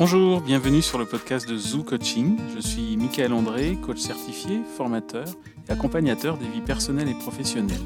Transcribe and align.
Bonjour, 0.00 0.40
bienvenue 0.40 0.80
sur 0.80 0.96
le 0.96 1.04
podcast 1.04 1.46
de 1.46 1.58
Zoo 1.58 1.82
Coaching. 1.82 2.38
Je 2.56 2.60
suis 2.60 2.96
Michael 2.96 3.34
André, 3.34 3.76
coach 3.84 3.98
certifié, 3.98 4.62
formateur 4.74 5.26
et 5.68 5.72
accompagnateur 5.72 6.38
des 6.38 6.48
vies 6.48 6.62
personnelles 6.62 7.10
et 7.10 7.14
professionnelles. 7.14 7.76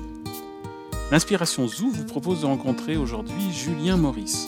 L'inspiration 1.11 1.67
Zoo 1.67 1.91
vous 1.91 2.05
propose 2.05 2.43
de 2.43 2.47
rencontrer 2.47 2.97
aujourd'hui 2.97 3.51
Julien 3.53 3.97
Maurice. 3.97 4.47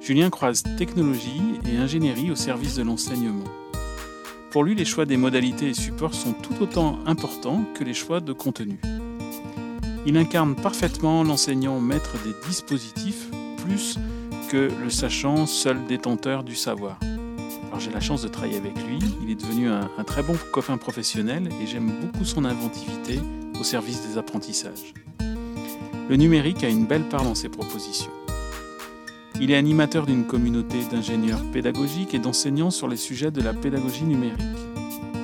Julien 0.00 0.30
croise 0.30 0.62
technologie 0.78 1.60
et 1.70 1.76
ingénierie 1.76 2.30
au 2.30 2.34
service 2.34 2.76
de 2.76 2.82
l'enseignement. 2.82 3.44
Pour 4.50 4.64
lui, 4.64 4.74
les 4.74 4.86
choix 4.86 5.04
des 5.04 5.18
modalités 5.18 5.68
et 5.68 5.74
supports 5.74 6.14
sont 6.14 6.32
tout 6.32 6.62
autant 6.62 6.98
importants 7.04 7.62
que 7.74 7.84
les 7.84 7.92
choix 7.92 8.20
de 8.20 8.32
contenu. 8.32 8.80
Il 10.06 10.16
incarne 10.16 10.56
parfaitement 10.56 11.24
l'enseignant 11.24 11.78
maître 11.78 12.14
des 12.24 12.48
dispositifs 12.48 13.28
plus 13.66 13.98
que 14.50 14.68
le 14.82 14.90
sachant 14.90 15.46
seul 15.46 15.86
détenteur 15.86 16.42
du 16.42 16.56
savoir. 16.56 16.98
Alors 17.68 17.78
j'ai 17.78 17.92
la 17.92 18.00
chance 18.00 18.22
de 18.22 18.28
travailler 18.28 18.56
avec 18.56 18.74
lui, 18.84 18.98
il 19.22 19.30
est 19.30 19.36
devenu 19.36 19.68
un, 19.68 19.88
un 19.96 20.02
très 20.02 20.24
bon 20.24 20.34
copain 20.52 20.76
professionnel 20.76 21.48
et 21.62 21.68
j'aime 21.68 21.92
beaucoup 22.00 22.24
son 22.24 22.44
inventivité 22.44 23.20
au 23.60 23.62
service 23.62 24.04
des 24.08 24.18
apprentissages. 24.18 24.92
Le 26.08 26.16
numérique 26.16 26.64
a 26.64 26.68
une 26.68 26.84
belle 26.84 27.08
part 27.08 27.22
dans 27.22 27.36
ses 27.36 27.48
propositions. 27.48 28.10
Il 29.40 29.52
est 29.52 29.56
animateur 29.56 30.04
d'une 30.04 30.26
communauté 30.26 30.78
d'ingénieurs 30.90 31.44
pédagogiques 31.52 32.14
et 32.14 32.18
d'enseignants 32.18 32.72
sur 32.72 32.88
les 32.88 32.96
sujets 32.96 33.30
de 33.30 33.42
la 33.42 33.54
pédagogie 33.54 34.02
numérique. 34.02 34.40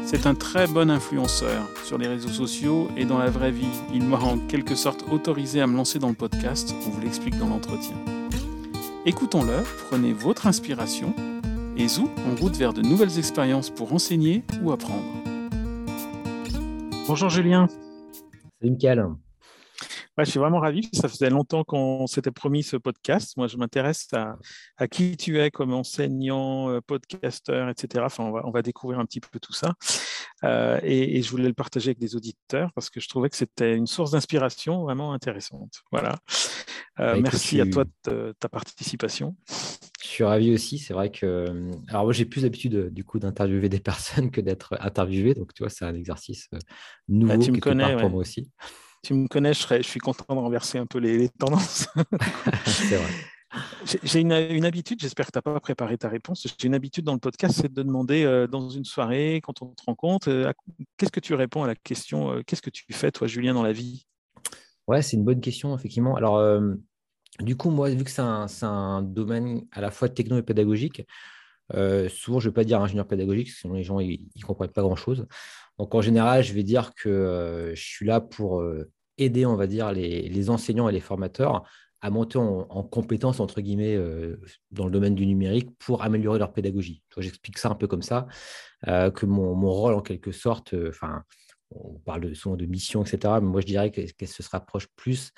C'est 0.04 0.28
un 0.28 0.36
très 0.36 0.68
bon 0.68 0.88
influenceur 0.88 1.66
sur 1.84 1.98
les 1.98 2.06
réseaux 2.06 2.28
sociaux 2.28 2.88
et 2.96 3.04
dans 3.04 3.18
la 3.18 3.28
vraie 3.28 3.50
vie. 3.50 3.66
Il 3.92 4.04
m'a 4.04 4.18
en 4.18 4.38
quelque 4.38 4.76
sorte 4.76 5.04
autorisé 5.10 5.60
à 5.60 5.66
me 5.66 5.76
lancer 5.76 5.98
dans 5.98 6.10
le 6.10 6.14
podcast, 6.14 6.72
on 6.86 6.90
vous 6.90 7.00
l'explique 7.00 7.36
dans 7.38 7.48
l'entretien. 7.48 7.96
Écoutons-le, 9.08 9.62
prenez 9.88 10.12
votre 10.12 10.48
inspiration 10.48 11.14
et 11.76 11.86
zou 11.86 12.08
en 12.26 12.34
route 12.34 12.56
vers 12.56 12.72
de 12.72 12.82
nouvelles 12.82 13.20
expériences 13.20 13.70
pour 13.70 13.92
enseigner 13.92 14.42
ou 14.64 14.72
apprendre. 14.72 15.04
Bonjour 17.06 17.28
Julien. 17.28 17.68
Salut 18.60 18.72
Michael. 18.72 19.06
Ouais, 20.18 20.24
je 20.24 20.30
suis 20.30 20.40
vraiment 20.40 20.60
ravi. 20.60 20.88
Ça 20.94 21.08
faisait 21.08 21.28
longtemps 21.28 21.62
qu'on 21.62 22.06
s'était 22.06 22.30
promis 22.30 22.62
ce 22.62 22.78
podcast. 22.78 23.36
Moi, 23.36 23.48
je 23.48 23.58
m'intéresse 23.58 24.08
à, 24.14 24.38
à, 24.78 24.88
qui 24.88 25.18
tu 25.18 25.38
es 25.38 25.50
comme 25.50 25.74
enseignant, 25.74 26.70
euh, 26.70 26.80
podcasteur, 26.80 27.68
etc. 27.68 28.04
Enfin, 28.06 28.24
on 28.24 28.32
va, 28.32 28.46
on 28.46 28.50
va 28.50 28.62
découvrir 28.62 28.98
un 28.98 29.04
petit 29.04 29.20
peu 29.20 29.38
tout 29.38 29.52
ça. 29.52 29.74
Euh, 30.42 30.80
et, 30.82 31.18
et, 31.18 31.22
je 31.22 31.30
voulais 31.30 31.48
le 31.48 31.52
partager 31.52 31.88
avec 31.88 31.98
des 31.98 32.16
auditeurs 32.16 32.72
parce 32.74 32.88
que 32.88 32.98
je 32.98 33.08
trouvais 33.08 33.28
que 33.28 33.36
c'était 33.36 33.76
une 33.76 33.86
source 33.86 34.12
d'inspiration 34.12 34.84
vraiment 34.84 35.12
intéressante. 35.12 35.82
Voilà. 35.92 36.14
Euh, 36.98 37.12
bah, 37.14 37.20
merci 37.20 37.56
tu... 37.56 37.60
à 37.60 37.66
toi 37.66 37.84
de 38.06 38.34
ta 38.40 38.48
participation. 38.48 39.36
Je 40.00 40.06
suis 40.08 40.24
ravi 40.24 40.50
aussi. 40.54 40.78
C'est 40.78 40.94
vrai 40.94 41.10
que. 41.10 41.44
Alors, 41.88 42.04
moi, 42.04 42.14
j'ai 42.14 42.24
plus 42.24 42.42
l'habitude 42.42 42.88
du 42.88 43.04
coup 43.04 43.18
d'interviewer 43.18 43.68
des 43.68 43.80
personnes 43.80 44.30
que 44.30 44.40
d'être 44.40 44.78
interviewé. 44.80 45.34
Donc, 45.34 45.52
tu 45.52 45.62
vois, 45.62 45.68
c'est 45.68 45.84
un 45.84 45.94
exercice 45.94 46.48
nouveau 47.06 47.36
bah, 47.36 47.38
tu 47.38 47.52
me 47.52 47.60
connais, 47.60 47.92
pour 47.96 48.04
ouais. 48.04 48.08
moi 48.08 48.20
aussi 48.20 48.50
tu 49.06 49.14
me 49.14 49.28
connais, 49.28 49.54
je, 49.54 49.60
serais, 49.60 49.82
je, 49.82 49.88
suis 49.88 50.00
content 50.00 50.34
de 50.34 50.40
renverser 50.40 50.78
un 50.78 50.86
peu 50.86 50.98
les, 50.98 51.16
les 51.16 51.28
tendances. 51.28 51.86
c'est 52.66 52.96
vrai. 52.96 53.10
J'ai 54.02 54.20
une, 54.20 54.32
une, 54.32 54.64
habitude, 54.64 55.00
j'espère 55.00 55.26
que 55.26 55.30
tu 55.30 55.38
n'as 55.38 55.42
pas 55.42 55.60
préparé 55.60 55.96
ta 55.96 56.08
réponse. 56.08 56.44
J'ai 56.58 56.66
une 56.66 56.74
habitude 56.74 57.04
dans 57.04 57.12
le 57.12 57.20
podcast, 57.20 57.60
c'est 57.62 57.72
de 57.72 57.82
demander 57.84 58.24
euh, 58.24 58.48
dans 58.48 58.68
une 58.68 58.84
soirée, 58.84 59.40
quand 59.44 59.62
on 59.62 59.68
te 59.68 59.84
rencontre, 59.86 60.28
euh, 60.28 60.52
qu'est-ce 60.96 61.12
que 61.12 61.20
tu 61.20 61.34
réponds 61.34 61.62
à 61.62 61.68
la 61.68 61.76
question 61.76 62.32
euh, 62.32 62.42
Qu'est-ce 62.44 62.62
que 62.62 62.70
tu 62.70 62.84
fais, 62.90 63.12
toi, 63.12 63.28
Julien, 63.28 63.54
dans 63.54 63.62
la 63.62 63.72
vie? 63.72 64.08
Ouais, 64.88 65.02
c'est 65.02 65.16
une 65.16 65.24
bonne 65.24 65.40
question, 65.40 65.76
effectivement. 65.76 66.16
Alors, 66.16 66.38
euh, 66.38 66.74
du 67.38 67.56
coup, 67.56 67.70
moi, 67.70 67.88
vu 67.90 68.02
que 68.02 68.10
c'est 68.10 68.22
un, 68.22 68.46
un, 68.62 69.02
domaine 69.02 69.62
à 69.70 69.80
la 69.80 69.92
fois 69.92 70.08
techno 70.08 70.36
et 70.36 70.42
pédagogique, 70.42 71.06
souvent, 71.72 72.40
je 72.40 72.48
ne 72.48 72.50
vais 72.50 72.54
pas 72.54 72.64
dire 72.64 72.80
ingénieur 72.80 73.06
pédagogique, 73.06 73.50
sinon 73.50 73.74
les 73.74 73.84
gens 73.84 74.00
ne 74.00 74.44
comprennent 74.44 74.70
pas 74.70 74.82
grand-chose. 74.82 75.28
Donc, 75.78 75.94
en 75.94 76.00
général, 76.00 76.42
je 76.42 76.52
vais 76.52 76.64
dire 76.64 76.92
que 76.94 77.72
je 77.74 77.82
suis 77.82 78.06
là 78.06 78.20
pour 78.20 78.64
aider, 79.18 79.46
on 79.46 79.56
va 79.56 79.66
dire, 79.66 79.92
les, 79.92 80.28
les, 80.28 80.50
enseignants 80.50 80.88
et 80.88 80.92
les 80.92 81.00
formateurs 81.00 81.64
à 82.00 82.10
monter 82.10 82.38
en, 82.38 82.66
en 82.68 82.82
compétences, 82.82 83.40
entre 83.40 83.60
guillemets, 83.60 83.96
euh, 83.96 84.38
dans 84.70 84.84
le 84.84 84.90
domaine 84.90 85.14
du 85.14 85.26
numérique 85.26 85.70
pour 85.78 86.02
améliorer 86.02 86.38
leur 86.38 86.52
pédagogie. 86.52 87.02
J'explique 87.16 87.58
ça 87.58 87.70
un 87.70 87.74
peu 87.74 87.86
comme 87.86 88.02
ça, 88.02 88.26
euh, 88.86 89.10
que 89.10 89.26
mon, 89.26 89.54
mon, 89.54 89.72
rôle, 89.72 89.94
en 89.94 90.02
quelque 90.02 90.32
sorte, 90.32 90.74
enfin, 90.88 91.22
on 91.70 91.98
parle 92.00 92.34
souvent 92.34 92.56
de 92.56 92.66
mission, 92.66 93.02
etc., 93.02 93.34
mais 93.40 93.48
moi, 93.48 93.60
je 93.60 93.66
dirais 93.66 93.90
qu'elle 93.90 94.12
qu 94.12 94.26
se 94.26 94.48
rapproche 94.50 94.86
plus 94.96 95.32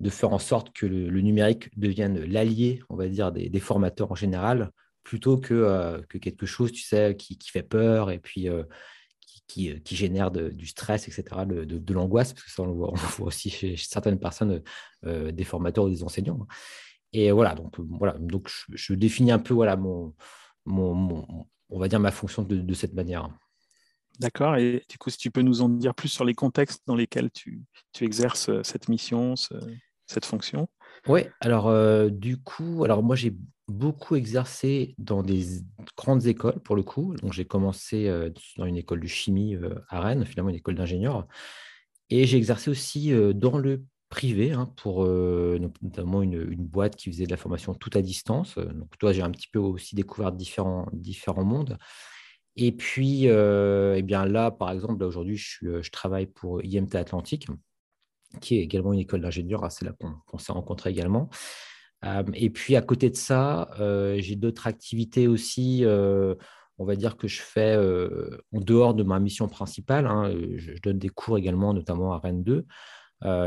de 0.00 0.10
faire 0.10 0.32
en 0.32 0.38
sorte 0.38 0.72
que 0.72 0.86
le, 0.86 1.08
le 1.08 1.20
numérique 1.20 1.76
devienne 1.78 2.24
l'allié, 2.24 2.80
on 2.88 2.96
va 2.96 3.08
dire, 3.08 3.32
des, 3.32 3.48
des, 3.48 3.60
formateurs 3.60 4.10
en 4.10 4.14
général, 4.14 4.70
plutôt 5.02 5.38
que, 5.38 5.54
euh, 5.54 6.00
que 6.08 6.18
quelque 6.18 6.46
chose, 6.46 6.72
tu 6.72 6.82
sais, 6.82 7.14
qui, 7.16 7.38
qui 7.38 7.50
fait 7.50 7.62
peur 7.62 8.10
et 8.10 8.18
puis 8.18 8.48
euh, 8.48 8.64
qui, 9.46 9.72
qui, 9.74 9.82
qui, 9.82 9.96
génère 9.96 10.30
de, 10.30 10.50
du 10.50 10.66
stress, 10.66 11.08
etc., 11.08 11.24
de, 11.46 11.64
de, 11.64 11.78
de 11.78 11.94
l'angoisse, 11.94 12.32
parce 12.32 12.44
que 12.44 12.50
ça, 12.50 12.62
on 12.62 12.66
le 12.66 12.72
voit, 12.72 12.88
on 12.90 12.94
le 12.94 13.16
voit 13.16 13.26
aussi 13.26 13.50
chez, 13.50 13.76
certaines 13.76 14.18
personnes, 14.18 14.62
euh, 15.06 15.32
des 15.32 15.44
formateurs 15.44 15.84
ou 15.84 15.90
des 15.90 16.02
enseignants. 16.02 16.46
Et 17.12 17.30
voilà, 17.30 17.54
donc, 17.54 17.78
voilà, 17.78 18.16
donc 18.18 18.48
je, 18.48 18.76
je 18.76 18.94
définis 18.94 19.32
un 19.32 19.38
peu 19.38 19.54
voilà, 19.54 19.76
mon, 19.76 20.14
mon, 20.64 20.94
mon, 20.94 21.46
on 21.70 21.78
va 21.78 21.88
dire 21.88 22.00
ma 22.00 22.10
fonction 22.10 22.42
de, 22.42 22.56
de 22.56 22.74
cette 22.74 22.94
manière. 22.94 23.30
D'accord. 24.20 24.56
Et 24.56 24.84
du 24.88 24.98
coup, 24.98 25.10
si 25.10 25.18
tu 25.18 25.30
peux 25.30 25.42
nous 25.42 25.60
en 25.60 25.68
dire 25.68 25.94
plus 25.94 26.08
sur 26.08 26.24
les 26.24 26.34
contextes 26.34 26.82
dans 26.86 26.94
lesquels 26.94 27.30
tu, 27.30 27.62
tu 27.92 28.04
exerces 28.04 28.50
cette 28.62 28.88
mission, 28.88 29.34
ce, 29.34 29.54
cette 30.06 30.24
fonction? 30.24 30.68
Oui, 31.06 31.22
alors 31.40 31.68
euh, 31.68 32.08
du 32.08 32.38
coup, 32.38 32.84
alors 32.84 33.02
moi 33.02 33.16
j'ai 33.16 33.34
beaucoup 33.68 34.14
exercé 34.16 34.94
dans 34.98 35.22
des 35.22 35.62
grandes 35.96 36.26
écoles 36.26 36.60
pour 36.60 36.76
le 36.76 36.82
coup. 36.82 37.14
Donc 37.16 37.32
j'ai 37.32 37.44
commencé 37.44 38.08
euh, 38.08 38.30
dans 38.56 38.66
une 38.66 38.76
école 38.76 39.00
de 39.00 39.06
chimie 39.06 39.54
euh, 39.54 39.74
à 39.88 40.00
Rennes, 40.00 40.24
finalement 40.24 40.50
une 40.50 40.56
école 40.56 40.74
d'ingénieurs. 40.74 41.26
Et 42.10 42.26
j'ai 42.26 42.36
exercé 42.36 42.70
aussi 42.70 43.12
euh, 43.12 43.32
dans 43.32 43.58
le 43.58 43.84
privé 44.10 44.52
hein, 44.52 44.72
pour 44.76 45.04
notamment 45.04 46.22
une, 46.22 46.40
une, 46.52 46.64
boîte 46.64 46.94
qui 46.94 47.10
faisait 47.10 47.24
de 47.24 47.32
la 47.32 47.36
formation 47.36 47.74
tout 47.74 47.90
à 47.94 48.02
distance. 48.02 48.58
Donc 48.58 48.96
toi, 48.98 49.12
j'ai 49.12 49.22
un 49.22 49.30
petit 49.30 49.48
peu 49.48 49.58
aussi 49.58 49.96
découvert 49.96 50.30
différents, 50.30 50.86
différents 50.92 51.42
mondes. 51.42 51.78
Et 52.54 52.70
puis, 52.70 53.24
eh 53.24 54.02
bien 54.02 54.24
là, 54.24 54.52
par 54.52 54.70
exemple, 54.70 55.02
aujourd'hui, 55.02 55.36
je, 55.36 55.90
travaille 55.90 56.26
pour 56.26 56.62
IMT 56.62 56.94
Atlantique, 56.94 57.48
qui 58.40 58.58
est 58.58 58.60
également 58.60 58.92
une 58.92 59.00
école 59.00 59.22
d'ingénieurs. 59.22 59.72
C'est 59.72 59.84
là 59.84 59.92
qu'on 59.98 60.12
qu 60.12 60.44
s'est 60.44 60.52
rencontrés 60.52 60.90
également. 60.90 61.28
Et 62.34 62.50
puis, 62.50 62.76
à 62.76 62.82
côté 62.82 63.10
de 63.10 63.16
ça, 63.16 63.70
j'ai 64.18 64.36
d'autres 64.36 64.66
activités 64.66 65.28
aussi. 65.28 65.84
On 66.76 66.84
va 66.84 66.96
dire 66.96 67.16
que 67.16 67.28
je 67.28 67.40
fais 67.40 67.76
en 67.76 68.60
dehors 68.60 68.94
de 68.94 69.02
ma 69.02 69.20
mission 69.20 69.48
principale. 69.48 70.06
Hein, 70.06 70.34
je, 70.56 70.72
donne 70.82 70.98
des 70.98 71.08
cours 71.08 71.38
également, 71.38 71.72
notamment 71.72 72.12
à 72.12 72.18
Rennes 72.18 72.42
2. 72.42 72.66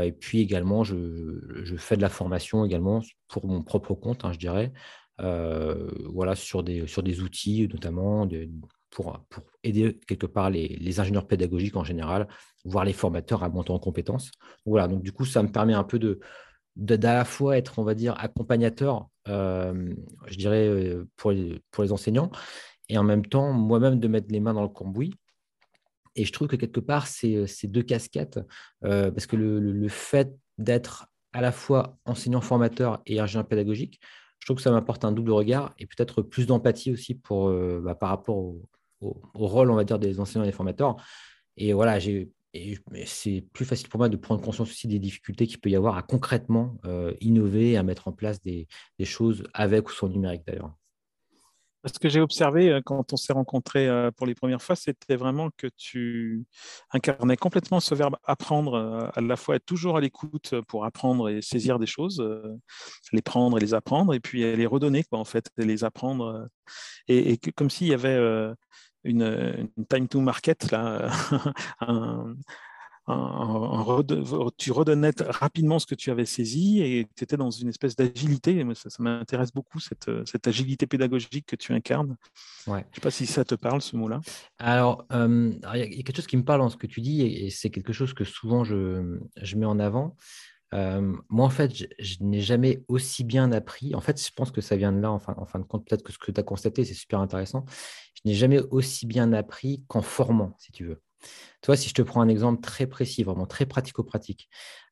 et 0.02 0.12
puis 0.12 0.40
également, 0.40 0.82
je, 0.84 1.74
fais 1.76 1.96
de 1.96 2.02
la 2.02 2.08
formation 2.08 2.64
également 2.64 3.02
pour 3.28 3.46
mon 3.46 3.62
propre 3.62 3.94
compte, 3.94 4.24
hein, 4.24 4.32
je 4.32 4.38
dirais. 4.38 4.72
voilà, 5.18 6.34
sur 6.34 6.62
des, 6.62 6.86
sur 6.86 7.02
des 7.02 7.20
outils, 7.20 7.68
notamment 7.72 8.28
pour, 8.90 9.20
pour, 9.28 9.44
aider 9.62 10.00
quelque 10.06 10.26
part 10.26 10.50
les, 10.50 10.68
les, 10.68 11.00
ingénieurs 11.00 11.26
pédagogiques 11.26 11.76
en 11.76 11.84
général, 11.84 12.26
voire 12.64 12.84
les 12.84 12.92
formateurs 12.92 13.44
à 13.44 13.48
monter 13.48 13.70
en 13.70 13.78
compétences. 13.78 14.30
Voilà, 14.66 14.88
donc 14.88 15.02
du 15.02 15.12
coup, 15.12 15.24
ça 15.24 15.42
me 15.42 15.52
permet 15.52 15.74
un 15.74 15.84
peu 15.84 15.98
de 15.98 16.20
d'à 16.78 17.14
la 17.14 17.24
fois 17.24 17.58
être, 17.58 17.78
on 17.78 17.84
va 17.84 17.94
dire, 17.94 18.14
accompagnateur, 18.18 19.08
euh, 19.26 19.92
je 20.28 20.36
dirais, 20.36 20.66
euh, 20.68 21.08
pour 21.16 21.32
les, 21.32 21.60
pour 21.70 21.82
les 21.82 21.92
enseignants, 21.92 22.30
et 22.88 22.96
en 22.96 23.02
même 23.02 23.26
temps, 23.26 23.52
moi-même, 23.52 23.98
de 23.98 24.08
mettre 24.08 24.28
les 24.30 24.40
mains 24.40 24.54
dans 24.54 24.62
le 24.62 24.68
cambouis. 24.68 25.14
Et 26.14 26.24
je 26.24 26.32
trouve 26.32 26.48
que 26.48 26.56
quelque 26.56 26.80
part, 26.80 27.06
c'est 27.06 27.46
ces 27.46 27.66
deux 27.66 27.82
casquettes, 27.82 28.40
euh, 28.84 29.10
parce 29.10 29.26
que 29.26 29.36
le, 29.36 29.58
le, 29.60 29.72
le 29.72 29.88
fait 29.88 30.34
d'être 30.56 31.08
à 31.32 31.40
la 31.40 31.52
fois 31.52 31.98
enseignant-formateur 32.04 33.02
et 33.06 33.20
ingénieur 33.20 33.46
pédagogique, 33.46 34.00
je 34.38 34.46
trouve 34.46 34.56
que 34.56 34.62
ça 34.62 34.70
m'apporte 34.70 35.04
un 35.04 35.12
double 35.12 35.32
regard 35.32 35.74
et 35.78 35.86
peut-être 35.86 36.22
plus 36.22 36.46
d'empathie 36.46 36.92
aussi 36.92 37.14
pour, 37.14 37.50
bah, 37.50 37.94
par 37.96 38.08
rapport 38.08 38.36
au, 38.36 38.62
au, 39.00 39.20
au, 39.34 39.46
rôle, 39.46 39.70
on 39.70 39.74
va 39.74 39.84
dire, 39.84 39.98
des 39.98 40.20
enseignants 40.20 40.44
et 40.44 40.48
des 40.48 40.52
formateurs. 40.52 40.96
Et 41.56 41.72
voilà, 41.72 41.98
j'ai 41.98 42.30
et 42.54 42.78
c'est 43.04 43.44
plus 43.52 43.64
facile 43.64 43.88
pour 43.88 43.98
moi 43.98 44.08
de 44.08 44.16
prendre 44.16 44.40
conscience 44.40 44.70
aussi 44.70 44.88
des 44.88 44.98
difficultés 44.98 45.46
qu'il 45.46 45.60
peut 45.60 45.68
y 45.68 45.76
avoir 45.76 45.96
à 45.96 46.02
concrètement 46.02 46.76
euh, 46.86 47.12
innover, 47.20 47.76
à 47.76 47.82
mettre 47.82 48.08
en 48.08 48.12
place 48.12 48.42
des, 48.42 48.66
choses 49.04 49.44
avec 49.52 49.88
ou 49.88 49.92
sans 49.92 50.08
numérique 50.08 50.42
d'ailleurs. 50.46 50.74
Ce 51.84 51.98
que 51.98 52.08
j'ai 52.08 52.20
observé 52.20 52.70
euh, 52.70 52.80
quand 52.84 53.12
on 53.12 53.16
s'est 53.16 53.32
rencontrés 53.32 53.86
euh, 53.86 54.10
pour 54.10 54.26
les 54.26 54.34
premières 54.34 54.62
fois, 54.62 54.76
c'était 54.76 55.16
vraiment 55.16 55.50
que 55.56 55.68
tu 55.76 56.44
incarnais 56.90 57.36
complètement 57.36 57.80
ce 57.80 57.94
verbe 57.94 58.16
apprendre, 58.24 59.10
à 59.14 59.20
la 59.20 59.36
fois 59.36 59.56
être 59.56 59.66
toujours 59.66 59.98
à 59.98 60.00
l'écoute 60.00 60.54
pour 60.68 60.86
apprendre 60.86 61.28
et 61.28 61.42
saisir 61.42 61.78
des 61.78 61.86
choses, 61.86 62.26
les 63.12 63.22
prendre 63.22 63.58
et 63.58 63.60
les 63.60 63.74
apprendre, 63.74 64.14
et 64.14 64.20
puis 64.20 64.40
les 64.56 64.66
redonner, 64.66 65.04
en 65.12 65.24
fait, 65.24 65.50
les 65.58 65.84
apprendre. 65.84 66.48
Et, 67.06 67.32
et 67.32 67.38
comme 67.38 67.70
s'il 67.70 67.88
y 67.88 67.94
avait 67.94 68.18
une, 69.04 69.70
une, 69.76 69.86
time 69.86 70.08
to 70.08 70.20
market, 70.20 70.70
là, 70.70 71.10
un, 71.80 72.34
tu 74.58 74.70
redonnais 74.70 75.12
rapidement 75.18 75.78
ce 75.78 75.86
que 75.86 75.94
tu 75.94 76.10
avais 76.10 76.26
saisi 76.26 76.82
et 76.82 77.08
tu 77.16 77.24
étais 77.24 77.38
dans 77.38 77.50
une 77.50 77.68
espèce 77.68 77.96
d'agilité. 77.96 78.62
Ça, 78.74 78.90
ça 78.90 79.02
m'intéresse 79.02 79.52
beaucoup, 79.52 79.80
cette, 79.80 80.10
cette, 80.26 80.46
agilité 80.46 80.86
pédagogique 80.86 81.46
que 81.46 81.56
tu 81.56 81.72
incarnes. 81.72 82.16
Ouais. 82.66 82.80
Je 82.80 82.88
ne 82.88 82.94
sais 82.96 83.00
pas 83.00 83.10
si 83.10 83.26
ça 83.26 83.44
te 83.44 83.54
parle, 83.54 83.80
ce 83.80 83.96
mot-là. 83.96 84.20
Alors, 84.58 85.06
il 85.10 85.58
y 85.74 85.82
a 85.82 85.88
quelque 85.88 86.16
chose 86.16 86.26
qui 86.26 86.36
me 86.36 86.44
parle 86.44 86.60
dans 86.60 86.68
ce 86.68 86.76
que 86.76 86.86
tu 86.86 87.00
dis 87.00 87.22
et, 87.22 87.50
c'est 87.50 87.70
quelque 87.70 87.92
chose 87.92 88.12
que 88.12 88.24
souvent 88.24 88.62
je, 88.64 89.18
je 89.40 89.56
mets 89.56 89.66
en 89.66 89.78
avant. 89.78 90.14
Moi, 90.72 91.46
en 91.46 91.50
fait, 91.50 91.72
je, 91.74 92.16
n'ai 92.20 92.40
jamais 92.40 92.84
aussi 92.88 93.24
bien 93.24 93.52
appris. 93.52 93.94
En 93.94 94.00
fait, 94.00 94.22
je 94.22 94.30
pense 94.34 94.50
que 94.50 94.60
ça 94.60 94.76
vient 94.76 94.92
de 94.92 95.00
là, 95.00 95.10
en 95.10 95.18
fin, 95.18 95.34
en 95.38 95.46
fin 95.46 95.58
de 95.58 95.64
compte, 95.64 95.86
peut-être 95.88 96.02
que 96.02 96.12
ce 96.12 96.18
que 96.18 96.30
tu 96.30 96.40
as 96.40 96.44
constaté, 96.44 96.84
c'est 96.84 96.94
super 96.94 97.20
intéressant. 97.20 97.64
Je 98.14 98.28
n'ai 98.28 98.34
jamais 98.34 98.60
aussi 98.70 99.06
bien 99.06 99.32
appris 99.32 99.84
qu'en 99.88 100.02
formant, 100.02 100.54
si 100.58 100.72
tu 100.72 100.84
veux. 100.84 101.00
Toi, 101.62 101.76
si 101.76 101.88
je 101.88 101.94
te 101.94 102.02
prends 102.02 102.20
un 102.20 102.28
exemple 102.28 102.60
très 102.60 102.86
précis, 102.86 103.24
vraiment 103.24 103.46
très 103.46 103.66
pratico-pratique, 103.66 104.48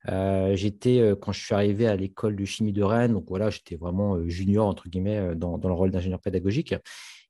euh, 0.08 0.54
j'étais, 0.56 1.00
euh, 1.00 1.16
quand 1.16 1.32
je 1.32 1.44
suis 1.44 1.54
arrivé 1.54 1.86
à 1.86 1.96
l'école 1.96 2.36
de 2.36 2.44
chimie 2.44 2.72
de 2.72 2.82
Rennes, 2.82 3.12
donc 3.12 3.26
voilà, 3.28 3.50
j'étais 3.50 3.76
vraiment 3.76 4.16
euh, 4.16 4.28
junior, 4.28 4.66
entre 4.66 4.88
guillemets, 4.88 5.34
dans, 5.36 5.56
le 5.56 5.72
rôle 5.72 5.90
d'ingénieur 5.90 6.20
pédagogique. 6.20 6.74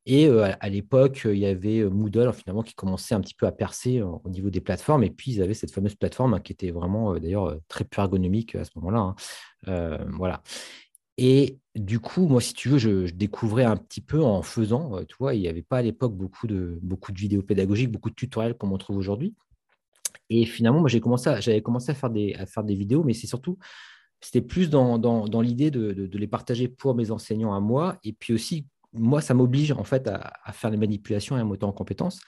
Et 0.09 0.29
à, 0.29 0.69
l'époque, 0.69 1.23
il 1.25 1.39
y 1.39 1.47
avait 1.47 1.83
Moodle 1.85 2.33
finalement 2.33 2.63
qui 2.63 2.75
commençait 2.75 3.17
un 3.17 3.21
petit 3.21 3.35
peu 3.35 3.47
à 3.47 3.53
percer 3.53 4.03
au 4.03 4.29
niveau 4.29 4.51
des 4.51 4.61
plateformes. 4.61 5.03
Et 5.03 5.11
puis, 5.11 5.33
ils 5.33 5.43
avaient 5.43 5.53
cette 5.53 5.73
fameuse 5.73 5.97
plateforme 5.97 6.35
hein, 6.35 6.41
qui 6.41 6.53
était 6.53 6.71
vraiment 6.71 7.19
d'ailleurs 7.19 7.59
très 7.67 7.85
peu 7.85 8.01
ergonomique 8.01 8.55
à 8.55 8.65
ce 8.65 8.71
moment-là. 8.77 9.17
Hein. 9.67 9.99
voilà. 10.13 10.43
Et 11.19 11.59
du 11.75 11.99
coup, 11.99 12.29
moi, 12.29 12.41
si 12.41 12.53
tu 12.53 12.69
veux, 12.69 12.79
je, 12.79 13.11
découvrais 13.11 13.65
un 13.65 13.77
petit 13.77 14.01
peu 14.01 14.23
en 14.23 14.43
faisant. 14.43 15.03
Tu 15.05 15.17
vois, 15.19 15.35
il 15.35 15.41
n'y 15.41 15.49
avait 15.49 15.63
pas 15.63 15.79
à 15.79 15.83
l'époque 15.83 16.15
beaucoup 16.15 16.47
de, 16.47 16.79
beaucoup 16.83 17.13
de 17.13 17.19
vidéos 17.19 17.43
pédagogiques, 17.43 17.91
beaucoup 17.91 18.11
de 18.11 18.15
tutoriels 18.15 18.55
comme 18.55 18.73
on 18.73 18.79
trouve 18.79 18.99
aujourd'hui. 18.99 19.35
Et 20.29 20.45
finalement, 20.45 20.81
moi, 20.81 20.89
j'avais 20.89 21.01
commencé 21.63 21.91
à 21.91 21.95
faire, 21.95 22.11
des, 22.11 22.35
à 22.35 22.47
faire 22.47 22.65
des 22.65 22.75
vidéos, 22.75 23.05
mais 23.05 23.15
c'est 23.15 23.27
surtout, 23.27 23.59
c'était 24.21 24.41
plus 24.41 24.69
dans, 24.69 24.99
dans, 24.99 25.41
l'idée 25.41 25.71
de, 25.71 25.93
de, 25.93 26.19
les 26.19 26.27
partager 26.27 26.69
pour 26.69 26.95
mes 26.95 27.11
enseignants 27.11 27.55
à 27.55 27.61
moi. 27.61 27.99
Et 28.03 28.13
puis 28.13 28.35
aussi, 28.35 28.67
moi, 28.99 29.21
ça 29.21 29.35
m'oblige 29.35 29.73
en 29.73 29.85
fait 29.85 30.09
à, 30.09 30.53
faire 30.53 30.71
les 30.71 30.77
manipulations 30.77 31.37
et 31.37 31.41
à 31.41 31.45
monter 31.45 31.65
en 31.65 31.73
compétences. 31.73 32.21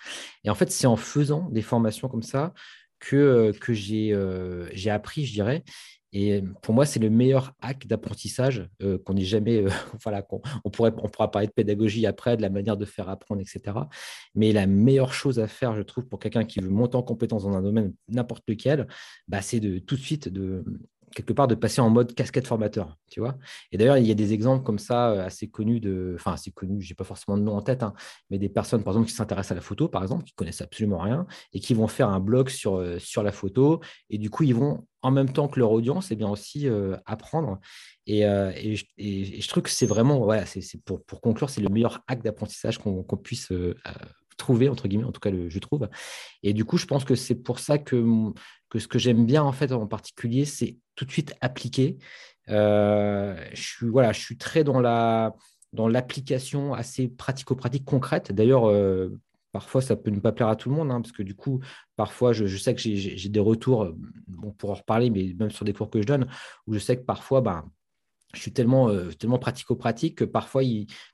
Et 0.44 0.50
en 0.50 0.54
fait, 0.54 0.70
c'est 0.70 0.86
en 0.86 0.96
faisant 0.96 1.48
des 1.50 1.62
formations 1.62 2.08
comme 2.08 2.22
ça 2.22 2.52
que, 2.98 3.16
euh, 3.16 3.52
que 3.52 3.72
j'ai 3.72 4.12
euh, 4.12 4.68
appris, 4.86 5.26
je 5.26 5.32
dirais. 5.32 5.64
Et 6.12 6.42
pour 6.62 6.74
moi, 6.74 6.86
c'est 6.86 7.00
le 7.00 7.10
meilleur 7.10 7.52
hack 7.60 7.86
d'apprentissage 7.86 8.68
euh, 8.82 8.98
qu'on 8.98 9.14
n'ait 9.14 9.24
jamais. 9.24 9.62
Euh, 9.62 9.68
voilà, 10.02 10.26
on, 10.64 10.70
pourrait, 10.70 10.92
on 10.96 11.08
pourra 11.08 11.30
parler 11.30 11.48
de 11.48 11.52
pédagogie 11.52 12.06
après, 12.06 12.36
de 12.36 12.42
la 12.42 12.50
manière 12.50 12.76
de 12.76 12.84
faire 12.84 13.08
apprendre, 13.08 13.42
etc. 13.42 13.76
Mais 14.34 14.52
la 14.52 14.66
meilleure 14.66 15.12
chose 15.12 15.38
à 15.38 15.46
faire, 15.46 15.74
je 15.76 15.82
trouve, 15.82 16.06
pour 16.06 16.18
quelqu'un 16.18 16.44
qui 16.44 16.60
veut 16.60 16.70
monter 16.70 16.96
en 16.96 17.02
compétence 17.02 17.42
dans 17.42 17.56
un 17.56 17.62
domaine 17.62 17.92
n'importe 18.08 18.44
lequel, 18.48 18.86
bah, 19.28 19.42
c'est 19.42 19.60
de 19.60 19.78
tout 19.78 19.96
de 19.96 20.00
suite 20.00 20.28
de, 20.28 20.64
quelque 21.14 21.32
part 21.32 21.48
de 21.48 21.54
passer 21.54 21.80
en 21.80 21.90
mode 21.90 22.14
casquette 22.14 22.46
formateur, 22.46 22.96
tu 23.10 23.20
vois. 23.20 23.36
Et 23.72 23.78
d'ailleurs, 23.78 23.98
il 23.98 24.06
y 24.06 24.10
a 24.10 24.14
des 24.14 24.32
exemples 24.32 24.64
comme 24.64 24.78
ça 24.78 25.10
euh, 25.10 25.26
assez 25.26 25.48
connus 25.48 25.80
de, 25.80 26.14
enfin 26.16 26.32
assez 26.32 26.50
connus, 26.50 26.80
j'ai 26.82 26.94
pas 26.94 27.04
forcément 27.04 27.36
de 27.36 27.42
nom 27.42 27.56
en 27.56 27.62
tête, 27.62 27.82
hein, 27.82 27.94
mais 28.30 28.38
des 28.38 28.48
personnes 28.48 28.82
par 28.82 28.92
exemple 28.94 29.08
qui 29.08 29.14
s'intéressent 29.14 29.52
à 29.52 29.54
la 29.56 29.60
photo, 29.60 29.88
par 29.88 30.02
exemple, 30.02 30.24
qui 30.24 30.32
connaissent 30.34 30.60
absolument 30.60 30.98
rien 30.98 31.26
et 31.52 31.60
qui 31.60 31.74
vont 31.74 31.88
faire 31.88 32.08
un 32.08 32.20
blog 32.20 32.48
sur 32.48 32.76
euh, 32.76 32.98
sur 32.98 33.22
la 33.22 33.32
photo 33.32 33.80
et 34.10 34.18
du 34.18 34.30
coup 34.30 34.42
ils 34.44 34.54
vont 34.54 34.86
en 35.02 35.10
même 35.10 35.32
temps 35.32 35.46
que 35.48 35.60
leur 35.60 35.70
audience, 35.70 36.10
et 36.10 36.14
eh 36.14 36.16
bien 36.16 36.28
aussi 36.28 36.68
euh, 36.68 36.96
apprendre. 37.06 37.60
Et, 38.06 38.22
et, 38.22 38.76
je 39.40 39.48
trouve 39.48 39.62
que 39.62 39.70
c'est 39.70 39.86
vraiment, 39.86 40.18
voilà, 40.20 40.46
c'est 40.46 40.82
pour, 40.82 41.04
pour 41.04 41.20
conclure, 41.20 41.50
c'est 41.50 41.60
le 41.60 41.68
meilleur 41.68 42.02
acte 42.08 42.24
d'apprentissage 42.24 42.78
qu'on 42.78 43.04
puisse 43.22 43.52
trouver, 44.38 44.70
entre 44.70 44.88
guillemets, 44.88 45.04
en 45.04 45.12
tout 45.12 45.20
cas, 45.20 45.30
je 45.30 45.58
trouve. 45.58 45.88
Et 46.42 46.54
du 46.54 46.64
coup, 46.64 46.78
je 46.78 46.86
pense 46.86 47.04
que 47.04 47.14
c'est 47.14 47.34
pour 47.34 47.58
ça 47.58 47.76
que, 47.76 48.32
que 48.70 48.78
ce 48.78 48.88
que 48.88 48.98
j'aime 48.98 49.26
bien, 49.26 49.42
en 49.42 49.52
fait, 49.52 49.72
en 49.72 49.86
particulier, 49.86 50.46
c'est 50.46 50.78
tout 50.94 51.04
de 51.04 51.10
suite 51.10 51.34
appliquer. 51.42 51.98
Euh, 52.48 53.36
je, 53.52 53.62
suis, 53.62 53.88
voilà, 53.88 54.12
je 54.12 54.20
suis 54.20 54.38
très 54.38 54.64
dans 54.64 54.80
la 54.80 55.34
dans 55.74 55.86
l'application 55.86 56.72
assez 56.72 57.08
pratico-pratique 57.08 57.84
concrète. 57.84 58.32
D'ailleurs, 58.32 58.70
euh, 58.70 59.10
parfois, 59.52 59.82
ça 59.82 59.96
peut 59.96 60.10
ne 60.10 60.18
pas 60.18 60.32
plaire 60.32 60.48
à 60.48 60.56
tout 60.56 60.70
le 60.70 60.74
monde, 60.74 60.90
hein, 60.90 61.02
parce 61.02 61.12
que 61.12 61.22
du 61.22 61.34
coup, 61.34 61.60
parfois, 61.94 62.32
je, 62.32 62.46
sais 62.56 62.74
que 62.74 62.80
j'ai 62.80 63.28
des 63.28 63.40
retours, 63.40 63.94
on 64.42 64.50
pourra 64.52 64.72
en 64.72 64.76
reparler, 64.76 65.10
mais 65.10 65.34
même 65.38 65.50
sur 65.50 65.66
des 65.66 65.74
cours 65.74 65.90
que 65.90 66.00
je 66.00 66.06
donne, 66.06 66.26
où 66.66 66.72
je 66.72 66.78
sais 66.78 66.96
que 66.96 67.04
parfois, 67.04 67.42
ben, 67.42 67.70
je 68.34 68.40
suis 68.40 68.52
tellement, 68.52 68.90
euh, 68.90 69.10
tellement 69.12 69.38
pratico-pratique 69.38 70.18
que 70.18 70.24
parfois, 70.24 70.62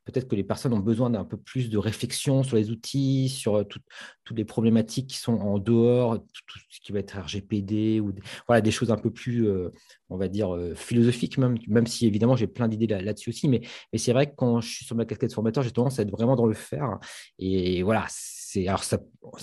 peut-être 0.05 0.27
que 0.27 0.35
les 0.35 0.43
personnes 0.43 0.73
ont 0.73 0.81
besoin 0.81 1.11
d'un 1.11 1.25
peu 1.25 1.37
plus 1.37 1.71
de 1.71 1.79
réflexion 1.79 2.43
sur 2.43 2.57
les 2.57 2.71
outils, 2.71 3.29
sur 3.29 3.55
euh, 3.55 3.65
toutes 3.65 4.37
les 4.37 4.45
problématiques 4.45 5.11
qui 5.11 5.19
sont 5.19 5.35
en 5.35 5.59
dehors, 5.59 6.19
tout, 6.19 6.59
ce 6.71 6.81
qui 6.81 6.91
va 6.91 6.99
être 6.99 7.17
RGPD, 7.17 8.01
ou 8.01 8.11
des, 8.11 8.23
voilà, 8.49 8.61
des 8.61 8.73
choses 8.73 8.91
un 8.91 8.97
peu 8.97 9.13
plus, 9.13 9.47
euh, 9.47 9.71
on 10.11 10.17
va 10.17 10.27
dire, 10.27 10.59
philosophiques, 10.75 11.39
même, 11.39 11.57
même 11.69 11.87
si 11.87 12.07
évidemment 12.07 12.35
j'ai 12.35 12.49
plein 12.49 12.67
d'idées 12.67 12.89
là-dessus 12.89 13.31
aussi. 13.31 13.49
Mais, 13.49 13.63
c'est 13.97 14.13
vrai 14.13 14.29
que 14.29 14.35
quand 14.35 14.61
je 14.61 14.69
suis 14.69 14.85
sur 14.85 14.97
ma 14.97 15.05
casquette 15.05 15.33
formateur, 15.33 15.63
j'ai 15.63 15.71
tendance 15.71 16.01
à 16.01 16.03
être 16.03 16.11
vraiment 16.11 16.35
dans 16.35 16.47
le 16.47 16.55
faire. 16.55 16.99
Et 17.39 17.83
voilà, 17.85 18.07
alors 18.67 18.83
ça, 18.83 18.99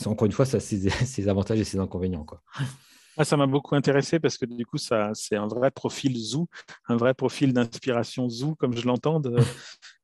encore 0.06 0.25
une 0.25 0.31
fois, 0.33 0.45
ça 0.45 0.57
a 0.57 0.59
ses, 0.59 0.89
ses 0.89 1.27
avantages 1.29 1.59
et 1.59 1.63
ses 1.63 1.79
inconvénients. 1.79 2.25
Quoi. 2.25 2.41
Ah, 3.21 3.23
ça 3.23 3.38
m'a 3.38 3.45
beaucoup 3.45 3.75
intéressé 3.75 4.19
parce 4.19 4.35
que 4.35 4.45
du 4.47 4.65
coup, 4.65 4.79
ça, 4.79 5.12
c'est 5.13 5.35
un 5.35 5.45
vrai 5.45 5.69
profil 5.69 6.18
zoo, 6.18 6.47
un 6.88 6.97
vrai 6.97 7.13
profil 7.13 7.53
d'inspiration 7.53 8.27
zoo, 8.27 8.56
comme 8.56 8.75
je 8.75 8.88
l'entends, 8.88 9.19
de, 9.19 9.35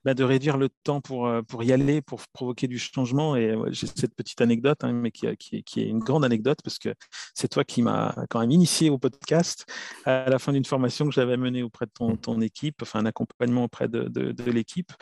bah, 0.06 0.14
de 0.14 0.24
réduire 0.24 0.56
le 0.56 0.70
temps 0.84 1.02
pour, 1.02 1.26
euh, 1.26 1.42
pour 1.42 1.64
y 1.64 1.74
aller, 1.74 2.04
pour 2.04 2.22
provoquer 2.32 2.68
du 2.68 2.78
changement. 2.78 3.36
Et 3.36 3.56
j'ai 3.72 3.88
cette 3.88 4.14
petite 4.14 4.40
anecdote, 4.40 4.84
hein, 4.84 4.92
mais 4.94 5.10
qui, 5.10 5.26
qui, 5.38 5.64
qui, 5.64 5.82
est 5.82 5.88
une 5.88 5.98
grande 5.98 6.26
anecdote, 6.26 6.60
parce 6.64 6.78
que 6.78 6.94
c'est 7.34 7.48
toi 7.48 7.64
qui 7.64 7.82
m'as 7.82 8.14
quand 8.30 8.40
même 8.40 8.52
initié 8.52 8.92
au 8.92 9.00
podcast 9.00 9.66
à 10.06 10.30
la 10.30 10.38
fin 10.38 10.54
d'une 10.54 10.66
formation 10.66 11.06
que 11.08 11.12
j'avais 11.12 11.38
menée 11.38 11.64
auprès 11.64 11.88
de 11.88 11.92
ton, 11.92 12.18
ton, 12.18 12.40
équipe, 12.40 12.84
enfin 12.84 13.00
un 13.00 13.08
accompagnement 13.08 13.64
auprès 13.64 13.88
de, 13.88 14.04
de, 14.10 14.52
l'équipe. 14.52 14.94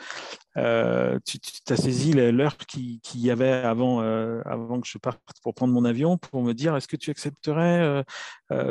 Euh, 0.56 1.18
tu, 1.24 1.38
as 1.68 1.76
saisi 1.76 2.12
l'heure 2.12 2.56
qu'il 2.56 3.00
y 3.14 3.30
avait 3.30 3.50
avant, 3.50 4.00
euh, 4.00 4.40
avant 4.44 4.80
que 4.80 4.88
je 4.88 4.98
parte 4.98 5.20
pour 5.42 5.54
prendre 5.54 5.74
mon 5.74 5.84
avion 5.84 6.16
pour 6.16 6.42
me 6.42 6.54
dire 6.54 6.74
est-ce 6.76 6.88
que 6.88 6.96
tu 6.96 7.10
accepterais 7.10 8.04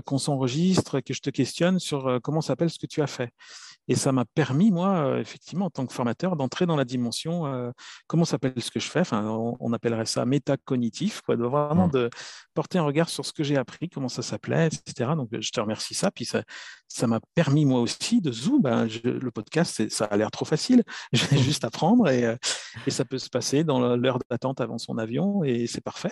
qu'on 0.06 0.18
s'enregistre, 0.18 1.00
que 1.02 1.14
je 1.14 1.22
te 1.22 1.30
questionne 1.30 1.80
sur 1.80 2.20
comment 2.24 2.42
s'appelle 2.42 2.70
ce 2.70 2.80
que 2.80 2.88
tu 2.88 3.02
as 3.02 3.08
fait? 3.08 3.32
Et 3.88 3.96
ça 3.96 4.12
m'a 4.12 4.26
permis, 4.26 4.72
moi, 4.72 5.20
effectivement, 5.20 5.66
en 5.66 5.70
tant 5.70 5.86
que 5.86 5.94
formateur, 5.94 6.36
d'entrer 6.36 6.66
dans 6.66 6.76
la 6.76 6.86
dimension, 6.86 7.72
comment 8.08 8.26
s'appelle 8.26 8.54
ce 8.58 8.72
que 8.72 8.80
je 8.80 8.90
fais? 8.90 9.02
Enfin, 9.02 9.24
on, 9.60 9.74
appellerait 9.74 10.06
ça 10.06 10.26
métacognitif, 10.26 11.22
quoi, 11.22 11.36
de 11.36 11.44
vraiment 11.44 11.88
mmh. 11.88 11.92
de 11.92 12.10
porter 12.54 12.80
un 12.80 12.84
regard 12.84 13.10
sur 13.10 13.26
ce 13.26 13.34
que 13.34 13.44
j'ai 13.44 13.58
appris, 13.58 13.90
comment 13.90 14.10
ça 14.10 14.24
s'appelait, 14.24 14.68
etc. 14.68 15.12
Donc, 15.16 15.30
je 15.32 15.52
te 15.52 15.60
remercie 15.60 15.94
ça. 15.94 16.10
Puis 16.10 16.26
ça, 16.26 16.44
ça 16.88 17.08
m'a 17.08 17.20
permis, 17.34 17.66
moi 17.66 17.82
aussi, 17.82 18.22
de 18.22 18.32
zoom. 18.32 18.62
Ben, 18.62 18.88
le 19.04 19.32
podcast, 19.32 19.90
ça 19.90 20.06
a 20.06 20.18
l'air 20.18 20.32
trop 20.32 20.46
facile. 20.46 20.84
J'ai 21.14 21.38
juste 21.38 21.64
à 21.64 21.70
prendre 21.70 22.10
et, 22.10 22.36
et, 22.86 22.92
ça 22.92 23.06
peut 23.06 23.18
se 23.18 23.30
passer 23.30 23.64
dans 23.64 23.96
l'heure 23.96 24.20
d'attente 24.30 24.62
avant 24.62 24.78
son 24.78 24.98
avion 24.98 25.44
et 25.44 25.68
c'est 25.68 25.82
parfait. 25.82 26.12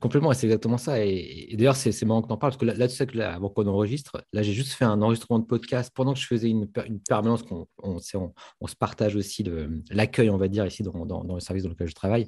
complètement, 0.00 0.32
c'est 0.32 0.46
exactement 0.46 0.78
ça. 0.78 1.04
Et, 1.04 1.54
d'ailleurs, 1.56 1.76
c'est 1.76 2.04
marrant 2.04 2.22
que 2.22 2.28
tu 2.28 2.32
en 2.32 2.36
parles 2.36 2.52
parce 2.52 2.60
que 2.60 2.66
là, 2.66 2.88
tu 2.88 2.94
sais 2.94 3.06
que 3.06 3.16
là, 3.16 3.34
avant 3.34 3.48
qu'on 3.48 3.66
enregistre, 3.66 4.24
là, 4.32 4.42
j'ai 4.42 4.52
juste 4.52 4.72
fait 4.72 4.84
un 4.84 5.00
enregistrement 5.02 5.38
de 5.38 5.44
podcast 5.44 5.92
pendant 5.94 6.14
que 6.14 6.20
je 6.20 6.26
faisais 6.26 6.48
une 6.48 6.68
permanence 7.08 7.42
qu'on 7.42 7.66
on, 7.82 7.98
se 7.98 8.76
partage 8.76 9.16
aussi 9.16 9.44
l'accueil, 9.90 10.30
on 10.30 10.38
va 10.38 10.48
dire, 10.48 10.66
ici 10.66 10.82
dans, 10.82 11.34
le 11.34 11.40
service 11.40 11.64
dans 11.64 11.70
lequel 11.70 11.88
je 11.88 11.94
travaille, 11.94 12.26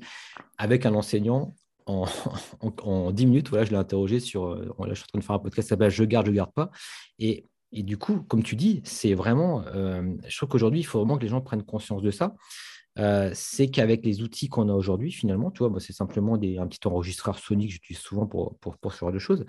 avec 0.58 0.86
un 0.86 0.94
enseignant. 0.94 1.54
En, 1.86 2.06
en, 2.82 3.10
10 3.10 3.26
minutes, 3.26 3.48
voilà, 3.50 3.66
je 3.66 3.70
l'ai 3.70 3.76
interrogé 3.76 4.18
sur. 4.18 4.46
Euh, 4.46 4.74
là, 4.78 4.94
je 4.94 4.94
suis 4.94 5.04
en 5.04 5.08
train 5.08 5.18
de 5.18 5.24
faire 5.24 5.36
un 5.36 5.38
podcast 5.38 5.66
qui 5.66 5.68
s'appelle 5.68 5.90
Je 5.90 6.04
garde, 6.04 6.26
je 6.26 6.32
garde 6.32 6.52
pas. 6.54 6.70
Et, 7.18 7.44
et, 7.74 7.82
du 7.82 7.98
coup, 7.98 8.20
comme 8.22 8.42
tu 8.42 8.56
dis, 8.56 8.80
c'est 8.84 9.14
vraiment. 9.14 9.64
Euh, 9.74 10.02
je 10.26 10.36
trouve 10.36 10.48
qu'aujourd'hui, 10.48 10.80
il 10.80 10.84
faut 10.84 10.98
vraiment 10.98 11.16
que 11.18 11.22
les 11.22 11.28
gens 11.28 11.40
prennent 11.40 11.62
conscience 11.62 12.02
de 12.02 12.10
ça. 12.10 12.34
Euh, 12.96 13.32
c'est 13.34 13.68
qu'avec 13.68 14.04
les 14.04 14.22
outils 14.22 14.48
qu'on 14.48 14.68
a 14.68 14.72
aujourd'hui, 14.72 15.10
finalement, 15.10 15.50
tu 15.50 15.64
vois, 15.64 15.80
c'est 15.80 15.92
simplement 15.92 16.34
un 16.34 16.66
petit 16.68 16.86
enregistreur 16.86 17.38
Sony 17.38 17.66
que 17.66 17.72
j'utilise 17.72 18.00
souvent 18.00 18.26
pour, 18.26 18.56
pour, 18.58 18.76
pour, 18.76 18.92
ce 18.92 19.00
genre 19.00 19.10
de 19.10 19.18
choses, 19.18 19.44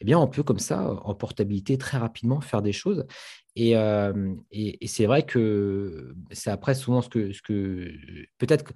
eh 0.00 0.04
bien, 0.04 0.18
on 0.18 0.28
peut 0.28 0.42
comme 0.42 0.58
ça, 0.58 0.92
en 1.02 1.14
portabilité, 1.14 1.78
très 1.78 1.96
rapidement 1.96 2.42
faire 2.42 2.60
des 2.60 2.72
choses. 2.72 3.06
Et, 3.56 3.74
euh, 3.76 4.34
et, 4.50 4.86
c'est 4.86 5.06
vrai 5.06 5.24
que 5.24 6.14
c'est 6.30 6.50
après 6.50 6.74
souvent 6.74 7.00
ce 7.00 7.08
que, 7.08 7.32
ce 7.32 7.40
que 7.40 7.90
peut-être 8.36 8.64
que 8.64 8.74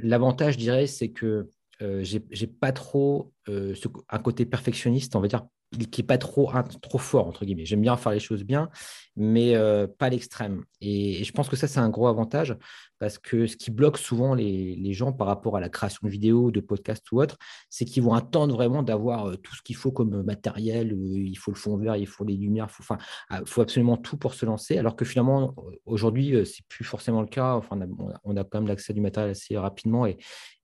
l'avantage, 0.00 0.54
je 0.54 0.58
dirais, 0.58 0.86
c'est 0.86 1.10
que 1.10 1.48
euh, 1.80 2.04
j'ai 2.04 2.46
pas 2.46 2.70
trop 2.70 3.32
un 3.48 4.18
côté 4.20 4.46
perfectionniste, 4.46 5.16
on 5.16 5.20
va 5.20 5.26
dire, 5.26 5.42
qui 5.72 6.00
n'est 6.00 6.06
pas 6.06 6.18
trop, 6.18 6.50
trop 6.80 6.98
fort, 6.98 7.26
entre 7.26 7.44
guillemets. 7.44 7.64
J'aime 7.64 7.80
bien 7.80 7.96
faire 7.96 8.12
les 8.12 8.20
choses 8.20 8.44
bien, 8.44 8.68
mais 9.16 9.54
euh, 9.54 9.86
pas 9.86 10.08
l'extrême. 10.08 10.64
Et, 10.80 11.24
je 11.24 11.32
pense 11.32 11.48
que 11.48 11.56
ça, 11.56 11.68
c'est 11.68 11.80
un 11.80 11.90
gros 11.90 12.08
avantage 12.08 12.56
parce 12.98 13.18
que 13.18 13.46
ce 13.46 13.56
qui 13.56 13.70
bloque 13.70 13.98
souvent 13.98 14.34
les, 14.34 14.92
gens 14.92 15.12
par 15.12 15.26
rapport 15.26 15.56
à 15.56 15.60
la 15.60 15.68
création 15.68 16.00
de 16.04 16.10
vidéos, 16.10 16.50
de 16.50 16.60
podcasts 16.60 17.10
ou 17.12 17.20
autre, 17.20 17.36
c'est 17.68 17.84
qu'ils 17.84 18.02
vont 18.02 18.14
attendre 18.14 18.54
vraiment 18.54 18.82
d'avoir 18.82 19.26
euh, 19.26 19.36
tout 19.36 19.54
ce 19.56 19.62
qu'il 19.62 19.76
faut 19.76 19.90
comme 19.90 20.22
matériel. 20.22 20.92
Euh, 20.92 20.96
il 20.96 21.36
faut 21.36 21.50
le 21.50 21.56
fond 21.56 21.76
vert, 21.76 21.96
il 21.96 22.06
faut 22.06 22.24
les 22.24 22.36
lumières, 22.36 22.66
il 22.68 22.72
faut, 22.72 22.82
enfin, 22.82 22.98
ah, 23.28 23.40
faut 23.44 23.60
absolument 23.60 23.96
tout 23.96 24.16
pour 24.16 24.34
se 24.34 24.46
lancer. 24.46 24.78
Alors 24.78 24.96
que 24.96 25.04
finalement, 25.04 25.54
aujourd'hui, 25.86 26.34
c'est 26.46 26.66
plus 26.68 26.84
forcément 26.84 27.20
le 27.20 27.26
cas. 27.26 27.54
Enfin, 27.54 27.78
on 28.24 28.36
a, 28.36 28.44
quand 28.44 28.60
même 28.60 28.68
l'accès 28.68 28.92
du 28.92 29.00
matériel 29.00 29.32
assez 29.32 29.56
rapidement 29.56 30.06
et, 30.06 30.18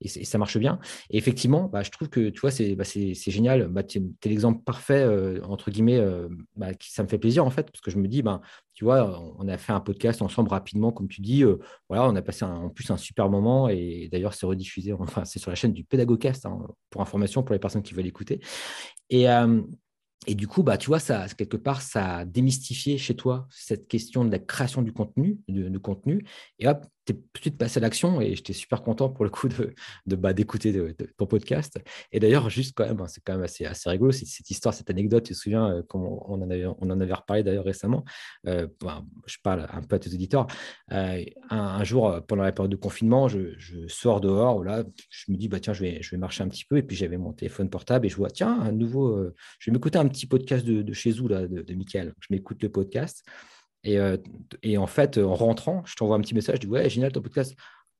ça 0.05 0.39
marche 0.39 0.59
bien. 0.59 0.79
Et 1.11 1.19
effectivement, 1.19 1.65
bah, 1.65 1.83
je 1.83 1.91
trouve 1.91 2.09
que 2.09 2.29
tu 2.29 2.41
vois, 2.41 2.53
c'est 2.53 2.77
bah, 2.77 2.85
génial. 2.85 3.67
Bah, 3.69 3.83
tu 3.83 3.99
es, 3.99 4.29
l'exemple 4.29 4.63
parfait, 4.63 4.98
entre 5.45 5.71
guillemets, 5.71 6.01
bah, 6.57 6.69
ça 6.81 7.03
me 7.03 7.09
fait 7.09 7.19
plaisir 7.19 7.45
en 7.45 7.51
fait, 7.51 7.71
parce 7.71 7.81
que 7.81 7.91
je 7.91 7.99
me 7.99 8.09
dis, 8.09 8.23
ben, 8.23 8.41
tu 8.79 8.85
vois, 8.85 9.21
on 9.39 9.49
a 9.49 9.59
fait 9.59 9.73
un 9.73 9.81
podcast 9.81 10.23
ensemble 10.23 10.51
rapidement, 10.51 10.93
comme 10.93 11.09
tu 11.09 11.21
dis. 11.21 11.43
Euh, 11.43 11.59
voilà, 11.89 12.09
on 12.09 12.15
a 12.15 12.23
passé 12.23 12.45
en 12.45 12.71
plus 12.71 12.89
un 12.93 12.97
super 12.97 13.29
moment 13.29 13.69
et 13.69 14.09
d'ailleurs, 14.13 14.35
c'est 14.35 14.47
rediffusé. 14.47 14.93
Enfin, 15.01 15.25
c'est 15.25 15.41
sur 15.41 15.51
la 15.51 15.57
chaîne 15.57 15.73
du 15.73 15.83
Pédagogcast 15.83 16.47
hein, 16.47 16.61
pour 16.89 17.01
information 17.01 17.43
pour 17.43 17.55
les 17.55 17.59
personnes 17.59 17.83
qui 17.83 17.93
veulent 17.95 18.07
écouter. 18.07 18.41
Et, 19.11 19.29
euh, 19.29 19.63
et 20.29 20.37
du 20.37 20.47
coup, 20.47 20.63
bah, 20.63 20.79
tu 20.79 20.87
vois, 20.87 21.01
ça, 21.01 21.27
quelque 21.29 21.57
part, 21.57 21.83
ça 21.83 22.19
a 22.19 22.25
démystifié 22.25 22.99
chez 22.99 23.17
toi 23.17 23.49
cette 23.51 23.89
question 23.89 24.25
de 24.25 24.31
la 24.31 24.39
création 24.39 24.83
du 24.83 24.93
contenu, 24.93 25.41
de 25.49 25.79
contenu. 25.79 26.25
Et 26.61 26.69
hop, 26.69 26.87
tout 27.15 27.21
de 27.35 27.41
suite 27.41 27.59
passé 27.59 27.79
à 27.79 27.81
l'action 27.81 28.21
et 28.21 28.35
j'étais 28.35 28.53
super 28.53 28.83
content 28.83 29.09
pour 29.09 29.25
le 29.25 29.31
coup 29.31 29.49
de, 29.49 30.17
bah, 30.17 30.33
d'écouter 30.33 30.95
ton 31.17 31.27
podcast. 31.27 31.79
Et 32.13 32.21
d'ailleurs, 32.21 32.51
juste 32.51 32.75
quand 32.77 32.87
même, 32.87 33.01
hein, 33.01 33.07
c'est 33.09 33.23
quand 33.25 33.35
même 33.35 33.43
assez, 33.43 33.65
assez 33.65 33.89
rigolo 33.89 34.13
cette, 34.13 34.51
histoire, 34.51 34.75
cette 34.75 34.91
anecdote. 34.91 35.25
Tu 35.25 35.33
te 35.33 35.39
souviens, 35.39 35.71
euh, 35.71 35.83
on, 35.95 36.41
en 36.43 36.51
avait, 36.51 36.67
on 36.67 36.91
en 36.91 37.01
avait 37.01 37.13
reparlé 37.13 37.43
d'ailleurs 37.43 37.65
récemment. 37.65 38.05
Euh, 38.47 38.67
je 39.27 39.37
parle 39.43 39.67
un 39.73 39.83
peu 39.83 39.97
à 39.97 39.99
tes 39.99 40.13
auditeurs. 40.13 40.47
Euh, 40.93 41.25
un, 41.51 41.85
jour, 41.85 42.21
pendant 42.27 42.43
la 42.43 42.53
période 42.53 42.71
de 42.71 42.77
confinement, 42.77 43.29
je, 43.29 43.55
je, 43.59 43.87
sors 43.89 44.21
dehors. 44.21 44.65
Là, 44.65 44.85
je 45.11 45.31
me 45.31 45.37
dis, 45.37 45.49
bah, 45.49 45.61
tiens, 45.61 45.73
je 45.73 45.83
vais, 45.83 46.03
je 46.03 46.11
vais 46.11 46.17
marcher 46.19 46.43
un 46.43 46.49
petit 46.49 46.65
peu. 46.65 46.79
Et 46.79 46.83
puis 46.83 46.97
j'avais 46.97 47.19
mon 47.19 47.33
téléphone 47.33 47.71
portable 47.71 48.07
et 48.07 48.09
je 48.09 48.17
vois, 48.17 48.31
tiens, 48.31 48.61
un 48.61 48.73
nouveau. 48.73 49.25
je 49.59 49.71
vais 49.71 49.75
m'écouter 49.75 49.99
un 49.99 50.09
petit 50.09 50.27
podcast 50.27 50.65
de, 50.65 50.93
chez 50.93 51.13
vous, 51.13 51.29
là, 51.29 51.47
de, 51.47 51.63
de 51.63 51.75
Michael. 51.75 52.15
Je 52.21 52.29
m'écoute 52.31 52.63
le 52.63 52.69
podcast. 52.69 53.25
Euh, 53.97 54.17
et, 54.63 54.79
en 54.79 54.87
fait, 54.87 55.19
en 55.19 55.35
rentrant, 55.35 55.83
je 55.87 55.95
t'envoie 55.97 56.17
un 56.17 56.21
petit 56.21 56.35
message, 56.35 56.57
je 56.57 56.61
dis 56.63 56.67
Ouais, 56.67 56.89
génial 56.91 57.13
ton 57.13 57.23
podcast. 57.23 57.55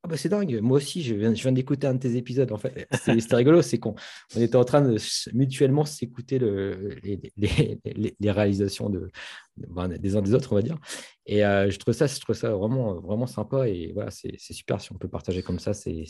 Ah 0.05 0.09
bah 0.09 0.17
c'est 0.17 0.29
dingue, 0.29 0.61
moi 0.61 0.77
aussi, 0.77 1.03
je 1.03 1.13
viens, 1.17 1.35
je 1.35 1.43
viens 1.43 1.51
d'écouter 1.51 1.89
un 1.89 1.95
de 1.95 1.99
tes 1.99 2.17
épisodes. 2.17 2.53
En 2.53 2.57
fait, 2.57 2.87
c'était 3.03 3.35
rigolo, 3.35 3.63
c'est 3.63 3.79
qu'on 3.79 3.97
on 4.37 4.41
était 4.41 4.55
en 4.55 4.65
train 4.65 4.81
de 4.81 4.97
mutuellement 5.35 5.85
s'écouter 5.85 6.39
le, 6.39 6.95
les, 7.03 7.81
les, 8.21 8.31
réalisations 8.31 8.91
de, 8.91 9.11
des 9.99 10.15
uns 10.15 10.23
des 10.23 10.35
autres, 10.35 10.53
on 10.53 10.55
va 10.55 10.63
dire. 10.63 10.79
Et 11.27 11.45
euh, 11.45 11.69
je 11.69 11.77
trouve 11.79 11.95
ça, 11.95 12.07
je 12.07 12.21
trouve 12.21 12.37
ça 12.37 12.53
vraiment, 12.53 12.95
vraiment 13.01 13.27
sympa. 13.27 13.69
Et 13.69 13.91
voilà, 13.93 14.13
c'est 14.13 14.39
super 14.39 14.81
si 14.81 14.93
on 14.93 14.99
peut 14.99 15.09
partager 15.09 15.43
comme 15.43 15.59
ça, 15.59 15.75
c'est. 15.75 16.05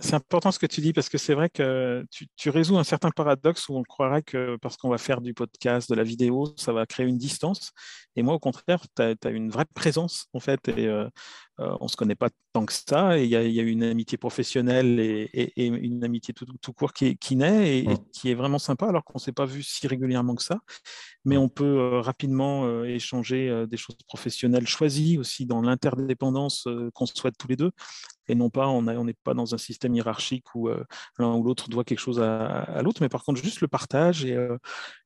C'est 0.00 0.14
important 0.14 0.50
ce 0.50 0.58
que 0.58 0.66
tu 0.66 0.80
dis 0.80 0.92
parce 0.92 1.08
que 1.08 1.18
c'est 1.18 1.34
vrai 1.34 1.48
que 1.48 2.04
tu, 2.10 2.50
résous 2.50 2.76
un 2.76 2.84
certain 2.84 3.10
paradoxe 3.10 3.68
où 3.68 3.76
on 3.76 3.82
croirait 3.84 4.22
que 4.22 4.56
parce 4.60 4.76
qu'on 4.76 4.88
va 4.88 4.98
faire 4.98 5.20
du 5.20 5.34
podcast, 5.34 5.88
de 5.88 5.94
la 5.94 6.02
vidéo, 6.02 6.52
ça 6.56 6.72
va 6.72 6.84
créer 6.84 7.06
une 7.06 7.18
distance. 7.18 7.70
Et 8.16 8.22
moi, 8.22 8.34
au 8.34 8.38
contraire, 8.40 8.80
tu 8.96 9.02
as, 9.02 9.30
une 9.30 9.50
vraie 9.50 9.66
présence 9.72 10.26
en 10.32 10.40
fait. 10.40 10.68
Et 10.68 10.88
euh, 10.88 11.08
euh, 11.60 11.76
on 11.80 11.84
ne 11.84 11.88
se 11.88 11.96
connaît 11.96 12.16
pas 12.16 12.28
tant 12.52 12.66
que 12.66 12.72
ça. 12.72 13.18
Et 13.18 13.24
il 13.24 13.30
y, 13.30 13.36
a 13.36 13.62
une 13.62 13.84
amitié 13.84 14.18
professionnelle 14.18 14.98
et, 14.98 15.52
une 15.56 16.02
amitié 16.02 16.34
tout, 16.34 16.72
court 16.72 16.92
qui, 16.92 17.16
qui 17.16 17.36
naît 17.36 17.78
et, 17.78 17.86
qui 18.12 18.30
est 18.30 18.34
vraiment 18.34 18.58
sympa 18.58 18.86
alors 18.86 19.04
qu'on 19.04 19.18
ne 19.18 19.22
s'est 19.22 19.32
pas 19.32 19.46
vu 19.46 19.62
si 19.62 19.86
régulièrement 19.86 20.34
que 20.34 20.42
ça. 20.42 20.58
Mais 21.24 21.36
on 21.36 21.48
peut 21.48 21.64
euh, 21.64 22.00
rapidement 22.00 22.84
échanger 22.84 23.64
des 23.68 23.76
choses 23.76 23.96
professionnelles 24.06 24.66
choisies 24.66 25.18
aussi 25.18 25.46
dans 25.46 25.60
l'interdépendance 25.60 26.68
qu'on 26.92 27.06
souhaite 27.06 27.36
tous 27.38 27.48
les 27.48 27.56
deux 27.56 27.72
et 28.28 28.34
non 28.34 28.50
pas 28.50 28.68
on 28.68 28.82
n'est 28.82 29.14
pas 29.14 29.34
dans 29.34 29.54
un 29.54 29.58
système 29.58 29.94
hiérarchique 29.94 30.54
où 30.54 30.68
euh, 30.68 30.84
l'un 31.18 31.34
ou 31.34 31.42
l'autre 31.42 31.68
doit 31.68 31.84
quelque 31.84 31.98
chose 31.98 32.20
à, 32.20 32.80
l'autre, 32.82 33.02
mais 33.02 33.08
par 33.08 33.24
contre 33.24 33.42
juste 33.42 33.60
le 33.60 33.68
partage 33.68 34.24
et, 34.24 34.34
euh, 34.34 34.56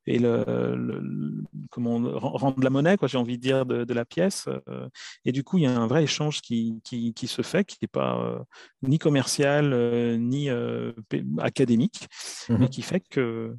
et 0.09 0.19
le, 0.19 1.45
comment 1.71 1.99
rendre 2.19 2.63
la 2.63 2.71
monnaie, 2.71 2.97
quoi, 2.97 3.09
j'ai 3.09 3.19
envie 3.19 3.37
de 3.37 3.43
dire, 3.43 3.67
de, 3.67 3.95
la 3.95 4.05
pièce. 4.05 4.49
Euh, 4.69 4.89
et 5.25 5.33
du 5.33 5.45
coup, 5.45 5.59
il 5.59 5.65
y 5.65 5.67
a 5.67 5.79
un 5.79 5.87
vrai 5.87 6.05
échange 6.05 6.41
qui, 6.41 6.81
qui, 6.85 7.13
qui 7.15 7.27
se 7.27 7.43
fait, 7.43 7.65
qui 7.65 7.77
n'est 7.83 7.89
pas 7.89 8.45
ni 8.83 8.99
commercial 8.99 10.19
ni 10.19 10.49
académique, 11.39 12.09
mmh 12.49 12.57
mais 12.59 12.69
qui 12.69 12.83
fait 12.83 13.01
que 13.01 13.55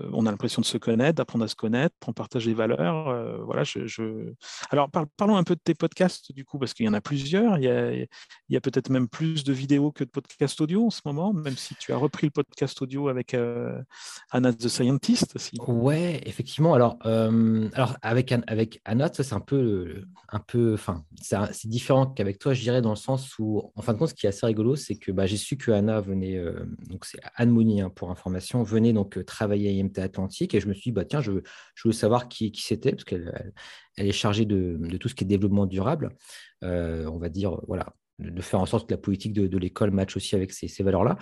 on 0.00 0.26
a 0.26 0.30
l'impression 0.30 0.60
de 0.60 0.66
se 0.66 0.78
connaître, 0.78 1.16
d'apprendre 1.16 1.44
à 1.44 1.48
se 1.48 1.54
connaître, 1.54 1.94
on 2.06 2.12
partage 2.12 2.46
des 2.46 2.54
valeurs. 2.54 3.44
voilà, 3.44 3.64
je, 3.64 4.32
Alors, 4.70 4.90
parlons 5.16 5.36
un 5.36 5.44
peu 5.44 5.54
de 5.54 5.60
tes 5.62 5.74
podcasts, 5.74 6.32
du 6.32 6.44
coup, 6.44 6.58
parce 6.58 6.74
qu'il 6.74 6.86
y 6.86 6.88
en 6.88 6.94
a 6.94 7.00
plusieurs. 7.00 7.58
Il 7.58 7.64
y 7.64 7.68
a, 7.68 7.92
il 7.92 8.06
y 8.48 8.56
a 8.56 8.60
peut-être 8.60 8.90
même 8.90 9.08
plus 9.08 9.44
de 9.44 9.52
vidéos 9.52 9.92
que 9.92 10.04
de 10.04 10.10
podcasts 10.10 10.60
audio 10.60 10.86
en 10.86 10.90
ce 10.90 11.00
moment, 11.04 11.32
même 11.32 11.56
si 11.56 11.74
tu 11.76 11.92
as 11.92 11.96
repris 11.96 12.26
le 12.26 12.30
podcast 12.30 12.80
audio 12.82 13.08
avec 13.08 13.34
euh, 13.34 13.80
Anna 14.30 14.52
the 14.52 14.68
Scientist 14.68 15.36
aussi. 15.36 15.56
Ouais, 15.78 16.20
effectivement. 16.26 16.74
Alors, 16.74 16.98
euh, 17.06 17.68
alors 17.72 17.96
avec, 18.02 18.34
avec 18.48 18.80
Anna, 18.84 19.08
c'est 19.12 19.32
un 19.32 19.40
peu, 19.40 20.02
un 20.28 20.40
peu, 20.40 20.74
enfin, 20.74 21.04
c'est 21.20 21.68
différent 21.68 22.06
qu'avec 22.06 22.40
toi, 22.40 22.52
je 22.52 22.62
dirais, 22.62 22.82
dans 22.82 22.90
le 22.90 22.96
sens 22.96 23.38
où, 23.38 23.62
en 23.76 23.82
fin 23.82 23.92
de 23.92 23.98
compte, 23.98 24.08
ce 24.08 24.14
qui 24.14 24.26
est 24.26 24.28
assez 24.28 24.44
rigolo, 24.44 24.74
c'est 24.74 24.96
que 24.96 25.12
bah, 25.12 25.26
j'ai 25.26 25.36
su 25.36 25.56
que 25.56 25.70
Anna 25.70 26.00
venait, 26.00 26.36
euh, 26.36 26.64
donc 26.88 27.04
c'est 27.04 27.20
Anne 27.36 27.50
Mouni 27.50 27.80
hein, 27.80 27.90
pour 27.90 28.10
information, 28.10 28.62
venait 28.64 28.92
donc 28.92 29.24
travailler 29.24 29.68
à 29.68 29.72
IMT 29.72 29.98
Atlantique, 29.98 30.54
et 30.54 30.60
je 30.60 30.66
me 30.66 30.74
suis 30.74 30.90
dit, 30.90 30.92
bah 30.92 31.04
tiens, 31.04 31.20
je, 31.20 31.30
veux 31.84 31.92
savoir 31.92 32.28
qui, 32.28 32.50
qui 32.50 32.62
c'était, 32.62 32.90
parce 32.90 33.04
qu'elle 33.04 33.54
elle 33.96 34.06
est 34.08 34.12
chargée 34.12 34.46
de, 34.46 34.76
de, 34.80 34.96
tout 34.96 35.08
ce 35.08 35.14
qui 35.14 35.24
est 35.24 35.26
développement 35.26 35.66
durable. 35.66 36.10
on 36.62 37.18
va 37.18 37.28
dire, 37.28 37.60
voilà, 37.68 37.94
de 38.18 38.42
faire 38.42 38.60
en 38.60 38.66
sorte 38.66 38.88
que 38.88 38.94
la 38.94 38.98
politique 38.98 39.32
de, 39.32 39.58
l'école 39.58 39.90
matche 39.90 40.16
aussi 40.16 40.34
avec 40.34 40.52
ces, 40.52 40.82
valeurs-là. 40.82 41.18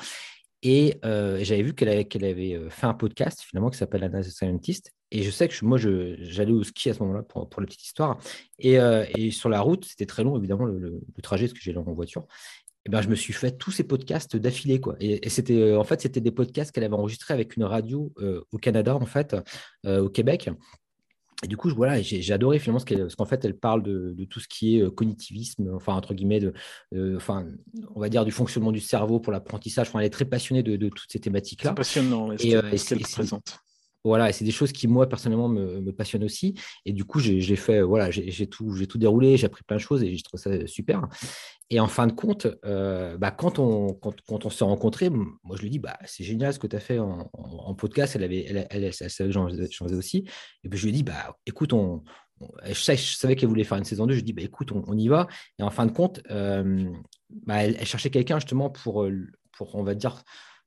Et 0.68 0.98
euh, 1.04 1.38
j'avais 1.42 1.62
vu 1.62 1.74
qu'elle 1.74 1.88
avait, 2.24 2.54
euh, 2.54 2.68
fait 2.70 2.88
un 2.88 2.94
podcast 2.94 3.40
finalement 3.40 3.70
qui 3.70 3.78
s'appelle 3.78 4.02
Anna 4.02 4.20
the 4.20 4.24
Scientist. 4.24 4.92
Et 5.12 5.22
je 5.22 5.30
sais 5.30 5.46
que 5.46 5.64
moi, 5.64 5.78
j'allais 5.78 6.50
au 6.50 6.64
ski 6.64 6.90
à 6.90 6.94
ce 6.94 6.98
moment-là 7.04 7.22
pour, 7.22 7.48
la 7.60 7.66
petite 7.66 7.84
histoire. 7.84 8.18
Euh, 8.64 9.06
et, 9.16 9.30
sur 9.30 9.48
la 9.48 9.60
route, 9.60 9.84
c'était 9.84 10.06
très 10.06 10.24
long, 10.24 10.36
évidemment, 10.36 10.64
le, 10.64 11.00
trajet, 11.22 11.46
parce 11.46 11.56
que 11.56 11.60
j'ai 11.60 11.76
en 11.76 11.84
voiture. 11.84 12.26
Et 12.84 12.88
ben, 12.88 13.00
je 13.00 13.08
me 13.08 13.14
suis 13.14 13.32
fait 13.32 13.56
tous 13.56 13.70
ces 13.70 13.84
podcasts 13.84 14.36
d'affilée. 14.36 14.80
Et, 14.98 15.28
c'était, 15.28 15.76
en 15.76 15.84
fait, 15.84 16.00
c'était 16.00 16.20
des 16.20 16.32
podcasts 16.32 16.72
qu'elle 16.72 16.82
avait 16.82 16.94
enregistrés 16.94 17.32
avec 17.32 17.56
une 17.56 17.62
radio 17.62 18.12
au 18.50 18.58
Canada, 18.58 18.96
en 18.96 19.06
fait, 19.06 19.36
au 19.84 20.08
Québec. 20.08 20.50
Et 21.42 21.48
du 21.48 21.56
coup, 21.56 21.68
voilà, 21.68 22.00
j'ai 22.00 22.32
adoré 22.32 22.58
finalement 22.58 22.78
ce 22.78 22.86
qu'elle, 22.86 23.08
qu'en 23.14 23.26
fait, 23.26 23.44
elle 23.44 23.56
parle 23.56 23.82
de, 23.82 24.24
tout 24.30 24.40
ce 24.40 24.48
qui 24.48 24.76
est 24.76 24.82
euh, 24.82 24.90
cognitivisme, 24.90 25.70
enfin, 25.74 25.94
entre 25.94 26.14
guillemets, 26.14 26.40
de, 26.40 26.54
enfin, 27.14 27.46
on 27.94 28.00
va 28.00 28.08
dire 28.08 28.24
du 28.24 28.32
fonctionnement 28.32 28.72
du 28.72 28.80
cerveau 28.80 29.20
pour 29.20 29.32
l'apprentissage. 29.32 29.88
Enfin, 29.88 30.00
elle 30.00 30.06
est 30.06 30.10
très 30.10 30.24
passionnée 30.24 30.62
de, 30.62 30.88
toutes 30.88 31.10
ces 31.10 31.20
thématiques-là. 31.20 31.70
C'est 31.70 31.76
passionnant, 31.76 32.32
et, 32.32 32.56
euh, 32.56 32.76
ce 32.76 32.88
qu'elle 32.88 33.00
présente. 33.00 33.58
Voilà, 34.06 34.32
c'est 34.32 34.44
des 34.44 34.50
choses 34.50 34.72
qui, 34.72 34.86
moi, 34.88 35.08
personnellement, 35.08 35.48
me, 35.48 35.90
passionnent 35.90 36.24
aussi. 36.24 36.54
Et 36.84 36.92
du 36.92 37.04
coup, 37.04 37.18
j'ai 37.20 37.56
fait, 37.56 37.82
voilà, 37.82 38.10
j'ai 38.10 38.46
tout, 38.46 38.72
tout 38.86 38.98
déroulé, 38.98 39.36
j'ai 39.36 39.46
appris 39.46 39.64
plein 39.64 39.76
de 39.76 39.82
choses 39.82 40.02
et 40.02 40.14
j'ai 40.14 40.22
trouvé 40.22 40.42
ça 40.42 40.66
super. 40.66 41.08
Et 41.70 41.80
en 41.80 41.88
fin 41.88 42.06
de 42.06 42.12
compte, 42.12 42.46
euh, 42.64 43.18
bah, 43.18 43.32
quand 43.32 43.58
on, 43.58 43.92
quand, 43.94 44.46
on 44.46 44.50
s'est 44.50 44.64
rencontrés, 44.64 45.10
moi, 45.10 45.56
je 45.56 45.62
lui 45.62 45.70
dis, 45.70 45.80
bah, 45.80 45.98
c'est 46.04 46.22
génial 46.22 46.54
ce 46.54 46.60
que 46.60 46.68
tu 46.68 46.76
as 46.76 46.80
fait 46.80 46.98
en, 46.98 47.74
podcast. 47.74 48.14
Elle, 48.14 48.22
avait, 48.24 48.44
elle, 48.44 48.66
elle, 48.70 48.92
savait 48.92 49.28
que 49.28 49.34
j'en 49.34 49.48
faisais 49.48 49.96
aussi. 49.96 50.24
Et 50.62 50.68
puis, 50.68 50.78
je 50.78 50.84
lui 50.84 50.92
dit, 50.92 51.02
bah, 51.02 51.36
écoute, 51.46 51.72
on, 51.72 52.02
je, 52.64 52.74
savais, 52.74 53.34
qu'elle 53.34 53.48
voulait 53.48 53.64
faire 53.64 53.78
une 53.78 53.84
saison 53.84 54.06
2. 54.06 54.12
Je 54.14 54.18
lui 54.18 54.24
dit, 54.24 54.32
bah, 54.32 54.42
écoute, 54.42 54.70
on, 54.72 54.96
y 54.96 55.08
va. 55.08 55.26
Et 55.58 55.62
en 55.62 55.70
fin 55.70 55.86
de 55.86 55.92
compte, 55.92 56.20
euh, 56.30 56.88
bah, 57.30 57.64
elle, 57.64 57.84
cherchait 57.84 58.10
quelqu'un 58.10 58.38
justement 58.38 58.70
pour, 58.70 59.02
euh, 59.02 59.26
pour, 59.52 59.74
on 59.74 59.82
va 59.82 59.94
dire, 59.94 60.22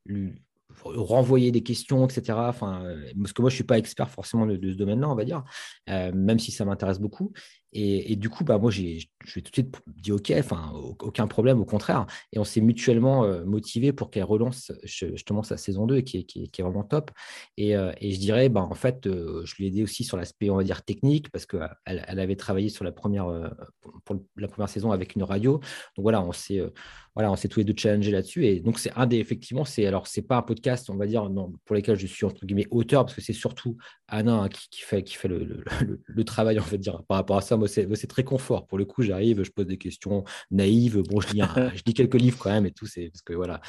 lui, 0.05 0.41
renvoyer 0.83 1.51
des 1.51 1.63
questions, 1.63 2.05
etc. 2.05 2.37
Enfin, 2.47 2.83
parce 3.21 3.33
que 3.33 3.41
moi, 3.41 3.49
je 3.49 3.55
ne 3.55 3.57
suis 3.57 3.63
pas 3.63 3.77
expert 3.77 4.09
forcément 4.09 4.45
de, 4.45 4.71
ce 4.71 4.77
domaine-là, 4.77 5.09
on 5.09 5.15
va 5.15 5.25
dire, 5.25 5.43
euh, 5.89 6.11
même 6.13 6.39
si 6.39 6.51
ça 6.51 6.65
m'intéresse 6.65 6.99
beaucoup. 6.99 7.31
Et, 7.73 8.15
du 8.15 8.29
coup, 8.29 8.43
bah, 8.43 8.57
moi, 8.57 8.71
je 8.71 8.81
lui 8.81 9.09
tout 9.25 9.41
de 9.41 9.47
suite 9.47 9.75
dit 9.87 10.11
OK, 10.11 10.33
enfin, 10.37 10.71
aucun 10.99 11.27
problème, 11.27 11.59
au 11.59 11.65
contraire. 11.65 12.07
Et 12.31 12.39
on 12.39 12.43
s'est 12.43 12.61
mutuellement 12.61 13.25
euh, 13.25 13.45
motivé 13.45 13.93
pour 13.93 14.09
qu'elle 14.09 14.23
relance 14.23 14.71
justement 14.83 15.43
sa 15.43 15.57
saison 15.57 15.85
2, 15.85 16.01
qui 16.01 16.19
est, 16.19 16.23
qui 16.23 16.49
est, 16.57 16.61
vraiment 16.63 16.83
top. 16.83 17.11
Et, 17.57 17.75
euh, 17.75 17.91
et, 18.01 18.11
je 18.11 18.19
dirais, 18.19 18.49
bah, 18.49 18.61
en 18.61 18.73
fait, 18.75 19.01
je 19.05 19.55
lui 19.55 19.65
ai 19.65 19.67
aidé 19.67 19.83
aussi 19.83 20.03
sur 20.03 20.17
l'aspect, 20.17 20.49
on 20.49 20.55
va 20.55 20.63
dire, 20.63 20.83
technique, 20.83 21.29
parce 21.31 21.45
qu'elle 21.45 21.69
elle 21.85 22.19
avait 22.19 22.35
travaillé 22.35 22.69
sur 22.69 22.83
la 22.83 22.91
première, 22.91 23.27
pour 24.03 24.17
la 24.35 24.47
première 24.47 24.69
saison 24.69 24.91
avec 24.91 25.15
une 25.15 25.23
radio. 25.23 25.59
Donc 25.95 26.03
voilà, 26.03 26.23
on 26.23 26.31
s'est 26.31 26.61
voilà, 27.19 27.33
on 27.33 27.35
s'est 27.35 27.49
tous 27.49 27.59
les 27.59 27.65
deux 27.65 27.73
challengés 27.75 28.11
là-dessus. 28.11 28.45
Et 28.45 28.61
donc, 28.61 28.79
c'est 28.79 28.93
un 28.95 29.05
des, 29.05 29.17
effectivement, 29.17 29.65
c'est 29.65 29.85
alors, 29.85 30.07
c'est 30.07 30.21
pas 30.21 30.37
un 30.37 30.41
podcast, 30.41 30.89
on 30.89 30.95
va 30.95 31.05
dire, 31.05 31.29
pour 31.65 31.75
lesquels 31.75 31.99
je 31.99 32.07
suis 32.07 32.25
entre 32.25 32.45
guillemets 32.45 32.67
auteur, 32.71 33.03
parce 33.03 33.13
que 33.13 33.21
c'est 33.21 33.33
surtout 33.33 33.75
Anna 34.07 34.43
hein, 34.43 34.47
qui, 34.47 34.81
fait, 34.81 35.03
qui 35.03 35.15
fait 35.15 35.27
le, 35.27 35.63
le, 36.05 36.23
travail, 36.23 36.59
on 36.59 36.63
va 36.63 36.77
dire, 36.77 37.03
par 37.09 37.17
rapport 37.17 37.35
à 37.35 37.41
ça. 37.41 37.57
Moi, 37.59 37.67
c'est, 37.67 38.07
très 38.07 38.23
confort. 38.23 38.65
Pour 38.65 38.77
le 38.77 38.85
coup, 38.85 39.03
j'arrive, 39.03 39.43
je 39.43 39.51
pose 39.51 39.67
des 39.67 39.77
questions 39.77 40.23
naïves. 40.51 41.01
Bon, 41.03 41.19
je 41.19 41.33
lis, 41.33 41.41
je 41.75 41.83
lis 41.85 41.93
quelques 41.93 42.15
livres 42.15 42.37
quand 42.39 42.49
même 42.49 42.65
et 42.65 42.71
tout, 42.71 42.87
c'est 42.87 43.09
parce 43.09 43.21
que 43.21 43.33
voilà, 43.33 43.61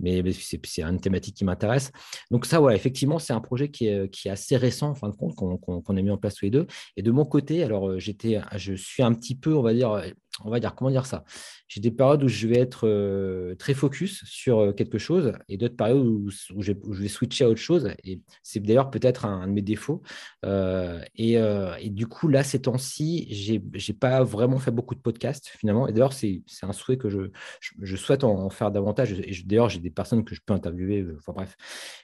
mais, 0.00 0.22
c'est, 0.32 0.60
c'est 0.64 0.82
une 0.82 1.00
thématique 1.00 1.36
qui 1.36 1.44
m'intéresse. 1.44 1.92
Donc, 2.30 2.46
ça, 2.46 2.60
ouais, 2.60 2.74
effectivement, 2.74 3.18
c'est 3.18 3.32
un 3.32 3.40
projet 3.40 3.70
qui 3.70 3.86
est, 3.86 4.10
qui 4.10 4.28
est 4.28 4.30
assez 4.30 4.56
récent, 4.56 4.90
en 4.90 4.94
fin 4.94 5.08
de 5.08 5.16
compte, 5.16 5.34
qu'on, 5.36 5.58
qu'on 5.58 5.96
a 5.96 6.02
mis 6.02 6.10
en 6.10 6.18
place 6.18 6.34
tous 6.34 6.46
les 6.46 6.50
deux. 6.50 6.66
Et 6.96 7.02
de 7.02 7.10
mon 7.10 7.24
côté, 7.24 7.62
alors, 7.62 7.90
euh, 7.90 7.98
j'étais, 7.98 8.40
je 8.56 8.74
suis 8.74 9.02
un 9.02 9.12
petit 9.12 9.34
peu, 9.34 9.54
on 9.54 9.62
va 9.62 9.74
dire, 9.74 10.02
on 10.44 10.50
va 10.50 10.60
dire, 10.60 10.74
comment 10.74 10.90
dire 10.90 11.06
ça? 11.06 11.24
J'ai 11.68 11.80
des 11.80 11.90
périodes 11.90 12.22
où 12.22 12.28
je 12.28 12.46
vais 12.46 12.58
être 12.58 12.86
euh, 12.86 13.54
très 13.56 13.74
focus 13.74 14.24
sur 14.24 14.58
euh, 14.58 14.72
quelque 14.72 14.98
chose 14.98 15.32
et 15.48 15.56
d'autres 15.56 15.76
périodes 15.76 16.06
où, 16.06 16.30
je, 16.30 16.72
vais 16.72 17.08
switcher 17.08 17.44
à 17.44 17.48
autre 17.48 17.60
chose. 17.60 17.90
Et 18.04 18.20
c'est 18.42 18.60
d'ailleurs 18.60 18.90
peut-être 18.90 19.24
un, 19.24 19.46
de 19.46 19.52
mes 19.52 19.62
défauts. 19.62 20.02
Euh, 20.44 21.00
et, 21.16 21.90
du 21.90 22.06
coup, 22.06 22.28
là, 22.28 22.44
ces 22.44 22.62
temps-ci, 22.62 23.34
je 23.34 23.54
n'ai 23.54 23.98
pas 23.98 24.22
vraiment 24.22 24.58
fait 24.58 24.70
beaucoup 24.70 24.94
de 24.94 25.00
podcasts 25.00 25.48
finalement. 25.48 25.88
Et 25.88 25.92
d'ailleurs, 25.92 26.12
c'est 26.12 26.42
un 26.62 26.72
souhait 26.72 26.98
que 26.98 27.08
je, 27.08 27.96
souhaite 27.96 28.24
en, 28.24 28.50
faire 28.50 28.70
davantage. 28.70 29.12
Et 29.12 29.32
d'ailleurs, 29.44 29.68
j'ai 29.68 29.80
des 29.80 29.90
personnes 29.90 30.24
que 30.24 30.34
je 30.34 30.40
peux 30.44 30.54
interviewer. 30.54 31.06
Enfin 31.18 31.32
bref, 31.32 31.56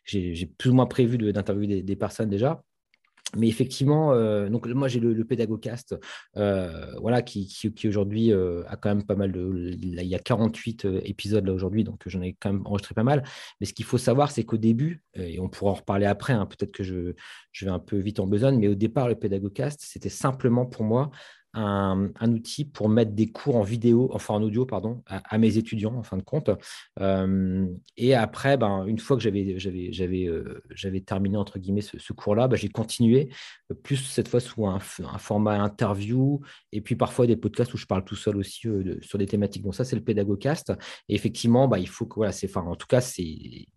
j'ai 0.04 0.46
plus 0.46 0.70
ou 0.70 0.74
moins 0.74 0.86
prévu 0.86 1.18
d'interviewer 1.18 1.82
des 1.82 1.96
personnes 1.96 2.30
déjà 2.30 2.62
mais 3.36 3.48
effectivement, 3.48 4.12
euh, 4.12 4.48
donc 4.50 4.66
moi 4.66 4.88
j'ai 4.88 5.00
le, 5.00 5.14
le 5.14 5.26
euh, 6.36 6.94
voilà, 7.00 7.22
qui, 7.22 7.72
aujourd'hui 7.86 8.32
euh, 8.32 8.62
a 8.68 8.76
quand 8.76 8.90
même 8.90 9.04
pas 9.04 9.14
mal 9.14 9.32
de. 9.32 9.70
il 9.80 10.02
y 10.04 10.14
a 10.14 10.18
48 10.18 10.86
épisodes 11.04 11.48
aujourd'hui, 11.48 11.84
donc 11.84 12.02
j'en 12.06 12.20
ai 12.20 12.34
quand 12.34 12.52
même 12.52 12.62
enregistré 12.66 12.94
pas 12.94 13.04
mal. 13.04 13.22
Mais 13.60 13.66
ce 13.66 13.72
qu'il 13.72 13.86
faut 13.86 13.98
savoir, 13.98 14.30
c'est 14.30 14.44
qu'au 14.44 14.58
début, 14.58 15.02
et 15.14 15.40
on 15.40 15.48
pourra 15.48 15.72
en 15.72 15.74
reparler 15.74 16.06
après, 16.06 16.34
hein, 16.34 16.46
peut-être 16.46 16.72
que 16.72 16.82
je, 16.82 17.14
je, 17.52 17.64
vais 17.64 17.70
un 17.70 17.78
peu 17.78 17.96
vite 17.98 18.20
en 18.20 18.26
besogne, 18.26 18.58
mais 18.58 18.68
au 18.68 18.74
départ, 18.74 19.08
le 19.08 19.14
Pédagogcast, 19.14 19.80
c'était 19.82 20.10
simplement 20.10 20.66
pour 20.66 20.84
moi 20.84 21.10
un, 21.54 22.32
outil 22.32 22.64
pour 22.64 22.88
mettre 22.88 23.12
des 23.12 23.30
cours 23.30 23.56
en 23.56 23.62
vidéo, 23.62 24.10
enfin 24.12 24.34
en 24.34 24.42
audio, 24.42 24.64
pardon, 24.64 25.02
à, 25.06 25.38
mes 25.38 25.58
étudiants 25.58 25.94
en 25.94 26.02
fin 26.02 26.16
de 26.16 26.22
compte. 26.22 26.50
Euh, 27.00 27.66
et 27.96 28.14
après, 28.14 28.56
ben, 28.56 28.86
une 28.86 28.98
fois 28.98 29.16
que 29.16 29.22
j'avais, 29.22 30.26
euh, 30.26 30.62
terminé 31.06 31.36
entre 31.36 31.58
guillemets 31.58 31.82
ce, 31.82 32.12
cours-là, 32.12 32.48
ben, 32.48 32.56
j'ai 32.56 32.68
continué, 32.68 33.28
euh, 33.70 33.74
plus 33.74 33.96
cette 33.96 34.28
fois 34.28 34.40
sous 34.40 34.66
un, 34.66 34.78
format 34.80 35.60
interview, 35.62 36.40
et 36.72 36.80
puis 36.80 36.96
parfois 36.96 37.26
des 37.26 37.36
podcasts 37.36 37.74
où 37.74 37.76
je 37.76 37.86
parle 37.86 38.04
tout 38.04 38.16
seul 38.16 38.36
aussi 38.36 38.68
sur 39.00 39.18
des 39.18 39.26
thématiques. 39.26 39.62
Donc 39.62 39.74
ça, 39.74 39.84
c'est 39.84 39.96
le 39.96 40.02
Pédagogcast. 40.02 40.72
Et 41.08 41.14
effectivement, 41.14 41.68
ben, 41.68 41.78
il 41.78 41.88
faut 41.88 42.06
que 42.06 42.16
voilà, 42.16 42.32
c'est, 42.32 42.48
enfin, 42.48 42.66
en 42.66 42.76
tout 42.76 42.86
cas, 42.86 43.00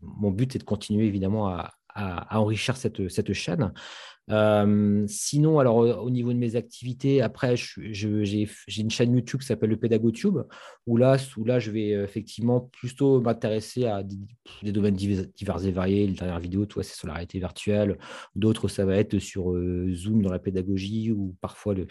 mon 0.01 0.32
but, 0.32 0.53
c'est 0.53 0.60
de 0.60 0.63
continuer 0.63 1.05
évidemment 1.08 1.48
à, 1.48 1.74
à, 1.96 2.39
enrichir 2.39 2.77
cette, 2.77 3.08
cette 3.10 3.34
chaîne. 3.34 3.72
Euh, 4.32 5.05
sinon, 5.08 5.60
alors 5.60 5.77
au 5.77 6.10
niveau 6.10 6.34
de 6.34 6.38
mes 6.38 6.55
activités, 6.55 7.22
après, 7.22 7.55
j'ai 7.55 8.48
une 8.77 8.89
chaîne 8.89 9.13
YouTube 9.13 9.41
qui 9.41 9.46
s'appelle 9.46 9.70
le 9.70 9.77
PédagoTube, 9.77 10.39
où 10.88 10.98
là, 10.98 11.17
où 11.38 11.46
là, 11.46 11.60
je 11.60 11.72
vais 11.72 11.94
euh, 11.94 12.03
effectivement 12.03 12.62
plutôt 12.62 13.22
m'intéresser 13.22 13.86
à 13.86 14.03
des, 14.03 14.72
domaines 14.72 14.96
divers 14.96 15.65
et 15.65 15.72
variés. 15.72 16.08
Les 16.08 16.13
dernières 16.13 16.39
vidéos, 16.39 16.65
toi, 16.65 16.84
c'est 16.84 16.96
sur 16.96 17.08
la 17.08 17.13
réalité 17.13 17.39
virtuelle. 17.39 17.98
D'autres, 18.36 18.67
ça 18.67 18.86
va 18.86 18.98
être 18.98 19.20
sur 19.20 19.51
euh, 19.51 19.94
Zoom 19.94 20.22
dans 20.22 20.32
la 20.32 20.39
pédagogie 20.39 21.12
ou 21.12 21.36
parfois 21.41 21.74
le, 21.74 21.88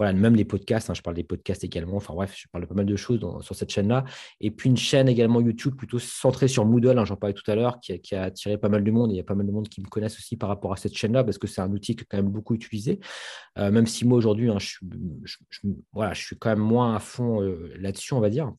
voilà, 0.00 0.14
même 0.14 0.34
les 0.34 0.46
podcasts, 0.46 0.88
hein, 0.88 0.94
je 0.94 1.02
parle 1.02 1.14
des 1.14 1.24
podcasts 1.24 1.62
également. 1.62 1.96
Enfin 1.96 2.14
bref, 2.14 2.32
je 2.34 2.48
parle 2.50 2.64
de 2.64 2.68
pas 2.70 2.74
mal 2.74 2.86
de 2.86 2.96
choses 2.96 3.20
sur 3.42 3.54
cette 3.54 3.70
chaîne-là. 3.70 4.06
Et 4.40 4.50
puis 4.50 4.70
une 4.70 4.78
chaîne 4.78 5.10
également 5.10 5.42
YouTube 5.42 5.76
plutôt 5.76 5.98
centrée 5.98 6.48
sur 6.48 6.64
Moodle, 6.64 6.98
hein, 6.98 7.04
j'en 7.04 7.16
parlais 7.16 7.34
tout 7.34 7.48
à 7.50 7.54
l'heure, 7.54 7.80
qui, 7.80 8.14
a 8.14 8.22
attiré 8.22 8.56
pas 8.56 8.70
mal 8.70 8.82
de 8.82 8.90
monde. 8.90 9.10
Et 9.10 9.16
il 9.16 9.16
y 9.18 9.20
a 9.20 9.24
pas 9.24 9.34
mal 9.34 9.46
de 9.46 9.52
monde 9.52 9.68
qui 9.68 9.82
me 9.82 9.88
connaissent 9.88 10.16
aussi 10.16 10.38
par 10.38 10.48
rapport 10.48 10.72
à 10.72 10.76
cette 10.76 10.96
chaîne-là, 10.96 11.22
parce 11.22 11.36
que 11.36 11.46
c'est 11.46 11.60
un 11.60 11.70
outil 11.70 11.96
qui 11.96 12.04
est 12.04 12.06
quand 12.08 12.16
même 12.16 12.30
beaucoup 12.30 12.54
utilisé. 12.54 12.98
Euh, 13.58 13.70
même 13.70 13.86
si 13.86 14.06
moi 14.06 14.16
aujourd'hui, 14.16 14.48
hein, 14.48 14.56
je, 14.58 14.78
voilà, 15.92 16.14
je 16.14 16.24
suis 16.24 16.38
quand 16.38 16.48
même 16.48 16.60
moins 16.60 16.94
à 16.94 16.98
fond 16.98 17.42
euh, 17.42 17.70
là-dessus, 17.78 18.14
on 18.14 18.20
va 18.20 18.30
dire. 18.30 18.54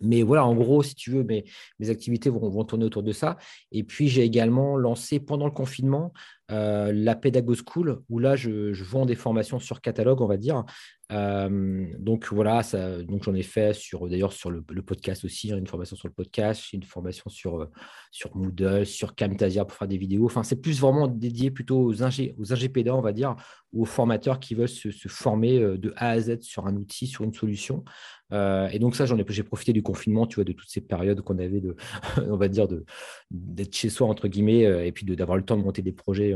Mais 0.00 0.22
voilà, 0.22 0.46
en 0.46 0.54
gros, 0.54 0.82
si 0.82 0.94
tu 0.94 1.10
veux, 1.10 1.24
mes, 1.24 1.44
activités 1.88 2.30
vont, 2.30 2.64
tourner 2.64 2.84
autour 2.84 3.02
de 3.02 3.12
ça. 3.12 3.36
Et 3.72 3.82
puis, 3.82 4.08
j'ai 4.08 4.22
également 4.22 4.76
lancé 4.76 5.20
pendant 5.20 5.46
le 5.46 5.52
confinement 5.52 6.12
euh, 6.52 6.92
la 6.94 7.16
Pédago 7.16 7.54
School, 7.54 8.02
où 8.08 8.20
là, 8.20 8.36
je, 8.36 8.72
vends 8.84 9.04
des 9.04 9.16
formations 9.16 9.58
sur 9.58 9.80
catalogue, 9.80 10.20
on 10.20 10.28
va 10.28 10.36
dire, 10.36 10.64
euh, 11.10 11.86
donc 11.98 12.28
voilà, 12.32 12.62
donc 13.02 13.24
j'en 13.24 13.34
ai 13.34 13.42
fait 13.42 13.74
sur 13.74 14.08
d'ailleurs 14.08 14.32
sur 14.32 14.50
le, 14.50 14.62
podcast 14.62 15.24
aussi, 15.24 15.52
hein, 15.52 15.58
une 15.58 15.66
formation 15.66 15.96
sur 15.96 16.06
le 16.06 16.14
podcast, 16.14 16.72
une 16.72 16.84
formation 16.84 17.28
sur, 17.30 17.62
euh, 17.62 17.70
sur 18.12 18.36
Moodle, 18.36 18.86
sur 18.86 19.16
Camtasia 19.16 19.64
pour 19.64 19.76
faire 19.76 19.88
des 19.88 19.98
vidéos. 19.98 20.26
Enfin, 20.26 20.44
c'est 20.44 20.60
plus 20.60 20.80
vraiment 20.80 21.08
dédié 21.08 21.50
plutôt 21.50 21.80
aux 21.80 22.04
ingé, 22.04 22.36
aux 22.38 22.52
ingépédants, 22.52 22.98
on 22.98 23.02
va 23.02 23.12
dire, 23.12 23.34
ou 23.72 23.82
aux 23.82 23.86
formateurs 23.86 24.38
qui 24.38 24.54
veulent 24.54 24.68
se, 24.68 24.90
former 25.08 25.58
de 25.58 25.92
A 25.96 26.10
à 26.10 26.20
Z 26.20 26.42
sur 26.42 26.66
un 26.68 26.76
outil, 26.76 27.08
sur 27.08 27.24
une 27.24 27.34
solution. 27.34 27.84
Et 28.32 28.78
donc 28.78 28.96
ça, 28.96 29.06
j'en 29.06 29.18
ai, 29.18 29.24
j'ai 29.28 29.42
profité 29.42 29.72
du 29.72 29.82
confinement, 29.82 30.26
tu 30.26 30.36
vois, 30.36 30.44
de 30.44 30.52
toutes 30.52 30.68
ces 30.68 30.80
périodes 30.80 31.20
qu'on 31.20 31.38
avait 31.38 31.60
de, 31.60 31.76
on 32.28 32.36
va 32.36 32.48
dire, 32.48 32.68
de 32.68 32.84
d'être 33.30 33.74
chez 33.74 33.88
soi 33.88 34.06
entre 34.08 34.28
guillemets, 34.28 34.86
et 34.86 34.92
puis 34.92 35.06
d'avoir 35.06 35.36
le 35.36 35.44
temps 35.44 35.56
de 35.56 35.62
monter 35.62 35.82
des 35.82 35.92
projets, 35.92 36.34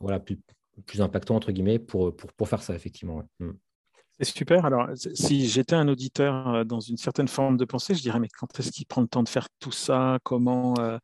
voilà, 0.00 0.20
plus, 0.20 0.38
plus 0.86 1.00
impactants 1.00 1.36
entre 1.36 1.52
guillemets 1.52 1.78
pour, 1.78 2.14
pour, 2.16 2.32
pour 2.32 2.48
faire 2.48 2.62
ça 2.62 2.74
effectivement. 2.74 3.22
Mm. 3.40 3.50
C'est 4.20 4.36
super. 4.36 4.64
Alors, 4.64 4.88
si 4.96 5.46
j'étais 5.46 5.76
un 5.76 5.86
auditeur 5.86 6.48
euh, 6.48 6.64
dans 6.64 6.80
une 6.80 6.96
certaine 6.96 7.28
forme 7.28 7.56
de 7.56 7.64
pensée, 7.64 7.94
je 7.94 8.02
dirais, 8.02 8.18
mais 8.18 8.28
quand 8.28 8.58
est-ce 8.58 8.72
qu'il 8.72 8.84
prend 8.86 9.00
le 9.00 9.06
temps 9.06 9.22
de 9.22 9.28
faire 9.28 9.48
tout 9.60 9.70
ça? 9.70 10.18
Comment, 10.24 10.74
euh, 10.80 10.98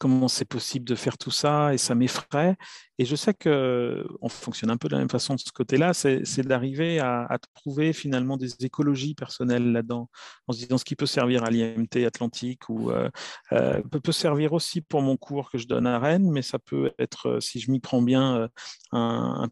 comment 0.00 0.28
c'est 0.28 0.46
possible 0.46 0.86
de 0.86 0.94
faire 0.94 1.18
tout 1.18 1.30
ça 1.30 1.74
et 1.74 1.78
ça 1.78 1.94
m'effraie. 1.94 2.56
Et 2.98 3.04
je 3.04 3.16
sais 3.16 3.32
qu'on 3.32 4.28
fonctionne 4.28 4.70
un 4.70 4.76
peu 4.76 4.88
de 4.88 4.92
la 4.92 4.98
même 4.98 5.08
façon 5.08 5.34
de 5.34 5.40
ce 5.40 5.52
côté-là, 5.52 5.94
c'est 5.94 6.42
d'arriver 6.42 6.98
à, 7.00 7.38
trouver 7.54 7.92
finalement 7.92 8.36
des 8.36 8.52
écologies 8.64 9.14
personnelles 9.14 9.72
là-dedans, 9.72 10.08
en 10.46 10.52
se 10.52 10.58
disant 10.58 10.78
ce 10.78 10.84
qui 10.84 10.96
peut 10.96 11.06
servir 11.06 11.44
à 11.44 11.50
l'IMT 11.50 12.04
Atlantique 12.06 12.68
ou 12.68 12.90
euh, 12.90 13.08
euh, 13.52 13.80
peut, 13.82 14.12
servir 14.12 14.52
aussi 14.52 14.80
pour 14.80 15.02
mon 15.02 15.16
cours 15.16 15.50
que 15.50 15.58
je 15.58 15.66
donne 15.66 15.86
à 15.86 15.98
Rennes, 15.98 16.30
mais 16.30 16.42
ça 16.42 16.58
peut 16.58 16.92
être, 16.98 17.28
euh, 17.28 17.40
si 17.40 17.58
je 17.60 17.70
m'y 17.70 17.80
prends 17.80 18.02
bien, 18.02 18.48
un, 18.92 18.98
un 19.42 19.48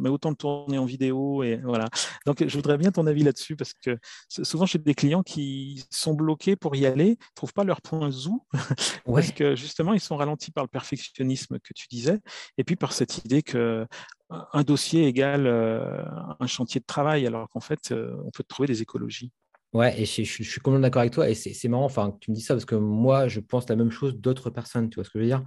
mais 0.00 0.08
autant 0.08 0.30
le 0.30 0.36
tourner 0.36 0.78
en 0.78 0.84
vidéo. 0.86 1.42
Et 1.42 1.56
voilà. 1.64 1.86
Donc 2.26 2.46
je 2.46 2.56
voudrais 2.56 2.78
bien 2.78 2.90
ton 2.92 3.06
avis 3.06 3.24
là-dessus 3.24 3.56
parce 3.56 3.72
que 3.74 3.98
souvent 4.28 4.66
j'ai 4.66 4.78
des 4.78 4.94
clients 4.94 5.22
qui 5.22 5.84
sont 5.90 6.14
bloqués 6.14 6.56
pour 6.56 6.76
y 6.76 6.86
aller, 6.86 7.10
ne 7.10 7.34
trouvent 7.34 7.52
pas 7.52 7.64
leur 7.64 7.80
point 7.82 8.10
parce 9.06 9.32
justement, 9.54 9.94
ils 9.94 10.00
sont 10.00 10.16
ralentis 10.16 10.50
par 10.50 10.64
le 10.64 10.68
perfectionnisme 10.68 11.58
que 11.58 11.72
tu 11.74 11.86
disais, 11.88 12.18
et 12.56 12.64
puis 12.64 12.76
par 12.76 12.92
cette 12.92 13.24
idée 13.24 13.42
que 13.42 13.86
un 14.30 14.62
dossier 14.62 15.06
égale 15.06 15.46
euh, 15.46 16.02
un 16.38 16.46
chantier 16.46 16.80
de 16.80 16.86
travail, 16.86 17.26
alors 17.26 17.48
qu'en 17.48 17.60
fait, 17.60 17.92
euh, 17.92 18.14
on 18.24 18.30
peut 18.30 18.44
trouver 18.46 18.66
des 18.66 18.82
écologies. 18.82 19.32
Ouais, 19.74 20.00
et 20.00 20.06
je, 20.06 20.22
suis 20.22 20.60
complètement 20.60 20.80
d'accord 20.80 21.00
avec 21.00 21.12
toi. 21.12 21.28
Et 21.28 21.34
c'est 21.34 21.68
marrant, 21.68 21.84
enfin, 21.84 22.16
tu 22.20 22.30
me 22.30 22.34
dis 22.34 22.40
ça 22.40 22.54
parce 22.54 22.64
que 22.64 22.74
moi, 22.74 23.28
je 23.28 23.40
pense 23.40 23.68
la 23.68 23.76
même 23.76 23.90
chose 23.90 24.16
d'autres 24.16 24.48
personnes. 24.48 24.88
Tu 24.88 24.94
vois 24.94 25.04
ce 25.04 25.10
que 25.10 25.18
je 25.18 25.24
veux 25.24 25.28
dire? 25.28 25.44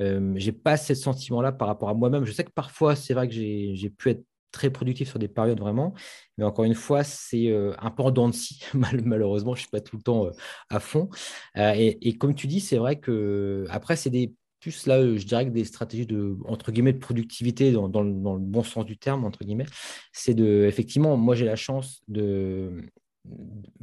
Euh, 0.00 0.32
J'ai 0.36 0.52
pas 0.52 0.78
ce 0.78 0.94
sentiment-là 0.94 1.52
par 1.52 1.68
rapport 1.68 1.90
à 1.90 1.94
moi-même. 1.94 2.24
Je 2.24 2.32
sais 2.32 2.44
que 2.44 2.50
parfois, 2.50 2.96
c'est 2.96 3.12
vrai 3.12 3.28
que 3.28 3.34
j'ai 3.34 3.90
pu 3.90 4.10
être 4.10 4.24
très 4.52 4.70
productif 4.70 5.08
sur 5.08 5.18
des 5.18 5.28
périodes 5.28 5.60
vraiment. 5.60 5.94
Mais 6.36 6.44
encore 6.44 6.64
une 6.64 6.74
fois, 6.74 7.04
c'est 7.04 7.48
euh, 7.48 7.74
un 7.78 7.90
peu 7.90 8.02
en 8.02 8.10
dents 8.10 8.28
de. 8.28 8.34
Malheureusement, 8.74 9.54
je 9.54 9.60
ne 9.60 9.62
suis 9.62 9.70
pas 9.70 9.80
tout 9.80 9.96
le 9.96 10.02
temps 10.02 10.26
euh, 10.26 10.30
à 10.70 10.80
fond. 10.80 11.08
Euh, 11.56 11.72
et, 11.76 12.16
comme 12.18 12.34
tu 12.34 12.46
dis, 12.46 12.60
c'est 12.60 12.78
vrai 12.78 12.98
que 12.98 13.66
après, 13.70 13.96
c'est 13.96 14.10
des 14.10 14.34
plus 14.60 14.86
là, 14.86 15.00
je 15.00 15.24
dirais 15.24 15.46
que 15.46 15.50
des 15.50 15.64
stratégies 15.64 16.06
de 16.06 16.36
entre 16.44 16.72
guillemets 16.72 16.92
de 16.92 16.98
productivité 16.98 17.70
dans, 17.70 17.88
dans, 17.88 18.02
le 18.02 18.40
bon 18.40 18.64
sens 18.64 18.84
du 18.84 18.98
terme 18.98 19.24
entre 19.24 19.44
guillemets. 19.44 19.66
C'est 20.12 20.34
de 20.34 20.64
effectivement, 20.66 21.16
moi 21.16 21.36
j'ai 21.36 21.44
la 21.44 21.54
chance 21.54 22.02
de 22.08 22.82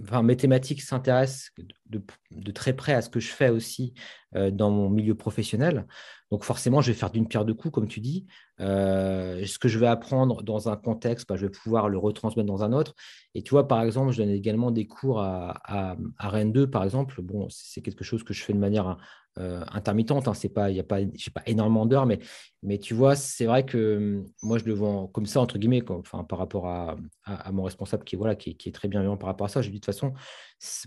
Enfin, 0.02 0.24
mes 0.24 0.38
thématiques 0.38 0.82
s'intéressent 0.82 1.52
de, 1.90 2.52
très 2.52 2.74
près 2.74 2.94
à 2.94 3.02
ce 3.02 3.10
que 3.10 3.20
je 3.20 3.32
fais 3.32 3.50
aussi 3.50 3.94
dans 4.34 4.70
mon 4.70 4.90
milieu 4.90 5.16
professionnel. 5.16 5.86
Donc 6.32 6.44
forcément, 6.44 6.82
je 6.82 6.92
vais 6.92 6.98
faire 6.98 7.12
d'une 7.12 7.28
pierre 7.28 7.46
deux 7.46 7.54
coups, 7.54 7.74
comme 7.74 7.88
tu 7.88 8.00
dis. 8.00 8.26
Euh, 8.60 9.46
ce 9.46 9.60
que 9.60 9.68
je 9.68 9.78
vais 9.78 9.88
apprendre 9.88 10.42
dans 10.42 10.70
un 10.70 10.76
contexte, 10.76 11.30
bah, 11.30 11.36
je 11.36 11.46
vais 11.46 11.52
pouvoir 11.52 11.88
le 11.88 11.98
retransmettre 11.98 12.48
dans 12.48 12.64
un 12.64 12.74
autre. 12.74 12.96
Et 13.36 13.44
tu 13.44 13.52
vois, 13.52 13.68
par 13.68 13.84
exemple, 13.84 14.12
je 14.12 14.18
donne 14.18 14.32
également 14.32 14.72
des 14.72 14.88
cours 14.88 15.22
à, 15.22 15.96
Rennes 16.20 16.52
2, 16.52 16.70
par 16.70 16.84
exemple. 16.84 17.22
Bon, 17.22 17.48
c'est 17.50 17.82
quelque 17.82 18.04
chose 18.04 18.24
que 18.24 18.34
je 18.34 18.44
fais 18.44 18.54
de 18.54 18.58
manière 18.58 18.98
intermittente. 19.38 20.28
Hein, 20.28 20.34
c'est 20.34 20.50
pas, 20.50 20.72
il 20.72 20.78
y 20.78 20.80
a 20.80 20.84
pas, 20.84 21.00
pas 21.34 21.44
énormément 21.46 21.86
d'heures, 21.86 22.06
mais, 22.06 22.20
mais 22.66 22.80
tu 22.80 22.94
vois, 22.94 23.16
c'est 23.16 23.46
vrai 23.46 23.66
que 23.66 23.98
hum, 23.98 24.26
moi, 24.42 24.58
je 24.58 24.66
le 24.66 24.74
vends 24.74 25.08
comme 25.08 25.26
ça, 25.26 25.40
entre 25.40 25.58
guillemets, 25.58 25.84
enfin, 25.90 26.24
par 26.24 26.40
rapport 26.40 26.68
à, 26.68 26.98
à, 27.24 27.52
mon 27.52 27.64
responsable 27.64 28.04
qui, 28.04 28.16
voilà, 28.16 28.36
qui, 28.36 28.58
qui, 28.58 28.70
est 28.70 28.72
très 28.72 28.88
bienveillant 28.88 29.18
par 29.18 29.28
rapport 29.28 29.46
à 29.46 29.50
ça. 29.50 29.62
Je 29.62 29.68
lui 29.68 29.74
dis 29.74 29.80
de 29.80 29.86
toute 29.86 29.94
façon, 29.94 30.14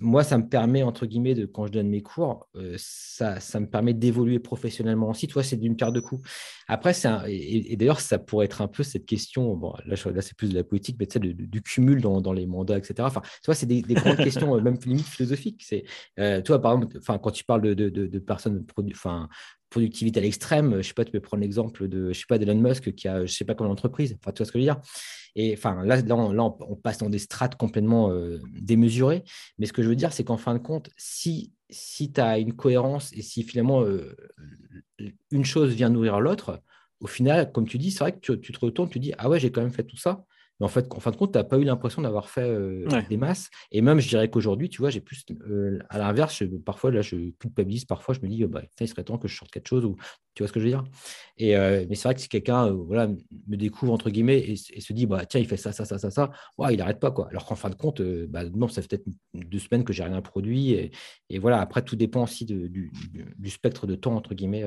moi, 0.00 0.24
ça 0.24 0.38
me 0.38 0.48
permet, 0.48 0.82
entre 0.82 1.06
guillemets, 1.06 1.34
de, 1.34 1.46
quand 1.46 1.66
je 1.66 1.72
donne 1.72 1.88
mes 1.88 2.02
cours, 2.02 2.48
euh, 2.56 2.74
ça, 2.78 3.38
ça, 3.38 3.60
me 3.60 3.68
permet 3.68 3.94
d'évoluer 3.94 4.38
professionnellement 4.38 5.10
aussi. 5.10 5.28
Toi, 5.28 5.42
c'est 5.42 5.56
d'une 5.56 5.76
paire 5.76 5.92
de 5.92 6.00
coups. 6.00 6.28
Après, 6.66 6.92
c'est 6.92 7.08
et, 7.28 7.76
d'ailleurs, 7.76 8.00
ça 8.00 8.18
pourrait 8.18 8.46
être 8.46 8.60
un 8.60 8.68
peu 8.68 8.82
cette 8.82 9.06
question, 9.06 9.54
bon, 9.54 9.74
là, 9.84 9.94
là 10.12 10.22
c'est 10.22 10.36
plus 10.36 10.48
de 10.50 10.54
la 10.54 10.64
politique, 10.64 10.96
mais 10.98 11.06
tu 11.06 11.14
sais, 11.14 11.20
du 11.20 11.62
cumul 11.62 12.00
dans, 12.00 12.20
dans, 12.20 12.32
les 12.32 12.46
mandats, 12.46 12.78
etc. 12.78 12.94
Enfin, 13.00 13.20
tu 13.20 13.46
vois, 13.46 13.54
c'est 13.54 13.66
des, 13.66 13.82
grandes 13.82 14.16
questions, 14.16 14.56
euh, 14.56 14.60
même 14.60 14.78
limite 14.84 15.06
philosophiques. 15.06 15.62
C'est, 15.64 15.84
euh, 16.18 16.42
toi, 16.42 16.60
par 16.60 16.74
exemple, 16.74 16.96
enfin, 16.98 17.18
quand 17.18 17.30
tu 17.30 17.44
parles 17.44 17.62
de, 17.62 17.74
de, 17.74 17.88
de 17.88 18.18
personnes, 18.18 18.64
enfin, 18.90 19.28
productivité 19.70 20.20
à 20.20 20.22
l'extrême, 20.22 20.78
je 20.78 20.88
sais 20.88 20.94
pas, 20.94 21.04
tu 21.04 21.12
peux 21.12 21.20
prendre 21.20 21.42
l'exemple 21.42 21.88
de, 21.88 22.12
je 22.12 22.18
sais 22.18 22.26
pas, 22.28 22.38
d'Elon 22.38 22.60
Musk 22.60 22.94
qui 22.94 23.08
a, 23.08 23.26
je 23.26 23.32
sais 23.32 23.44
pas 23.44 23.54
comment 23.54 23.70
l'entreprise. 23.70 24.16
Enfin, 24.18 24.32
tu 24.32 24.38
vois 24.38 24.46
ce 24.46 24.52
que 24.52 24.58
je 24.58 24.64
veux 24.64 24.72
dire 24.72 24.80
Et 25.36 25.54
enfin, 25.54 25.84
là, 25.84 26.00
là, 26.00 26.16
on, 26.16 26.76
passe 26.76 26.98
dans 26.98 27.10
des 27.10 27.18
strates 27.18 27.56
complètement 27.56 28.10
euh, 28.10 28.38
démesurées. 28.60 29.24
Mais 29.58 29.66
ce 29.66 29.72
que 29.72 29.82
je 29.82 29.88
veux 29.88 29.96
dire, 29.96 30.12
c'est 30.12 30.24
qu'en 30.24 30.36
fin 30.36 30.54
de 30.54 30.58
compte, 30.58 30.90
si, 30.96 31.52
si 31.68 32.12
tu 32.12 32.20
as 32.20 32.38
une 32.38 32.54
cohérence 32.54 33.12
et 33.12 33.22
si 33.22 33.42
finalement 33.42 33.82
euh, 33.82 34.16
une 35.30 35.44
chose 35.44 35.74
vient 35.74 35.90
nourrir 35.90 36.20
l'autre, 36.20 36.62
au 37.00 37.06
final, 37.06 37.52
comme 37.52 37.68
tu 37.68 37.78
dis, 37.78 37.90
c'est 37.90 38.00
vrai 38.00 38.12
que 38.12 38.18
tu, 38.18 38.40
tu, 38.40 38.52
te 38.52 38.58
retournes, 38.58 38.88
tu 38.88 38.98
dis, 38.98 39.12
ah 39.18 39.28
ouais, 39.28 39.38
j'ai 39.38 39.52
quand 39.52 39.62
même 39.62 39.72
fait 39.72 39.84
tout 39.84 39.96
ça. 39.96 40.24
Mais 40.60 40.66
en 40.66 40.68
fait, 40.68 40.92
en 40.92 41.00
fin 41.00 41.10
de 41.10 41.16
compte, 41.16 41.32
tu 41.32 41.38
n'as 41.38 41.44
pas 41.44 41.58
eu 41.58 41.64
l'impression 41.64 42.02
d'avoir 42.02 42.28
fait 42.28 42.42
euh, 42.42 42.86
des 43.08 43.16
masses. 43.16 43.48
Et 43.70 43.80
même, 43.80 44.00
je 44.00 44.08
dirais 44.08 44.28
qu'aujourd'hui, 44.28 44.68
tu 44.68 44.78
vois, 44.80 44.90
j'ai 44.90 45.00
plus. 45.00 45.24
Euh, 45.48 45.78
à 45.88 45.98
l'inverse, 45.98 46.42
parfois, 46.64 46.90
là, 46.90 47.00
je 47.00 47.30
culpabilise. 47.38 47.84
Parfois, 47.84 48.14
je 48.14 48.20
me 48.20 48.28
dis, 48.28 48.44
bah, 48.44 48.62
il 48.80 48.88
serait 48.88 49.04
temps 49.04 49.18
que 49.18 49.28
je 49.28 49.36
sorte 49.36 49.52
quelque 49.52 49.68
chose. 49.68 49.84
Ou, 49.84 49.96
tu 50.34 50.42
vois 50.42 50.48
ce 50.48 50.52
que 50.52 50.60
je 50.60 50.64
veux 50.64 50.70
dire? 50.70 50.84
Et, 51.36 51.56
euh, 51.56 51.86
Mais 51.88 51.94
c'est 51.94 52.08
vrai 52.08 52.14
que 52.14 52.20
si 52.20 52.28
quelqu'un 52.28 52.70
voilà, 52.70 53.06
me 53.06 53.56
découvre, 53.56 53.92
entre 53.92 54.10
guillemets, 54.10 54.38
et, 54.40 54.56
se 54.56 54.92
dit, 54.92 55.06
bah, 55.06 55.26
tiens, 55.26 55.40
il 55.40 55.46
fait 55.46 55.56
ça, 55.56 55.70
ça, 55.70 55.84
ça, 55.84 55.98
ça, 55.98 56.10
ça, 56.10 56.30
ouais, 56.58 56.74
il 56.74 56.78
n'arrête 56.78 56.98
pas. 56.98 57.12
Quoi. 57.12 57.28
Alors 57.30 57.46
qu'en 57.46 57.56
fin 57.56 57.70
de 57.70 57.76
compte, 57.76 58.02
bah, 58.02 58.44
non, 58.44 58.66
ça 58.66 58.82
fait 58.82 58.88
peut-être 58.88 59.06
deux 59.34 59.58
semaines 59.60 59.84
que 59.84 59.92
j'ai 59.92 60.02
rien 60.02 60.20
produit. 60.22 60.72
Et, 60.72 60.90
et, 61.30 61.38
voilà, 61.38 61.60
après, 61.60 61.82
tout 61.82 61.94
dépend 61.94 62.24
aussi 62.24 62.44
de, 62.44 62.66
du, 62.66 62.90
du, 63.36 63.50
spectre 63.50 63.86
de 63.86 63.94
temps, 63.94 64.16
entre 64.16 64.34
guillemets, 64.34 64.64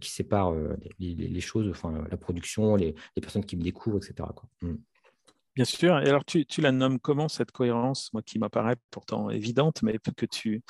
qui 0.00 0.10
sépare 0.10 0.54
les, 0.98 1.14
les, 1.14 1.40
choses, 1.40 1.68
enfin, 1.68 2.06
la 2.10 2.16
production, 2.16 2.74
les, 2.76 2.94
les, 3.16 3.20
personnes 3.20 3.44
qui 3.44 3.56
me 3.56 3.62
découvrent, 3.62 3.98
etc. 3.98 4.28
Quoi. 4.34 4.48
Bien 5.56 5.64
sûr. 5.64 5.98
Et 6.00 6.08
alors, 6.08 6.24
tu, 6.26 6.44
la 6.58 6.70
nommes 6.70 7.00
comment 7.00 7.28
cette 7.28 7.50
cohérence, 7.50 8.12
moi 8.12 8.20
qui 8.20 8.38
m'apparaît 8.38 8.76
pourtant 8.90 9.30
évidente, 9.30 9.82
mais 9.82 9.98
que 9.98 10.26
tu, 10.26 10.62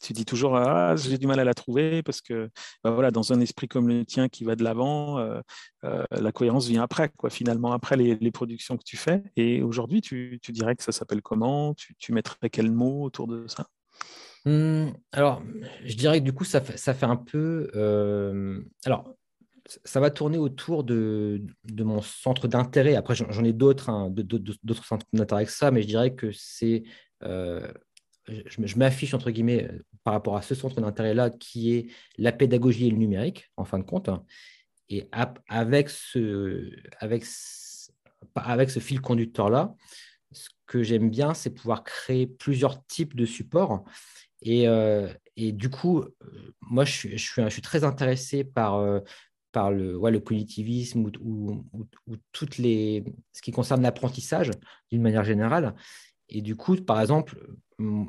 tu 0.00 0.12
dis 0.14 0.24
toujours 0.24 0.56
ah 0.56 0.96
j'ai 0.96 1.18
du 1.18 1.26
mal 1.26 1.38
à 1.40 1.44
la 1.44 1.52
trouver 1.52 2.02
parce 2.02 2.22
que 2.22 2.48
bah 2.82 2.90
voilà 2.90 3.10
dans 3.10 3.34
un 3.34 3.40
esprit 3.40 3.68
comme 3.68 3.88
le 3.88 4.04
tien 4.06 4.30
qui 4.30 4.44
va 4.44 4.56
de 4.56 4.64
l'avant, 4.64 5.18
euh, 5.18 5.40
euh, 5.84 6.04
la 6.10 6.32
cohérence 6.32 6.68
vient 6.68 6.82
après 6.82 7.10
quoi 7.10 7.28
finalement 7.28 7.72
après 7.72 7.96
les, 7.96 8.30
productions 8.30 8.78
que 8.78 8.84
tu 8.84 8.96
fais. 8.96 9.22
Et 9.36 9.62
aujourd'hui, 9.62 10.00
tu, 10.00 10.40
dirais 10.48 10.74
que 10.74 10.82
ça 10.82 10.92
s'appelle 10.92 11.20
comment? 11.20 11.74
Tu, 11.74 12.12
mettrais 12.12 12.48
quel 12.50 12.72
mot 12.72 13.02
autour 13.02 13.26
de 13.26 13.46
ça? 13.46 13.66
Mmh, 14.46 14.92
alors, 15.12 15.42
je 15.84 15.94
dirais 15.96 16.20
que 16.20 16.24
du 16.24 16.32
coup, 16.32 16.44
ça 16.44 16.62
fait, 16.62 16.78
ça 16.78 16.94
fait 16.94 17.04
un 17.04 17.16
peu. 17.16 17.70
Euh, 17.74 18.62
alors, 18.86 19.14
ça 19.84 20.00
va 20.00 20.10
tourner 20.10 20.38
autour 20.38 20.84
de, 20.84 21.42
mon 21.78 22.02
centre 22.02 22.48
d'intérêt. 22.48 22.96
Après, 22.96 23.14
j'en 23.14 23.44
ai 23.44 23.52
d'autres, 23.52 23.90
hein, 23.90 24.10
d'autres 24.10 24.84
centres 24.84 25.06
d'intérêt 25.12 25.46
que 25.46 25.52
ça, 25.52 25.70
mais 25.70 25.82
je 25.82 25.86
dirais 25.86 26.14
que 26.14 26.32
c'est. 26.32 26.82
Euh, 27.22 27.72
je, 28.26 28.78
m'affiche, 28.78 29.14
entre 29.14 29.30
guillemets, 29.30 29.64
euh, 29.64 29.82
par 30.04 30.14
rapport 30.14 30.36
à 30.36 30.42
ce 30.42 30.54
centre 30.54 30.80
d'intérêt-là, 30.80 31.30
qui 31.30 31.74
est 31.74 31.86
la 32.16 32.32
pédagogie 32.32 32.86
et 32.86 32.90
le 32.90 32.96
numérique, 32.96 33.50
en 33.56 33.64
fin 33.64 33.78
de 33.78 33.84
compte. 33.84 34.10
Et 34.88 35.08
avec 35.48 35.88
ce, 35.88 36.70
fil 38.80 39.00
conducteur-là, 39.00 39.74
ce 40.32 40.48
que 40.66 40.82
j'aime 40.82 41.10
bien, 41.10 41.34
c'est 41.34 41.50
pouvoir 41.50 41.84
créer 41.84 42.26
plusieurs 42.26 42.84
types 42.86 43.14
de 43.14 43.24
supports. 43.24 43.84
Et, 44.42 44.66
euh, 44.68 45.08
du 45.36 45.70
coup, 45.70 46.04
moi, 46.60 46.84
je 46.84 47.16
suis 47.16 47.62
très 47.62 47.84
intéressé 47.84 48.44
par 48.44 49.00
par 49.52 49.70
le, 49.70 49.96
ouais, 49.96 50.10
le 50.10 50.20
cognitivisme 50.20 51.10
ou, 51.20 51.64
ou, 51.72 52.16
toutes 52.32 52.58
les, 52.58 53.04
ce 53.32 53.42
qui 53.42 53.50
concerne 53.50 53.82
l'apprentissage 53.82 54.50
d'une 54.90 55.02
manière 55.02 55.24
générale. 55.24 55.74
Et 56.28 56.42
du 56.42 56.54
coup, 56.56 56.76
par 56.76 57.00
exemple, 57.00 57.36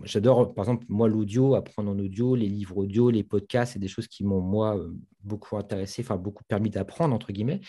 j'adore, 0.04 0.54
par 0.54 0.66
exemple, 0.66 0.86
moi, 0.90 1.08
l'audio, 1.08 1.56
apprendre 1.56 1.92
en 1.92 1.98
audio, 1.98 2.36
les 2.36 2.48
livres 2.48 2.78
audio, 2.78 3.10
les 3.10 3.24
podcasts, 3.24 3.74
c'est 3.74 3.80
des 3.80 3.88
choses 3.88 4.08
qui 4.08 4.24
m'ont, 4.24 4.42
moi, 4.42 4.78
euh, 4.78 4.94
beaucoup 5.24 5.58
intéressé, 5.58 6.04
enfin, 6.04 6.18
beaucoup 6.18 6.44
permis 6.44 6.70
d'apprendre, 6.70 7.16
entre 7.16 7.32
guillemets. 7.32 7.62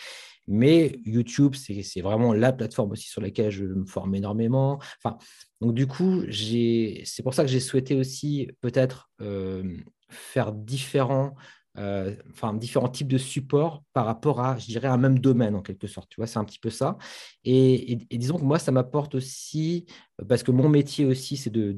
Mais 0.47 0.99
YouTube, 1.05 1.55
c'est 1.55 2.01
vraiment 2.01 2.33
la 2.33 2.51
plateforme 2.51 2.91
aussi 2.91 3.07
sur 3.07 3.21
laquelle 3.21 3.49
je 3.49 3.65
me 3.65 3.85
forme 3.85 4.13
énormément. 4.15 4.79
Enfin, 5.03 5.17
donc, 5.61 5.73
du 5.73 5.87
coup, 5.87 6.23
c'est 6.31 7.23
pour 7.23 7.33
ça 7.33 7.43
que 7.43 7.49
j'ai 7.49 7.61
souhaité 7.61 7.95
aussi 7.95 8.49
peut-être 8.61 9.09
euh, 9.21 9.77
faire 10.09 10.51
différents 10.51 11.33
euh, 11.77 12.15
différents 12.55 12.89
types 12.89 13.07
de 13.07 13.17
supports 13.17 13.83
par 13.93 14.05
rapport 14.05 14.41
à, 14.41 14.57
je 14.57 14.67
dirais, 14.67 14.87
un 14.87 14.97
même 14.97 15.19
domaine 15.19 15.55
en 15.55 15.61
quelque 15.61 15.87
sorte. 15.87 16.09
Tu 16.09 16.17
vois, 16.17 16.27
c'est 16.27 16.39
un 16.39 16.45
petit 16.45 16.59
peu 16.59 16.69
ça. 16.69 16.97
Et, 17.43 17.97
disons 18.11 18.37
que 18.37 18.43
moi, 18.43 18.59
ça 18.59 18.71
m'apporte 18.71 19.15
aussi, 19.15 19.85
parce 20.27 20.43
que 20.43 20.51
mon 20.51 20.69
métier 20.69 21.05
aussi, 21.05 21.37
c'est 21.37 21.49
de, 21.49 21.77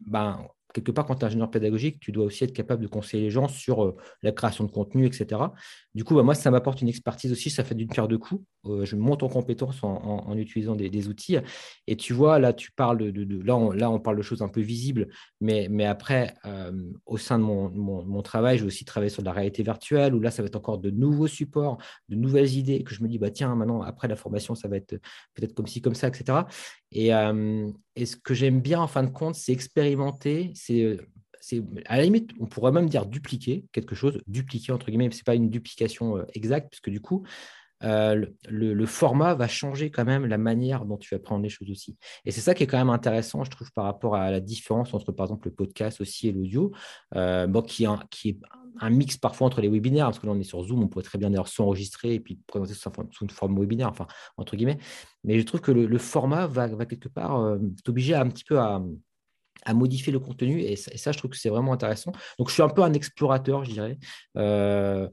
ben, 0.00 0.46
quelque 0.72 0.90
part, 0.90 1.06
quand 1.06 1.16
tu 1.16 1.22
es 1.22 1.24
ingénieur 1.24 1.50
pédagogique, 1.50 2.00
tu 2.00 2.12
dois 2.12 2.24
aussi 2.24 2.44
être 2.44 2.52
capable 2.52 2.82
de 2.82 2.88
conseiller 2.88 3.24
les 3.24 3.30
gens 3.30 3.48
sur 3.48 3.84
euh, 3.84 3.96
la 4.22 4.32
création 4.32 4.64
de 4.64 4.70
contenu, 4.70 5.06
etc. 5.06 5.40
Du 5.94 6.04
coup, 6.04 6.14
bah, 6.14 6.22
moi, 6.22 6.34
ça 6.34 6.50
m'apporte 6.50 6.80
une 6.80 6.88
expertise 6.88 7.32
aussi, 7.32 7.50
ça 7.50 7.64
fait 7.64 7.74
d'une 7.74 7.88
pierre 7.88 8.08
deux 8.08 8.18
coups. 8.18 8.44
Euh, 8.66 8.84
je 8.84 8.96
monte 8.96 9.22
en 9.22 9.28
compétence 9.28 9.82
en, 9.82 10.36
utilisant 10.36 10.76
des, 10.76 11.08
outils. 11.08 11.36
Et 11.86 11.96
tu 11.96 12.12
vois, 12.12 12.38
là, 12.38 12.52
tu 12.52 12.70
parles 12.72 13.12
de, 13.12 13.44
là, 13.44 13.56
on, 13.56 13.72
là, 13.72 13.90
on 13.90 13.98
parle 13.98 14.16
de 14.16 14.22
choses 14.22 14.42
un 14.42 14.48
peu 14.48 14.60
visibles, 14.60 15.08
mais, 15.40 15.66
mais 15.70 15.84
après, 15.84 16.34
euh, 16.44 16.72
au 17.06 17.18
sein 17.18 17.38
de 17.38 17.44
mon, 17.44 17.70
mon, 17.70 18.22
travail, 18.22 18.58
j'ai 18.58 18.64
aussi 18.64 18.84
travaillé 18.84 19.10
sur 19.10 19.22
la 19.22 19.32
réalité 19.32 19.62
virtuelle, 19.62 20.14
où 20.14 20.20
là, 20.20 20.30
ça 20.30 20.42
va 20.42 20.46
être 20.46 20.56
encore 20.56 20.78
de 20.78 20.90
nouveaux 20.90 21.26
supports, 21.26 21.78
de 22.08 22.16
nouvelles 22.16 22.52
idées 22.56 22.84
que 22.84 22.94
je 22.94 23.02
me 23.02 23.08
dis, 23.08 23.18
bah, 23.18 23.30
tiens, 23.30 23.54
maintenant, 23.56 23.82
après 23.82 24.06
la 24.08 24.16
formation, 24.16 24.54
ça 24.54 24.68
va 24.68 24.76
être 24.76 24.96
peut-être 25.34 25.54
comme 25.54 25.66
ci, 25.66 25.80
comme 25.82 25.94
ça, 25.94 26.08
etc. 26.08 26.44
Et, 26.92 27.12
et 27.96 28.06
ce 28.06 28.16
que 28.16 28.34
j'aime 28.34 28.60
bien, 28.60 28.80
en 28.80 28.88
fin 28.88 29.02
de 29.02 29.10
compte, 29.10 29.34
c'est 29.34 29.52
expérimenter, 29.52 30.52
c'est 30.54 30.98
à 31.86 31.96
la 31.96 32.04
limite, 32.04 32.30
on 32.40 32.46
pourrait 32.46 32.72
même 32.72 32.88
dire 32.88 33.06
dupliquer 33.06 33.64
quelque 33.72 33.94
chose, 33.94 34.20
dupliquer 34.26 34.72
entre 34.72 34.86
guillemets, 34.86 35.10
ce 35.10 35.18
n'est 35.18 35.22
pas 35.24 35.34
une 35.34 35.50
duplication 35.50 36.18
euh, 36.18 36.24
exacte, 36.34 36.68
puisque 36.70 36.90
du 36.90 37.00
coup, 37.00 37.24
euh, 37.84 38.26
le, 38.48 38.86
format 38.86 39.34
va 39.34 39.48
changer 39.48 39.90
quand 39.90 40.04
même 40.04 40.26
la 40.26 40.38
manière 40.38 40.84
dont 40.84 40.96
tu 40.96 41.14
apprends 41.14 41.38
les 41.38 41.48
choses 41.48 41.70
aussi. 41.70 41.96
Et 42.24 42.30
c'est 42.30 42.40
ça 42.40 42.54
qui 42.54 42.62
est 42.62 42.66
quand 42.66 42.78
même 42.78 42.90
intéressant, 42.90 43.44
je 43.44 43.50
trouve, 43.50 43.72
par 43.72 43.84
rapport 43.84 44.14
à 44.14 44.30
la 44.30 44.40
différence 44.40 44.94
entre, 44.94 45.12
par 45.12 45.26
exemple, 45.26 45.48
le 45.48 45.54
podcast 45.54 46.00
aussi 46.00 46.28
et 46.28 46.32
l'audio, 46.32 46.72
euh, 47.14 47.62
qui, 47.62 47.84
est 47.84 48.38
un, 48.80 48.90
mix 48.90 49.16
parfois 49.16 49.46
entre 49.46 49.60
les 49.60 49.68
webinaires, 49.68 50.06
parce 50.06 50.18
que 50.18 50.26
là, 50.26 50.32
on 50.32 50.40
est 50.40 50.44
sur 50.44 50.62
Zoom, 50.62 50.82
on 50.82 50.88
pourrait 50.88 51.04
très 51.04 51.18
bien 51.18 51.30
d'ailleurs 51.30 51.48
s'enregistrer 51.48 52.14
et 52.14 52.20
puis 52.20 52.40
présenter 52.46 52.74
sous, 52.74 52.90
une 53.22 53.30
forme 53.30 53.58
webinaire, 53.58 53.88
enfin, 53.88 54.06
entre 54.36 54.56
guillemets. 54.56 54.78
Mais 55.24 55.38
je 55.38 55.44
trouve 55.44 55.60
que 55.60 55.72
le, 55.72 55.98
format 55.98 56.46
va, 56.46 56.68
quelque 56.86 57.08
part 57.08 57.56
t'obliger 57.84 58.14
un 58.14 58.28
petit 58.28 58.44
peu 58.44 58.58
à 58.58 59.74
modifier 59.74 60.12
le 60.12 60.18
contenu. 60.18 60.60
Et 60.60 60.76
ça, 60.76 61.12
je 61.12 61.18
trouve 61.18 61.30
que 61.30 61.36
c'est 61.36 61.48
vraiment 61.48 61.72
intéressant. 61.72 62.12
Donc, 62.38 62.48
je 62.48 62.54
suis 62.54 62.62
un 62.62 62.68
peu 62.68 62.82
un 62.82 62.92
explorateur, 62.92 63.64
je 63.64 63.72
dirais. 63.72 63.98
Euh, 64.36 65.08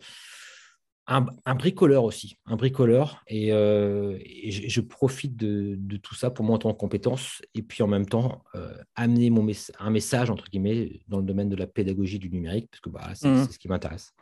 un, 1.10 1.56
bricoleur 1.56 2.04
aussi, 2.04 2.38
un 2.46 2.56
bricoleur. 2.56 3.24
Et, 3.28 3.52
euh, 3.52 4.18
je, 4.48 4.82
profite 4.82 5.36
de, 5.36 5.98
tout 5.98 6.16
ça 6.16 6.30
pour 6.30 6.46
monter 6.46 6.68
en 6.68 6.74
compétences 6.74 7.42
et 7.56 7.64
puis 7.64 7.84
en 7.84 7.88
même 7.88 8.06
temps 8.06 8.44
euh, 8.56 8.74
amener 8.96 9.30
mon 9.30 9.50
un 9.80 9.90
message, 9.90 10.30
entre 10.30 10.46
guillemets, 10.50 11.02
dans 11.08 11.18
le 11.18 11.24
domaine 11.24 11.50
de 11.50 11.56
la 11.56 11.66
pédagogie 11.66 12.20
du 12.20 12.30
numérique, 12.30 12.70
parce 12.70 12.82
que 12.82 12.90
bah, 12.90 13.10
c'est 13.16 13.28
mmh. 13.28 13.48
ce 13.50 13.58
qui 13.58 13.68
m'intéresse. 13.68 14.14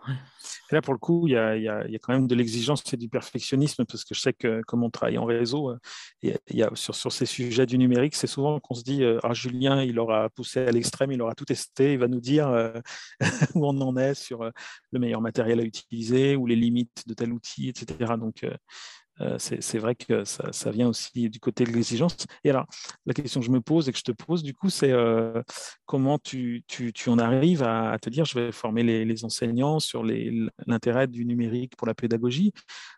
Là, 0.71 0.81
pour 0.81 0.93
le 0.93 0.99
coup, 0.99 1.27
il 1.27 1.31
y 1.31 1.37
a, 1.37 1.57
y 1.57 1.67
a, 1.67 1.99
quand 2.01 2.13
même 2.13 2.27
de 2.27 2.35
l'exigence 2.35 2.81
et 2.93 2.97
du 2.97 3.09
perfectionnisme, 3.09 3.83
parce 3.85 4.05
que 4.05 4.15
je 4.15 4.21
sais 4.21 4.33
que 4.33 4.61
comme 4.65 4.83
on 4.83 4.89
travaille 4.89 5.17
en 5.17 5.25
réseau, 5.25 5.71
euh, 5.71 5.77
il 6.23 6.37
y 6.51 6.63
a, 6.63 6.69
sur, 6.75 6.95
sur, 6.95 7.11
ces 7.11 7.25
sujets 7.25 7.65
du 7.65 7.77
numérique, 7.77 8.15
c'est 8.15 8.27
souvent 8.27 8.59
qu'on 8.59 8.75
se 8.75 8.83
dit, 8.83 9.03
ah, 9.23 9.33
Julien, 9.33 9.83
il 9.83 9.99
aura 9.99 10.29
poussé 10.29 10.61
à 10.61 10.71
l'extrême, 10.71 11.11
il 11.11 11.21
aura 11.21 11.35
tout 11.35 11.45
testé, 11.45 11.93
il 11.93 11.99
va 11.99 12.07
nous 12.07 12.21
dire 12.21 12.47
où 13.55 13.65
on 13.67 13.81
en 13.81 13.97
est 13.97 14.13
sur 14.13 14.49
le 14.91 14.99
meilleur 14.99 15.19
matériel 15.19 15.59
à 15.59 15.63
utiliser 15.63 16.37
ou 16.37 16.45
les 16.45 16.55
limites 16.55 16.76
de 17.05 17.13
tel 17.13 17.31
outil, 17.33 17.69
etc. 17.69 18.15
Donc, 18.19 18.43
euh, 18.43 18.55
euh, 19.19 19.37
c'est 19.39 19.79
vrai 19.79 19.95
que 19.95 20.23
ça, 20.25 20.69
vient 20.69 20.87
aussi 20.87 21.29
du 21.29 21.39
côté 21.39 21.63
de 21.63 21.71
l'exigence. 21.71 22.15
Et 22.43 22.51
alors, 22.51 22.67
la 23.07 23.15
question 23.15 23.39
que 23.39 23.47
je 23.47 23.51
me 23.51 23.61
pose 23.61 23.89
et 23.89 23.91
que 23.91 23.97
je 23.97 24.03
te 24.03 24.11
pose, 24.11 24.43
du 24.43 24.53
coup, 24.53 24.69
c'est 24.69 24.91
euh, 24.91 25.41
comment 25.87 26.19
tu, 26.19 26.63
tu, 26.67 26.93
en 27.09 27.17
arrives 27.17 27.63
à, 27.63 27.97
te 27.99 28.11
dire, 28.11 28.25
je 28.25 28.39
vais 28.39 28.51
former 28.51 28.83
les, 28.83 29.25
enseignants 29.25 29.79
sur 29.79 30.03
l'intérêt 30.03 31.07
du 31.07 31.25
numérique 31.25 31.75
pour 31.75 31.87
la 31.87 31.95
pédagogie? 31.95 32.51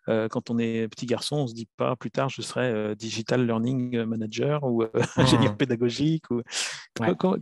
quand 0.08 0.50
on 0.50 0.58
est 0.58 0.88
petit 0.88 1.06
garçon, 1.06 1.36
on 1.36 1.44
ne 1.44 1.48
se 1.48 1.54
dit 1.54 1.68
pas 1.78 1.96
plus 1.96 2.10
tard, 2.10 2.30
je 2.30 2.42
serai 2.42 2.96
digital 2.96 3.46
learning 3.46 4.04
manager 4.06 4.64
ou 4.64 4.84
ingénieur 5.18 5.54
mmh. 5.54 5.58
pédagogique. 5.58 6.32
Ou... 6.32 6.42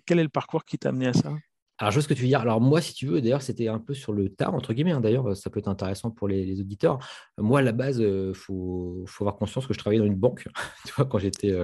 Quel 0.06 0.20
est 0.20 0.24
le 0.24 0.30
parcours 0.30 0.66
qui 0.66 0.78
t'a 0.78 0.90
amené 0.90 1.08
à 1.08 1.14
ça? 1.14 1.32
Alors, 1.80 1.92
je 1.92 1.98
vois 1.98 2.04
ce 2.04 2.08
que 2.08 2.16
tu 2.16 2.24
veux 2.24 2.28
dire. 2.28 2.42
Alors, 2.42 2.60
moi, 2.60 2.82
si 2.82 2.94
tu 2.94 3.06
veux, 3.06 3.22
d'ailleurs, 3.22 3.44
c'était 3.44 3.68
un 3.68 3.78
peu 3.78 3.94
sur 3.94 4.12
le 4.12 4.30
tard, 4.30 4.56
entre 4.56 4.74
guillemets. 4.74 4.94
Hein. 4.94 5.02
D'ailleurs, 5.02 5.38
ça 5.38 5.52
peut 5.52 5.60
être 5.60 5.68
intéressant 5.68 6.10
pour 6.10 6.28
les, 6.28 6.60
auditeurs. 6.60 6.98
Moi, 7.38 7.60
à 7.60 7.62
la 7.62 7.72
base, 7.72 8.00
il 8.00 8.34
faut, 8.34 9.06
avoir 9.20 9.36
conscience 9.36 9.68
que 9.68 9.74
je 9.76 9.80
travaillais 9.80 10.00
dans 10.00 10.08
une 10.08 10.16
banque, 10.16 10.48
tu 10.86 10.94
vois, 10.96 11.06
quand 11.06 11.20
j'étais 11.20 11.56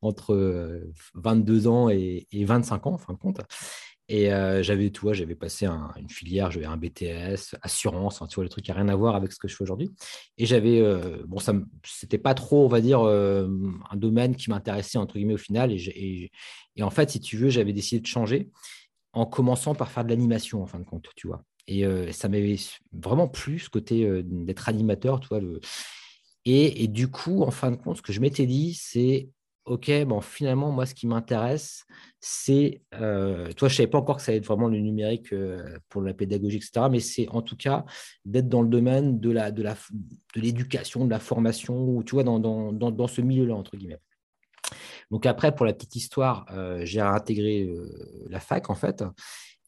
entre 0.00 0.80
22 1.14 1.66
ans 1.66 1.88
et, 1.88 2.26
25 2.32 2.86
ans, 2.86 2.92
en 2.92 2.98
fin 2.98 3.12
de 3.14 3.18
compte. 3.18 3.40
Et 4.08 4.30
j'avais, 4.62 4.90
tu 4.90 5.00
vois, 5.00 5.12
j'avais 5.12 5.34
passé 5.34 5.66
une 5.66 6.08
filière, 6.08 6.52
j'avais 6.52 6.66
un 6.66 6.76
BTS, 6.76 7.56
assurance, 7.60 8.22
hein, 8.22 8.26
tu 8.28 8.36
vois, 8.36 8.44
le 8.44 8.50
truc 8.50 8.64
qui 8.64 8.70
n'a 8.70 8.76
rien 8.76 8.88
à 8.88 8.94
voir 8.94 9.16
avec 9.16 9.32
ce 9.32 9.38
que 9.38 9.48
je 9.48 9.56
fais 9.56 9.64
aujourd'hui. 9.64 9.90
Et 10.38 10.46
j'avais, 10.46 10.80
bon, 11.26 11.40
ça, 11.40 11.52
c'était 11.84 12.18
pas 12.18 12.34
trop, 12.34 12.64
on 12.64 12.68
va 12.68 12.80
dire, 12.80 13.00
un 13.00 13.96
domaine 13.96 14.36
qui 14.36 14.50
m'intéressait, 14.50 14.98
entre 14.98 15.14
guillemets, 15.14 15.34
au 15.34 15.38
final. 15.38 15.72
Et, 15.72 16.30
en 16.80 16.90
fait, 16.90 17.10
si 17.10 17.18
tu 17.18 17.36
veux, 17.36 17.48
j'avais 17.48 17.72
décidé 17.72 18.00
de 18.00 18.06
changer 18.06 18.50
en 19.12 19.26
commençant 19.26 19.74
par 19.74 19.90
faire 19.90 20.04
de 20.04 20.10
l'animation, 20.10 20.62
en 20.62 20.66
fin 20.66 20.78
de 20.78 20.84
compte, 20.84 21.08
tu 21.16 21.26
vois. 21.26 21.42
Et 21.66 21.84
ça 22.12 22.28
m'avait 22.28 22.56
vraiment 22.92 23.28
plu, 23.28 23.58
ce 23.58 23.68
côté 23.68 24.22
d'être 24.24 24.70
animateur, 24.70 25.20
tu 25.20 25.28
vois. 25.28 25.40
Et, 26.46 26.82
et, 26.84 26.88
du 26.88 27.08
coup, 27.10 27.42
en 27.42 27.50
fin 27.50 27.70
de 27.70 27.76
compte, 27.76 27.98
ce 27.98 28.02
que 28.02 28.12
je 28.12 28.20
m'étais 28.20 28.46
dit, 28.46 28.72
c'est 28.72 29.28
OK, 29.68 29.90
bon, 30.06 30.20
finalement, 30.22 30.70
moi, 30.72 30.86
ce 30.86 30.94
qui 30.94 31.06
m'intéresse, 31.06 31.84
c'est, 32.20 32.80
euh, 32.94 33.52
toi, 33.52 33.68
je 33.68 33.74
ne 33.74 33.76
savais 33.76 33.86
pas 33.86 33.98
encore 33.98 34.16
que 34.16 34.22
ça 34.22 34.30
allait 34.30 34.38
être 34.38 34.46
vraiment 34.46 34.68
le 34.68 34.78
numérique 34.78 35.32
euh, 35.32 35.78
pour 35.90 36.00
la 36.00 36.14
pédagogie, 36.14 36.56
etc., 36.56 36.86
mais 36.90 37.00
c'est 37.00 37.28
en 37.28 37.42
tout 37.42 37.56
cas 37.56 37.84
d'être 38.24 38.48
dans 38.48 38.62
le 38.62 38.68
domaine 38.68 39.20
de, 39.20 39.30
la, 39.30 39.50
de, 39.50 39.62
la, 39.62 39.74
de 40.34 40.40
l'éducation, 40.40 41.04
de 41.04 41.10
la 41.10 41.20
formation, 41.20 41.76
ou 41.84 42.02
tu 42.02 42.14
vois, 42.14 42.24
dans, 42.24 42.38
dans, 42.40 42.72
dans, 42.72 43.06
ce 43.06 43.20
milieu-là, 43.20 43.54
entre 43.54 43.76
guillemets. 43.76 44.00
Donc 45.10 45.26
après, 45.26 45.54
pour 45.54 45.66
la 45.66 45.72
petite 45.72 45.96
histoire, 45.96 46.46
euh, 46.52 46.80
j'ai 46.84 47.00
intégré 47.00 47.68
la 48.28 48.40
fac, 48.40 48.70
en 48.70 48.74
fait, 48.74 49.04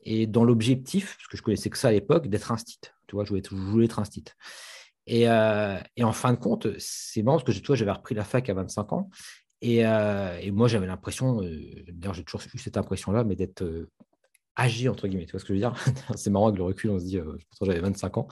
et 0.05 0.27
dans 0.27 0.45
l'objectif, 0.45 1.17
parce 1.17 1.29
que 1.29 1.37
je 1.37 1.43
connaissais 1.43 1.71
que 1.71 1.79
ça 1.79 1.89
à 1.89 1.93
l'époque, 1.93 2.29
d'être 2.29 2.53
un 2.53 2.57
stit. 2.57 2.81
Tu 3.07 3.17
vois, 3.17 3.25
je 3.25 3.31
voulais, 3.51 3.85
être 3.85 3.99
un 3.99 4.05
stit. 4.05 4.25
Et, 5.07 5.23
et, 5.23 6.05
en 6.05 6.13
fin 6.13 6.33
de 6.33 6.39
compte, 6.39 6.69
c'est 6.79 7.23
marrant 7.23 7.39
parce 7.39 7.59
que 7.59 7.63
toi, 7.63 7.75
j'avais 7.75 7.91
repris 7.91 8.15
la 8.15 8.25
fac 8.25 8.49
à 8.49 8.55
25 8.55 8.93
ans 8.93 9.11
euh, 9.65 10.39
et, 10.41 10.51
moi, 10.51 10.69
j'avais 10.69 10.87
l'impression, 10.87 11.43
euh, 11.43 11.85
d'ailleurs, 11.89 12.15
j'ai 12.15 12.25
toujours 12.25 12.43
eu 12.55 12.59
cette 12.59 12.77
impression-là, 12.77 13.25
mais 13.25 13.37
d'être 13.37 13.63
euh, 13.63 13.91
âgé, 14.59 14.89
entre 14.89 15.07
guillemets. 15.07 15.27
Tu 15.27 15.33
vois 15.33 15.41
ce 15.41 15.45
que 15.45 15.55
je 15.55 15.61
veux 15.61 15.61
dire? 15.61 15.75
C'est 16.17 16.31
marrant 16.31 16.49
avec 16.49 16.59
le 16.59 16.65
recul, 16.65 16.91
on 16.91 16.99
se 16.99 17.05
dit, 17.05 17.19
pourtant 17.19 17.67
j'avais 17.67 17.81
25 17.81 18.19
ans. 18.19 18.29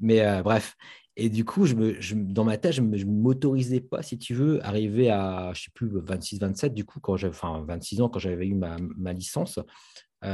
Mais 0.00 0.42
bref. 0.42 0.76
Et 1.16 1.28
du 1.28 1.44
coup, 1.44 1.66
dans 2.12 2.44
ma 2.44 2.58
tête, 2.58 2.72
je 2.72 2.80
ne 2.80 3.04
m'autorisais 3.04 3.80
pas, 3.80 4.02
si 4.02 4.18
tu 4.18 4.34
veux, 4.34 4.64
arriver 4.66 5.10
à, 5.10 5.52
je 5.54 5.62
sais 5.64 5.70
plus, 5.72 5.88
26, 5.88 6.40
27, 6.40 6.74
du 6.74 6.84
coup, 6.84 6.98
quand 6.98 7.16
j'avais, 7.16 7.34
enfin, 7.34 7.64
26 7.68 8.00
ans, 8.00 8.08
quand 8.08 8.18
j'avais 8.18 8.46
eu 8.46 8.54
ma, 8.54 8.76
ma 8.96 9.12
licence, 9.12 9.60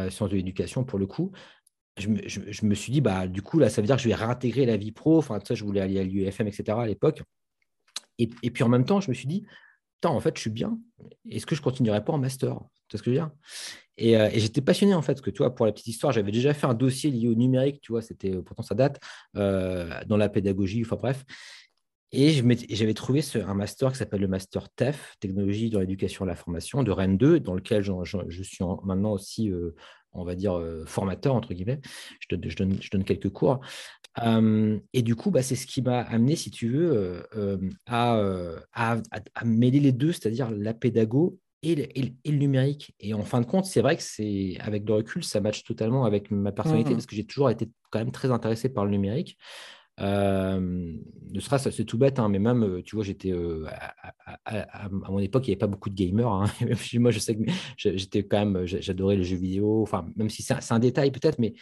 sciences 0.08 0.30
de 0.30 0.36
l'éducation, 0.36 0.84
pour 0.84 0.98
le 0.98 1.06
coup. 1.06 1.32
Je 1.98 2.08
me, 2.08 2.74
suis 2.74 2.92
dit, 2.92 3.02
bah, 3.02 3.26
du 3.26 3.42
coup, 3.42 3.58
là, 3.58 3.68
ça 3.68 3.82
veut 3.82 3.86
dire 3.86 3.96
que 3.96 4.02
je 4.02 4.08
vais 4.08 4.14
réintégrer 4.14 4.64
la 4.64 4.78
vie 4.78 4.92
pro. 4.92 5.18
Enfin, 5.18 5.38
ça, 5.46 5.54
je 5.54 5.64
voulais 5.64 5.82
aller 5.82 5.98
à 5.98 6.04
l'UFM, 6.04 6.46
etc. 6.46 6.78
à 6.78 6.86
l'époque. 6.86 7.22
Et, 8.18 8.50
puis 8.50 8.64
en 8.64 8.68
même 8.68 8.84
temps, 8.84 9.00
je 9.00 9.10
me 9.10 9.14
suis 9.14 9.26
dit, 9.26 9.46
en 10.08 10.20
fait, 10.20 10.36
je 10.36 10.40
suis 10.40 10.50
bien. 10.50 10.78
Est-ce 11.28 11.46
que 11.46 11.54
je 11.54 11.62
continuerai 11.62 12.04
pas 12.04 12.12
en 12.12 12.18
master? 12.18 12.54
Tu 12.88 12.96
vois 12.96 12.98
ce 12.98 13.02
que 13.02 13.04
je 13.04 13.10
veux 13.10 13.16
dire? 13.16 13.30
Euh, 14.00 14.30
et, 14.32 14.40
j'étais 14.40 14.60
passionné, 14.60 14.94
en 14.94 15.02
fait, 15.02 15.14
parce 15.14 15.22
que, 15.22 15.30
tu 15.30 15.38
vois, 15.38 15.54
pour 15.54 15.66
la 15.66 15.72
petite 15.72 15.88
histoire, 15.88 16.12
j'avais 16.12 16.32
déjà 16.32 16.54
fait 16.54 16.66
un 16.66 16.74
dossier 16.74 17.10
lié 17.10 17.28
au 17.28 17.34
numérique, 17.34 17.80
tu 17.80 17.92
vois, 17.92 18.02
c'était, 18.02 18.34
euh, 18.34 18.42
pourtant 18.42 18.62
ça 18.62 18.74
date, 18.74 19.00
euh, 19.36 19.90
dans 20.06 20.16
la 20.16 20.28
pédagogie, 20.28 20.82
enfin 20.84 20.96
bref. 20.96 21.24
Et 22.12 22.32
j'avais 22.70 22.94
trouvé 22.94 23.22
un 23.36 23.54
master 23.54 23.92
qui 23.92 23.98
s'appelle 23.98 24.20
le 24.20 24.26
Master 24.26 24.68
TEF, 24.70 25.14
Technologie 25.20 25.70
dans 25.70 25.78
l'éducation 25.78 26.24
et 26.24 26.28
la 26.28 26.34
formation, 26.34 26.82
de 26.82 26.90
Rennes 26.90 27.16
2, 27.16 27.38
dans 27.38 27.54
lequel 27.54 27.84
je, 27.84 28.42
suis 28.42 28.64
maintenant 28.82 29.12
aussi, 29.12 29.52
on 30.12 30.24
va 30.24 30.34
dire, 30.34 30.60
formateur, 30.86 31.34
entre 31.34 31.54
guillemets. 31.54 31.80
Je 32.20 32.36
donne, 32.36 32.76
je 32.80 32.90
donne 32.90 33.04
quelques 33.04 33.30
cours 33.30 33.60
et 34.92 35.02
du 35.02 35.14
coup, 35.14 35.30
bah, 35.30 35.42
c'est 35.42 35.56
ce 35.56 35.66
qui 35.66 35.82
m'a 35.82 36.00
amené, 36.00 36.36
si 36.36 36.50
tu 36.50 36.68
veux, 36.68 37.22
à, 37.86 38.20
à, 38.72 39.44
mêler 39.44 39.80
les 39.80 39.92
deux, 39.92 40.12
c'est-à-dire 40.12 40.50
la 40.50 40.74
pédago 40.74 41.38
et 41.62 41.74
le, 41.74 42.36
numérique. 42.36 42.94
Et 43.00 43.14
en 43.14 43.22
fin 43.22 43.40
de 43.40 43.46
compte, 43.46 43.66
c'est 43.66 43.82
vrai 43.82 43.96
que 43.96 44.02
c'est 44.02 44.56
avec 44.60 44.86
le 44.86 44.94
recul, 44.94 45.22
ça 45.24 45.40
matche 45.40 45.64
totalement 45.64 46.04
avec 46.04 46.30
ma 46.30 46.52
personnalité 46.52 46.90
mmh. 46.90 46.94
parce 46.94 47.06
que 47.06 47.16
j'ai 47.16 47.26
toujours 47.26 47.50
été 47.50 47.68
quand 47.90 47.98
même 47.98 48.12
très 48.12 48.30
intéressé 48.30 48.68
par 48.68 48.84
le 48.84 48.90
numérique. 48.90 49.36
Euh, 50.00 50.96
ne 51.32 51.40
sera 51.40 51.58
c'est 51.58 51.84
tout 51.84 51.98
bête, 51.98 52.18
hein, 52.18 52.28
mais 52.28 52.38
même, 52.38 52.82
tu 52.84 52.96
vois, 52.96 53.04
j'étais 53.04 53.32
à, 54.44 54.88
mon 54.90 55.18
époque, 55.18 55.46
il 55.46 55.50
n'y 55.50 55.54
avait 55.54 55.58
pas 55.58 55.66
beaucoup 55.66 55.90
de 55.90 55.94
gamers. 55.94 56.28
Hein. 56.28 56.46
Moi, 56.94 57.10
je 57.10 57.18
sais 57.18 57.36
que 57.36 57.42
j'étais 57.76 58.24
quand 58.24 58.44
même, 58.44 58.66
j'adorais 58.66 59.16
les 59.16 59.24
jeux 59.24 59.36
vidéo. 59.36 59.82
Enfin, 59.82 60.06
même 60.16 60.30
si 60.30 60.42
c'est 60.42 60.72
un 60.72 60.78
détail 60.78 61.10
peut-être, 61.10 61.38
mais 61.38 61.54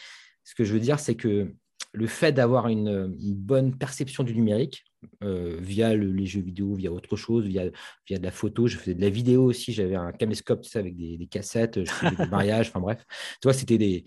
ce 0.45 0.55
que 0.55 0.65
je 0.65 0.73
veux 0.73 0.81
dire, 0.81 0.99
c'est 1.01 1.15
que 1.15 1.53
le 1.93 2.07
fait 2.07 2.33
d'avoir 2.33 2.69
une, 2.69 3.15
bonne 3.35 3.77
perception 3.77 4.23
du 4.23 4.35
numérique 4.35 4.85
euh, 5.23 5.57
via 5.61 5.95
les 5.95 6.27
jeux 6.27 6.41
vidéo, 6.41 6.75
via 6.75 6.93
autre 6.93 7.17
chose, 7.17 7.47
via, 7.47 7.65
via 8.07 8.19
de 8.19 8.25
la 8.25 8.31
photo, 8.31 8.67
je 8.67 8.77
faisais 8.77 8.95
de 8.95 9.01
la 9.01 9.11
vidéo 9.11 9.45
aussi, 9.45 9.73
j'avais 9.73 9.95
un 9.95 10.13
caméscope 10.13 10.63
tu 10.63 10.71
sais, 10.71 10.79
avec 10.79 10.97
des, 10.97 11.27
cassettes, 11.31 11.85
je 11.85 11.91
faisais 11.91 12.17
des 12.17 12.27
mariages, 12.31 12.69
enfin 12.69 12.81
bref. 12.81 13.05
Tu 13.41 13.47
vois, 13.47 13.53
c'était 13.53 13.79
des. 13.79 14.05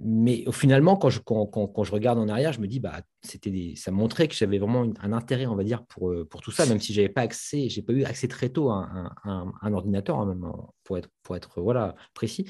Mais 0.00 0.44
finalement, 0.52 0.96
quand 0.96 1.10
je, 1.10 1.20
regarde 1.92 2.18
en 2.18 2.28
arrière, 2.28 2.52
je 2.52 2.60
me 2.60 2.66
dis, 2.66 2.80
bah, 2.80 3.00
ça 3.22 3.90
montrait 3.90 4.28
que 4.28 4.34
j'avais 4.34 4.58
vraiment 4.58 4.86
un 5.00 5.12
intérêt, 5.12 5.46
on 5.46 5.56
va 5.56 5.64
dire, 5.64 5.84
pour, 5.86 6.10
euh, 6.10 6.24
pour 6.24 6.40
tout 6.40 6.50
ça, 6.50 6.66
même 6.66 6.80
si 6.80 6.92
je 6.92 7.00
n'avais 7.00 7.12
pas 7.12 7.22
accès, 7.22 7.68
j'ai 7.68 7.82
pas 7.82 7.92
eu 7.92 8.04
accès 8.04 8.28
très 8.28 8.48
tôt 8.48 8.70
à 8.70 8.88
un, 9.24 9.72
ordinateur, 9.72 10.18
hein, 10.18 10.26
même, 10.26 10.52
pour 10.84 11.36
être, 11.36 11.60
voilà, 11.60 11.94
précis. 12.14 12.48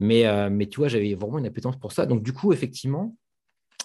Mais, 0.00 0.26
euh, 0.26 0.66
tu 0.66 0.78
vois, 0.78 0.88
j'avais 0.88 1.14
vraiment 1.14 1.38
une 1.38 1.46
appétence 1.46 1.78
pour 1.78 1.92
ça. 1.92 2.06
Donc, 2.06 2.22
du 2.22 2.32
coup, 2.32 2.52
effectivement, 2.52 3.16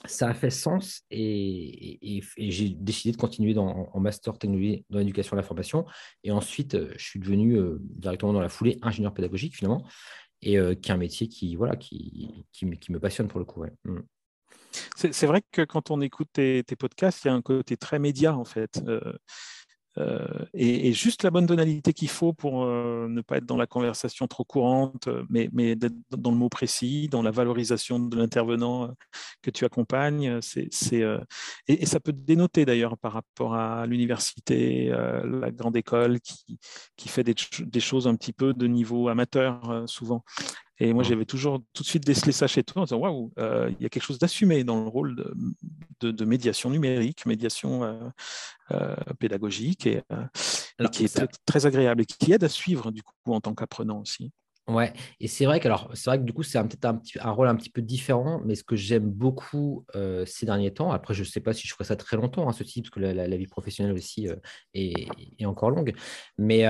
ça 0.05 0.29
a 0.29 0.33
fait 0.33 0.49
sens 0.49 1.03
et, 1.09 2.21
j'ai 2.37 2.69
décidé 2.69 3.11
de 3.11 3.17
continuer 3.17 3.53
dans, 3.53 3.89
en 3.91 3.99
master 3.99 4.37
technologie 4.37 4.85
dans 4.89 4.99
l'éducation 4.99 5.35
et 5.35 5.39
la 5.39 5.43
formation. 5.43 5.85
Et 6.23 6.31
ensuite, 6.31 6.75
euh, 6.75 6.93
je 6.97 7.03
suis 7.03 7.19
devenu 7.19 7.55
euh, 7.55 7.77
directement 7.81 8.33
dans 8.33 8.41
la 8.41 8.49
foulée 8.49 8.77
ingénieur 8.81 9.13
pédagogique 9.13 9.55
finalement, 9.55 9.85
et 10.41 10.57
euh, 10.57 10.75
qui 10.75 10.91
est 10.91 10.93
un 10.93 10.97
métier 10.97 11.27
qui, 11.27 11.55
voilà, 11.55 11.75
qui, 11.75 12.45
qui, 12.51 12.65
me 12.65 12.99
passionne 12.99 13.27
pour 13.27 13.39
le 13.39 13.45
coup. 13.45 13.63
Mm. 13.85 13.99
C'est 14.95 15.25
vrai 15.25 15.41
que 15.51 15.63
quand 15.63 15.91
on 15.91 16.01
écoute 16.01 16.29
tes, 16.33 16.63
podcasts, 16.77 17.23
il 17.25 17.27
y 17.27 17.31
a 17.31 17.33
un 17.33 17.41
côté 17.41 17.77
très 17.77 17.99
média 17.99 18.35
en 18.35 18.45
fait. 18.45 18.81
Euh, 18.87 19.13
et, 20.53 20.93
juste 20.93 21.23
la 21.23 21.31
bonne 21.31 21.47
tonalité 21.47 21.93
qu'il 21.93 22.09
faut 22.09 22.33
pour 22.33 22.63
euh, 22.63 23.07
ne 23.07 23.21
pas 23.21 23.37
être 23.37 23.45
dans 23.45 23.57
la 23.57 23.67
conversation 23.67 24.27
trop 24.27 24.43
courante, 24.43 25.09
mais, 25.29 25.49
mais 25.53 25.75
d'être 25.75 25.95
dans 26.09 26.31
le 26.31 26.37
mot 26.37 26.49
précis, 26.49 27.07
dans 27.09 27.21
la 27.21 27.31
valorisation 27.31 27.99
de 27.99 28.15
l'intervenant 28.15 28.85
euh, 28.85 28.87
que 29.41 29.51
tu 29.51 29.65
accompagnes. 29.65 30.39
Et, 31.67 31.85
ça 31.85 31.99
peut 31.99 32.13
dénoter 32.13 32.65
d'ailleurs 32.65 32.97
par 32.97 33.13
rapport 33.13 33.55
à 33.55 33.85
l'université, 33.85 34.89
la 34.89 35.51
grande 35.51 35.77
école 35.77 36.19
qui, 36.19 37.09
fait 37.09 37.23
des, 37.23 37.79
choses 37.79 38.07
un 38.07 38.15
petit 38.15 38.33
peu 38.33 38.53
de 38.53 38.67
niveau 38.67 39.07
amateur 39.07 39.83
souvent. 39.87 40.23
Et 40.79 40.93
moi, 40.93 41.03
j'avais 41.03 41.25
toujours 41.25 41.61
tout 41.73 41.83
de 41.83 41.87
suite 41.87 42.05
décelé 42.05 42.31
ça 42.31 42.47
chez 42.47 42.63
toi 42.63 42.83
en 42.83 42.85
disant 42.85 42.97
waouh, 42.97 43.31
euh, 43.39 43.71
il 43.79 43.83
y 43.83 43.85
a 43.85 43.89
quelque 43.89 44.03
chose 44.03 44.19
d'assumé 44.19 44.63
dans 44.63 44.83
le 44.83 44.87
rôle 44.87 45.15
de, 46.01 46.25
médiation 46.25 46.69
numérique, 46.69 47.25
médiation 47.25 47.83
euh, 47.83 48.09
euh, 48.71 48.95
pédagogique 49.19 49.87
et, 49.87 50.03
qui 50.91 51.05
est 51.05 51.27
très, 51.45 51.65
agréable 51.65 52.03
et 52.03 52.05
qui 52.05 52.31
aide 52.31 52.43
à 52.43 52.49
suivre 52.49 52.91
du 52.91 53.01
coup 53.01 53.33
en 53.33 53.41
tant 53.41 53.55
qu'apprenant 53.55 54.01
aussi. 54.01 54.31
Ouais, 54.67 54.91
et 55.21 55.29
c'est 55.29 55.45
vrai 55.45 55.61
que 55.61 55.69
c'est 55.93 56.09
vrai 56.09 56.19
que 56.19 56.25
du 56.25 56.33
coup 56.33 56.43
c'est 56.43 56.61
peut-être 56.61 56.83
un, 56.83 57.01
un, 57.21 57.31
rôle 57.31 57.47
un 57.47 57.55
petit 57.55 57.69
peu 57.69 57.81
différent, 57.81 58.41
mais 58.43 58.53
ce 58.53 58.65
que 58.65 58.75
j'aime 58.75 59.09
beaucoup 59.09 59.85
euh, 59.95 60.25
ces 60.25 60.45
derniers 60.45 60.73
temps, 60.73 60.91
après 60.91 61.13
je 61.13 61.21
ne 61.21 61.25
sais 61.25 61.39
pas 61.39 61.53
si 61.53 61.65
je 61.65 61.73
ferai 61.73 61.85
ça 61.85 61.95
très 61.95 62.17
longtemps, 62.17 62.41
hein, 62.49 62.51
parce 62.51 62.89
que 62.89 62.99
la, 62.99 63.37
vie 63.37 63.47
professionnelle 63.47 63.93
aussi 63.93 64.27
euh, 64.27 64.35
est, 64.73 65.45
encore 65.45 65.69
longue, 65.69 65.93
mais 66.37 66.65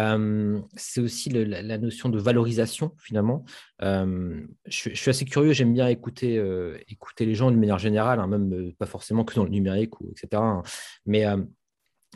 c'est 0.75 1.01
aussi 1.01 1.31
la, 1.31 1.77
notion 1.79 2.09
de 2.09 2.19
valorisation 2.19 2.93
finalement. 2.99 3.43
Je, 3.81 4.45
suis 4.67 5.09
assez 5.09 5.25
curieux, 5.25 5.53
j'aime 5.53 5.73
bien 5.73 5.87
écouter, 5.87 6.37
euh, 6.37 6.77
écouter 6.87 7.25
les 7.25 7.33
gens 7.33 7.49
d'une 7.49 7.59
manière 7.59 7.79
générale, 7.79 8.19
hein, 8.19 8.27
même 8.27 8.73
pas 8.73 8.85
forcément 8.85 9.23
que 9.23 9.33
dans 9.33 9.43
le 9.43 9.49
numérique 9.49 9.99
ou 10.01 10.11
etc. 10.11 10.39
Hein, 10.43 10.61
mais 11.07 11.25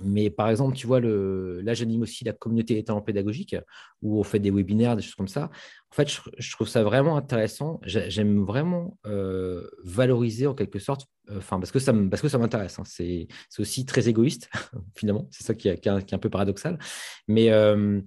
mais 0.03 0.29
par 0.29 0.49
exemple, 0.49 0.75
tu 0.75 0.87
vois, 0.87 0.99
le... 0.99 1.61
là, 1.61 1.73
j'anime 1.73 2.03
aussi 2.03 2.23
la 2.23 2.33
communauté 2.33 2.75
des 2.75 2.83
talents 2.83 3.01
pédagogiques 3.01 3.55
où 4.01 4.19
on 4.19 4.23
fait 4.23 4.39
des 4.39 4.51
webinaires, 4.51 4.95
des 4.95 5.01
choses 5.01 5.15
comme 5.15 5.27
ça. 5.27 5.51
En 5.91 5.95
fait, 5.95 6.09
je, 6.37 6.51
trouve 6.51 6.67
ça 6.67 6.83
vraiment 6.83 7.17
intéressant. 7.17 7.81
J'aime 7.83 8.43
vraiment 8.43 8.97
euh, 9.05 9.67
valoriser 9.83 10.47
en 10.47 10.53
quelque 10.53 10.79
sorte, 10.79 11.07
euh, 11.29 11.41
parce 11.49 11.71
que 11.71 11.79
ça 11.79 11.91
m'intéresse. 11.91 12.79
Hein. 12.79 12.83
C'est 12.85 13.27
aussi 13.59 13.85
très 13.85 14.07
égoïste, 14.07 14.49
finalement. 14.95 15.27
C'est 15.31 15.43
ça 15.43 15.53
qui 15.53 15.67
est, 15.67 15.87
un 15.87 16.19
peu 16.19 16.29
paradoxal. 16.29 16.79
Mais, 17.27 17.51
euh, 17.51 18.01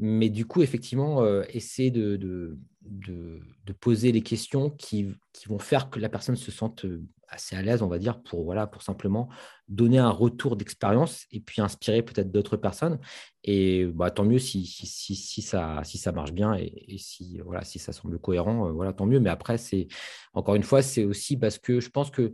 mais 0.00 0.30
du 0.30 0.46
coup, 0.46 0.62
effectivement, 0.62 1.24
essayer 1.44 1.92
de, 1.92 2.16
de, 2.16 3.38
poser 3.80 4.10
les 4.10 4.22
questions 4.22 4.70
qui, 4.70 5.14
vont 5.46 5.60
faire 5.60 5.90
que 5.90 6.00
la 6.00 6.08
personne 6.08 6.36
se 6.36 6.50
sente 6.50 6.84
assez 7.30 7.56
à 7.56 7.62
l'aise, 7.62 7.82
on 7.82 7.88
va 7.88 7.98
dire, 7.98 8.22
pour, 8.22 8.44
voilà, 8.44 8.66
pour 8.66 8.82
simplement 8.82 9.28
donner 9.68 9.98
un 9.98 10.10
retour 10.10 10.56
d'expérience 10.56 11.26
et 11.30 11.40
puis 11.40 11.62
inspirer 11.62 12.02
peut-être 12.02 12.30
d'autres 12.30 12.56
personnes. 12.56 12.98
Et 13.44 13.86
bah, 13.86 14.10
tant 14.10 14.24
mieux 14.24 14.38
si, 14.38 14.66
si, 14.66 15.14
si, 15.14 15.42
ça, 15.42 15.80
si 15.84 15.98
ça 15.98 16.12
marche 16.12 16.32
bien 16.32 16.54
et, 16.54 16.98
si, 16.98 17.38
voilà, 17.44 17.64
si 17.64 17.78
ça 17.78 17.92
semble 17.92 18.18
cohérent, 18.18 18.72
voilà, 18.72 18.92
tant 18.92 19.06
mieux. 19.06 19.20
Mais 19.20 19.30
après, 19.30 19.58
c'est 19.58 19.88
encore 20.34 20.54
une 20.54 20.62
fois, 20.62 20.82
c'est 20.82 21.04
aussi 21.04 21.36
parce 21.36 21.58
que 21.58 21.80
je 21.80 21.88
pense 21.88 22.10
que 22.10 22.32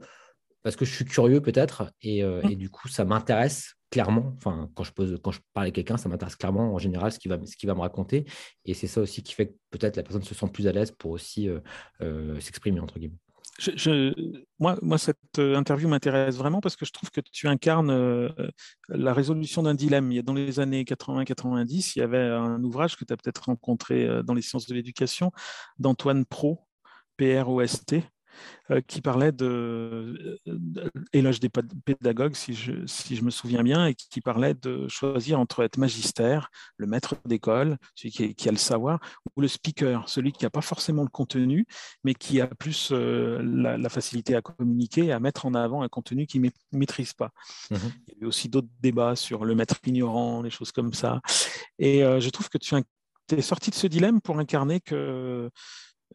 parce 0.62 0.74
que 0.74 0.84
je 0.84 0.92
suis 0.92 1.04
curieux 1.04 1.40
peut-être 1.40 1.92
et, 2.02 2.24
mmh. 2.24 2.50
et, 2.50 2.56
du 2.56 2.70
coup, 2.70 2.88
ça 2.88 3.04
m'intéresse 3.04 3.76
clairement, 3.90 4.34
enfin, 4.36 4.70
quand 4.74 4.84
je, 4.84 4.92
pose, 4.92 5.18
quand 5.22 5.30
je 5.30 5.40
parle 5.52 5.68
à 5.68 5.70
quelqu'un, 5.70 5.96
ça 5.96 6.08
m'intéresse 6.08 6.36
clairement 6.36 6.74
en 6.74 6.78
général 6.78 7.12
ce 7.12 7.18
qu'il 7.18 7.30
va, 7.30 7.38
ce 7.44 7.66
va 7.66 7.74
me 7.74 7.80
raconter. 7.80 8.24
Et 8.64 8.74
c'est 8.74 8.86
ça 8.86 9.00
aussi 9.00 9.22
qui 9.22 9.34
fait 9.34 9.48
que 9.48 9.54
peut-être 9.70 9.96
la 9.96 10.02
personne 10.02 10.22
se 10.22 10.34
sent 10.34 10.48
plus 10.52 10.66
à 10.66 10.72
l'aise 10.72 10.90
pour 10.90 11.12
aussi 11.12 11.48
euh, 11.48 11.60
euh, 12.00 12.38
s'exprimer, 12.40 12.80
entre 12.80 12.98
guillemets. 12.98 13.18
Moi, 14.58 14.98
cette 14.98 15.38
euh, 15.38 15.56
interview 15.56 15.88
m'intéresse 15.88 16.36
vraiment 16.36 16.60
parce 16.60 16.76
que 16.76 16.84
je 16.84 16.92
trouve 16.92 17.10
que 17.10 17.20
tu 17.20 17.48
incarnes 17.48 18.30
la 18.88 19.14
résolution 19.14 19.62
d'un 19.62 19.74
dilemme. 19.74 20.12
Il 20.12 20.16
y 20.16 20.18
a, 20.18 20.22
dans 20.22 20.34
les 20.34 20.60
années 20.60 20.84
80-90, 20.84 21.92
il 21.96 21.98
y 22.00 22.02
avait 22.02 22.18
un 22.18 22.62
ouvrage 22.62 22.96
que 22.96 23.04
tu 23.04 23.12
as 23.12 23.16
peut-être 23.16 23.44
rencontré 23.46 24.22
dans 24.24 24.34
les 24.34 24.42
sciences 24.42 24.66
de 24.66 24.74
l'éducation 24.74 25.32
d'Antoine 25.78 26.24
Pro, 26.24 26.66
P-R-O-S-T, 27.16 27.96
euh, 27.96 28.15
qui 28.86 29.00
parlait 29.00 29.32
de, 29.32 30.40
éloge 31.12 31.40
des 31.40 31.48
pédagogues, 31.48 32.34
si 32.34 32.54
je, 32.54 32.86
si 32.86 33.16
je 33.16 33.22
me 33.22 33.30
souviens 33.30 33.62
bien, 33.62 33.86
et 33.86 33.94
qui 33.94 34.20
parlait 34.20 34.54
de 34.54 34.88
choisir 34.88 35.38
entre 35.38 35.62
être 35.62 35.78
magistère, 35.78 36.50
le 36.76 36.86
maître 36.86 37.16
d'école, 37.24 37.76
celui 37.94 38.34
qui, 38.34 38.48
a 38.48 38.52
le 38.52 38.58
savoir, 38.58 39.00
ou 39.36 39.40
le 39.40 39.48
speaker, 39.48 40.08
celui 40.08 40.32
qui 40.32 40.44
n'a 40.44 40.50
pas 40.50 40.60
forcément 40.60 41.02
le 41.02 41.08
contenu, 41.08 41.66
mais 42.04 42.14
qui 42.14 42.40
a 42.40 42.46
plus 42.46 42.90
euh, 42.92 43.40
la, 43.42 43.88
facilité 43.88 44.34
à 44.34 44.42
communiquer, 44.42 45.12
à 45.12 45.20
mettre 45.20 45.46
en 45.46 45.54
avant 45.54 45.82
un 45.82 45.88
contenu 45.88 46.26
qu'il 46.26 46.42
ne 46.42 46.50
maîtrise 46.72 47.12
pas. 47.12 47.30
Mmh 47.70 47.76
Il 48.08 48.14
y 48.14 48.16
a 48.16 48.24
eu 48.24 48.26
aussi 48.26 48.48
d'autres 48.48 48.68
débats 48.80 49.16
sur 49.16 49.44
le 49.44 49.54
maître 49.54 49.76
ignorant, 49.86 50.42
des 50.42 50.50
choses 50.50 50.72
comme 50.72 50.92
ça. 50.92 51.20
Et 51.78 52.04
euh, 52.04 52.20
je 52.20 52.30
trouve 52.30 52.48
que 52.48 52.58
tu 52.58 52.74
es 53.30 53.42
sorti 53.42 53.70
de 53.70 53.74
ce 53.74 53.86
dilemme 53.86 54.20
pour 54.20 54.38
incarner 54.38 54.80
que 54.80 55.50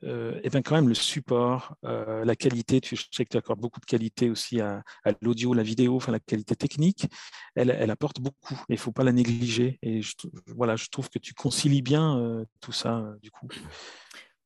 euh, 0.03 0.39
et 0.43 0.49
bien 0.49 0.61
quand 0.61 0.75
même 0.75 0.87
le 0.87 0.93
support, 0.93 1.75
euh, 1.85 2.25
la 2.25 2.35
qualité, 2.35 2.81
tu, 2.81 2.95
je 2.95 3.03
sais 3.11 3.23
que 3.23 3.29
tu 3.29 3.37
accordes 3.37 3.59
beaucoup 3.59 3.79
de 3.79 3.85
qualité 3.85 4.29
aussi 4.29 4.59
à, 4.59 4.83
l'audio, 5.21 5.53
la 5.53 5.63
vidéo, 5.63 5.95
enfin 5.95 6.11
la 6.11 6.19
qualité 6.19 6.55
technique, 6.55 7.07
elle, 7.55 7.69
elle 7.69 7.91
apporte 7.91 8.19
beaucoup 8.19 8.55
et 8.69 8.73
il 8.73 8.75
ne 8.75 8.79
faut 8.79 8.91
pas 8.91 9.03
la 9.03 9.11
négliger. 9.11 9.77
Et 9.81 10.01
je, 10.01 10.13
voilà, 10.47 10.75
je 10.75 10.87
trouve 10.89 11.09
que 11.09 11.19
tu 11.19 11.33
concilies 11.33 11.81
bien 11.81 12.17
euh, 12.19 12.45
tout 12.61 12.71
ça 12.71 13.13
du 13.21 13.31
coup. 13.31 13.47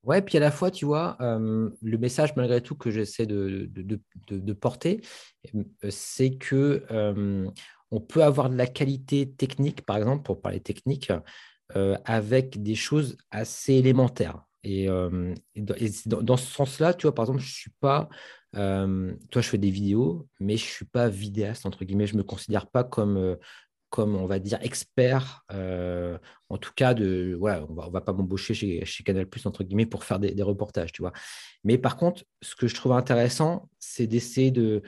Ouais, 0.03 0.21
puis 0.21 0.37
à 0.37 0.39
la 0.39 0.51
fois, 0.51 0.69
tu 0.69 0.85
vois, 0.85 1.17
le 1.19 1.97
message 1.97 2.35
malgré 2.35 2.61
tout 2.61 2.75
que 2.75 2.91
j'essaie 2.91 3.25
de, 3.25 3.67
de, 3.71 3.81
de, 4.27 4.39
de, 4.39 4.53
porter, 4.53 5.01
c'est 5.89 6.37
que 6.37 6.85
on 7.89 8.01
peut 8.01 8.23
avoir 8.23 8.51
de 8.51 8.55
la 8.55 8.67
qualité 8.67 9.31
technique, 9.31 9.81
par 9.83 9.97
exemple, 9.97 10.21
pour 10.21 10.41
parler 10.41 10.59
technique, 10.59 11.11
avec 11.73 12.61
des 12.61 12.75
choses 12.75 13.17
assez 13.31 13.73
élémentaires. 13.73 14.44
Et, 14.65 14.87
dans, 14.87 16.37
ce 16.37 16.51
sens-là, 16.51 16.93
tu 16.93 17.03
vois, 17.03 17.15
par 17.15 17.23
exemple, 17.25 17.41
je 17.41 17.53
suis 17.53 17.71
pas. 17.79 18.09
toi, 18.53 19.41
je 19.41 19.47
fais 19.47 19.57
des 19.57 19.69
vidéos, 19.69 20.27
mais 20.39 20.57
je 20.57 20.65
suis 20.65 20.85
pas 20.85 21.07
vidéaste, 21.07 21.65
entre 21.65 21.85
guillemets. 21.85 22.07
Je 22.07 22.17
me 22.17 22.23
considère 22.23 22.67
pas 22.67 22.83
comme, 22.83 23.37
comme, 23.89 24.15
on 24.15 24.25
va 24.25 24.39
dire, 24.39 24.59
expert. 24.61 25.45
en 25.49 26.57
tout 26.57 26.71
cas, 26.75 26.93
de, 26.93 27.35
voilà, 27.39 27.65
on 27.69 27.73
ne 27.87 27.91
va, 27.91 28.01
pas 28.01 28.13
m'embaucher 28.13 28.53
chez, 28.53 29.03
Canal, 29.03 29.27
entre 29.45 29.63
guillemets, 29.63 29.85
pour 29.85 30.03
faire 30.03 30.19
des, 30.19 30.43
reportages, 30.43 30.91
tu 30.91 31.03
vois. 31.03 31.13
Mais 31.63 31.77
par 31.77 31.95
contre, 31.95 32.23
ce 32.41 32.55
que 32.55 32.67
je 32.67 32.73
trouve 32.73 32.93
intéressant, 32.93 33.69
c'est 33.77 34.07
d'essayer 34.07 34.49
de, 34.51 34.81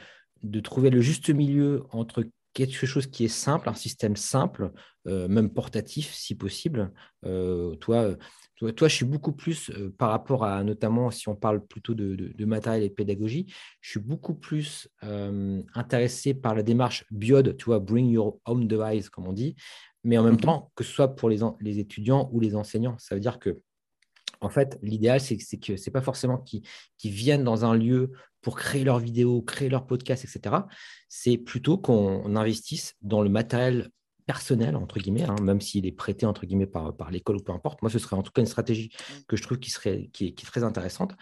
de 0.44 0.60
trouver 0.60 0.90
le 0.90 1.02
juste 1.02 1.30
milieu 1.30 1.84
entre 1.92 2.24
quelque 2.66 2.86
chose 2.86 3.08
qui 3.08 3.26
est 3.26 3.30
simple, 3.30 3.70
un 3.70 3.76
système 3.76 4.16
simple, 4.16 4.72
même 5.06 5.50
portatif 5.50 6.14
si 6.14 6.36
possible. 6.36 6.92
toi, 7.80 8.16
toi, 8.58 8.88
je 8.88 8.96
suis 8.96 9.06
beaucoup 9.06 9.34
plus, 9.34 9.70
euh, 9.70 9.94
par 9.98 10.10
rapport 10.10 10.44
à, 10.44 10.64
notamment 10.64 11.12
si 11.12 11.30
on 11.30 11.36
parle 11.36 11.66
plutôt 11.66 11.94
de, 11.94 12.46
matériel 12.46 12.84
et 12.84 12.90
de 12.90 12.94
pédagogie, 12.94 13.46
je 13.82 13.92
suis 13.92 14.00
beaucoup 14.00 14.34
plus 14.34 14.90
euh, 15.04 15.62
intéressé 15.76 16.34
par 16.34 16.56
la 16.56 16.64
démarche 16.64 17.06
BIOD, 17.12 17.56
tu 17.58 17.66
vois, 17.66 17.80
Bring 17.80 18.10
Your 18.10 18.40
Own 18.46 18.68
Device, 18.68 19.10
comme 19.10 19.28
on 19.28 19.34
dit, 19.34 19.56
mais 20.04 20.18
en 20.18 20.24
même 20.24 20.36
mmh 20.36 20.42
temps, 20.42 20.72
que 20.76 20.84
ce 20.84 20.92
soit 20.92 21.16
pour 21.16 21.30
les, 21.30 21.40
les 21.60 21.80
étudiants 21.80 22.30
ou 22.32 22.40
les 22.40 22.56
enseignants. 22.56 22.98
Ça 22.98 23.14
veut 23.14 23.22
dire 23.22 23.38
que, 23.38 23.62
en 24.42 24.50
fait, 24.50 24.80
l'idéal, 24.82 25.20
c'est 25.20 25.38
que 25.38 25.78
ce 25.78 25.90
n'est 25.90 25.94
pas 25.94 26.02
forcément 26.02 26.38
qu'ils 26.40 26.64
viennent 27.12 27.44
dans 27.44 27.66
un 27.66 27.76
lieu 27.76 28.12
pour 28.42 28.56
créer 28.56 28.84
leurs 28.84 29.00
vidéos, 29.00 29.42
créer 29.42 29.70
leurs 29.70 29.86
podcasts, 29.86 30.26
etc. 30.26 30.56
C'est 31.10 31.38
plutôt 31.38 31.78
qu'on 31.78 32.36
investisse 32.36 32.96
dans 33.02 33.22
le 33.22 33.30
matériel 33.30 33.90
personnel, 34.28 34.76
entre 34.76 35.00
guillemets, 35.00 35.24
hein, 35.24 35.38
même 35.42 35.62
s'il 35.62 35.88
est 35.88 35.92
prêté, 35.92 36.26
entre 36.26 36.46
guillemets, 36.46 36.68
par, 36.68 36.96
par 36.96 37.10
l'école 37.10 37.38
ou 37.38 37.40
peu 37.40 37.54
importe. 37.54 37.82
Moi, 37.82 37.90
ce 37.90 37.98
serait 37.98 38.16
en 38.16 38.22
tout 38.22 38.32
cas 38.32 38.42
une 38.42 38.48
stratégie 38.48 38.92
mmh. 38.94 39.14
que 39.28 39.38
je 39.38 39.42
trouve 39.42 39.58
qui, 39.58 39.72
serait, 39.72 40.10
qui, 40.12 40.28
est, 40.28 40.46
très 40.46 40.64
intéressante 40.64 41.16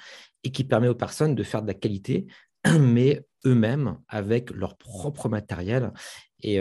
et 0.44 0.52
qui 0.52 0.64
permet 0.64 0.88
aux 0.88 0.96
personnes 0.96 1.36
de 1.36 1.44
faire 1.44 1.62
de 1.62 1.68
la 1.68 1.76
qualité, 1.76 2.26
mais 2.80 3.26
eux-mêmes 3.46 4.00
avec 4.08 4.50
leur 4.50 4.76
propre 4.76 5.30
matériel. 5.30 5.94
Et, 6.48 6.60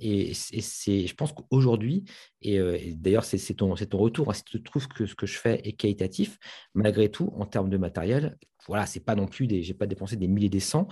et, 0.00 0.34
c'est, 0.34 1.06
je 1.06 1.14
pense 1.14 1.32
qu'aujourd'hui, 1.32 2.04
et, 2.40 2.58
d'ailleurs, 2.96 3.24
c'est, 3.24 3.38
ton, 3.54 3.74
ton, 3.74 3.98
retour, 3.98 4.30
hein, 4.30 4.34
si 4.34 4.44
tu 4.44 4.62
trouves 4.62 4.88
que 4.88 5.06
ce 5.06 5.14
que 5.14 5.26
je 5.26 5.38
fais 5.38 5.60
est 5.64 5.72
qualitatif, 5.72 6.38
malgré 6.74 7.10
tout, 7.10 7.32
en 7.36 7.44
termes 7.44 7.68
de 7.68 7.76
matériel, 7.76 8.38
voilà, 8.66 8.86
c'est 8.86 9.04
pas 9.04 9.14
non 9.14 9.26
plus 9.26 9.46
des, 9.46 9.62
j'ai 9.62 9.74
pas 9.74 9.86
dépensé 9.86 10.16
des 10.16 10.28
milliers 10.28 10.48
des 10.48 10.60
cents. 10.60 10.88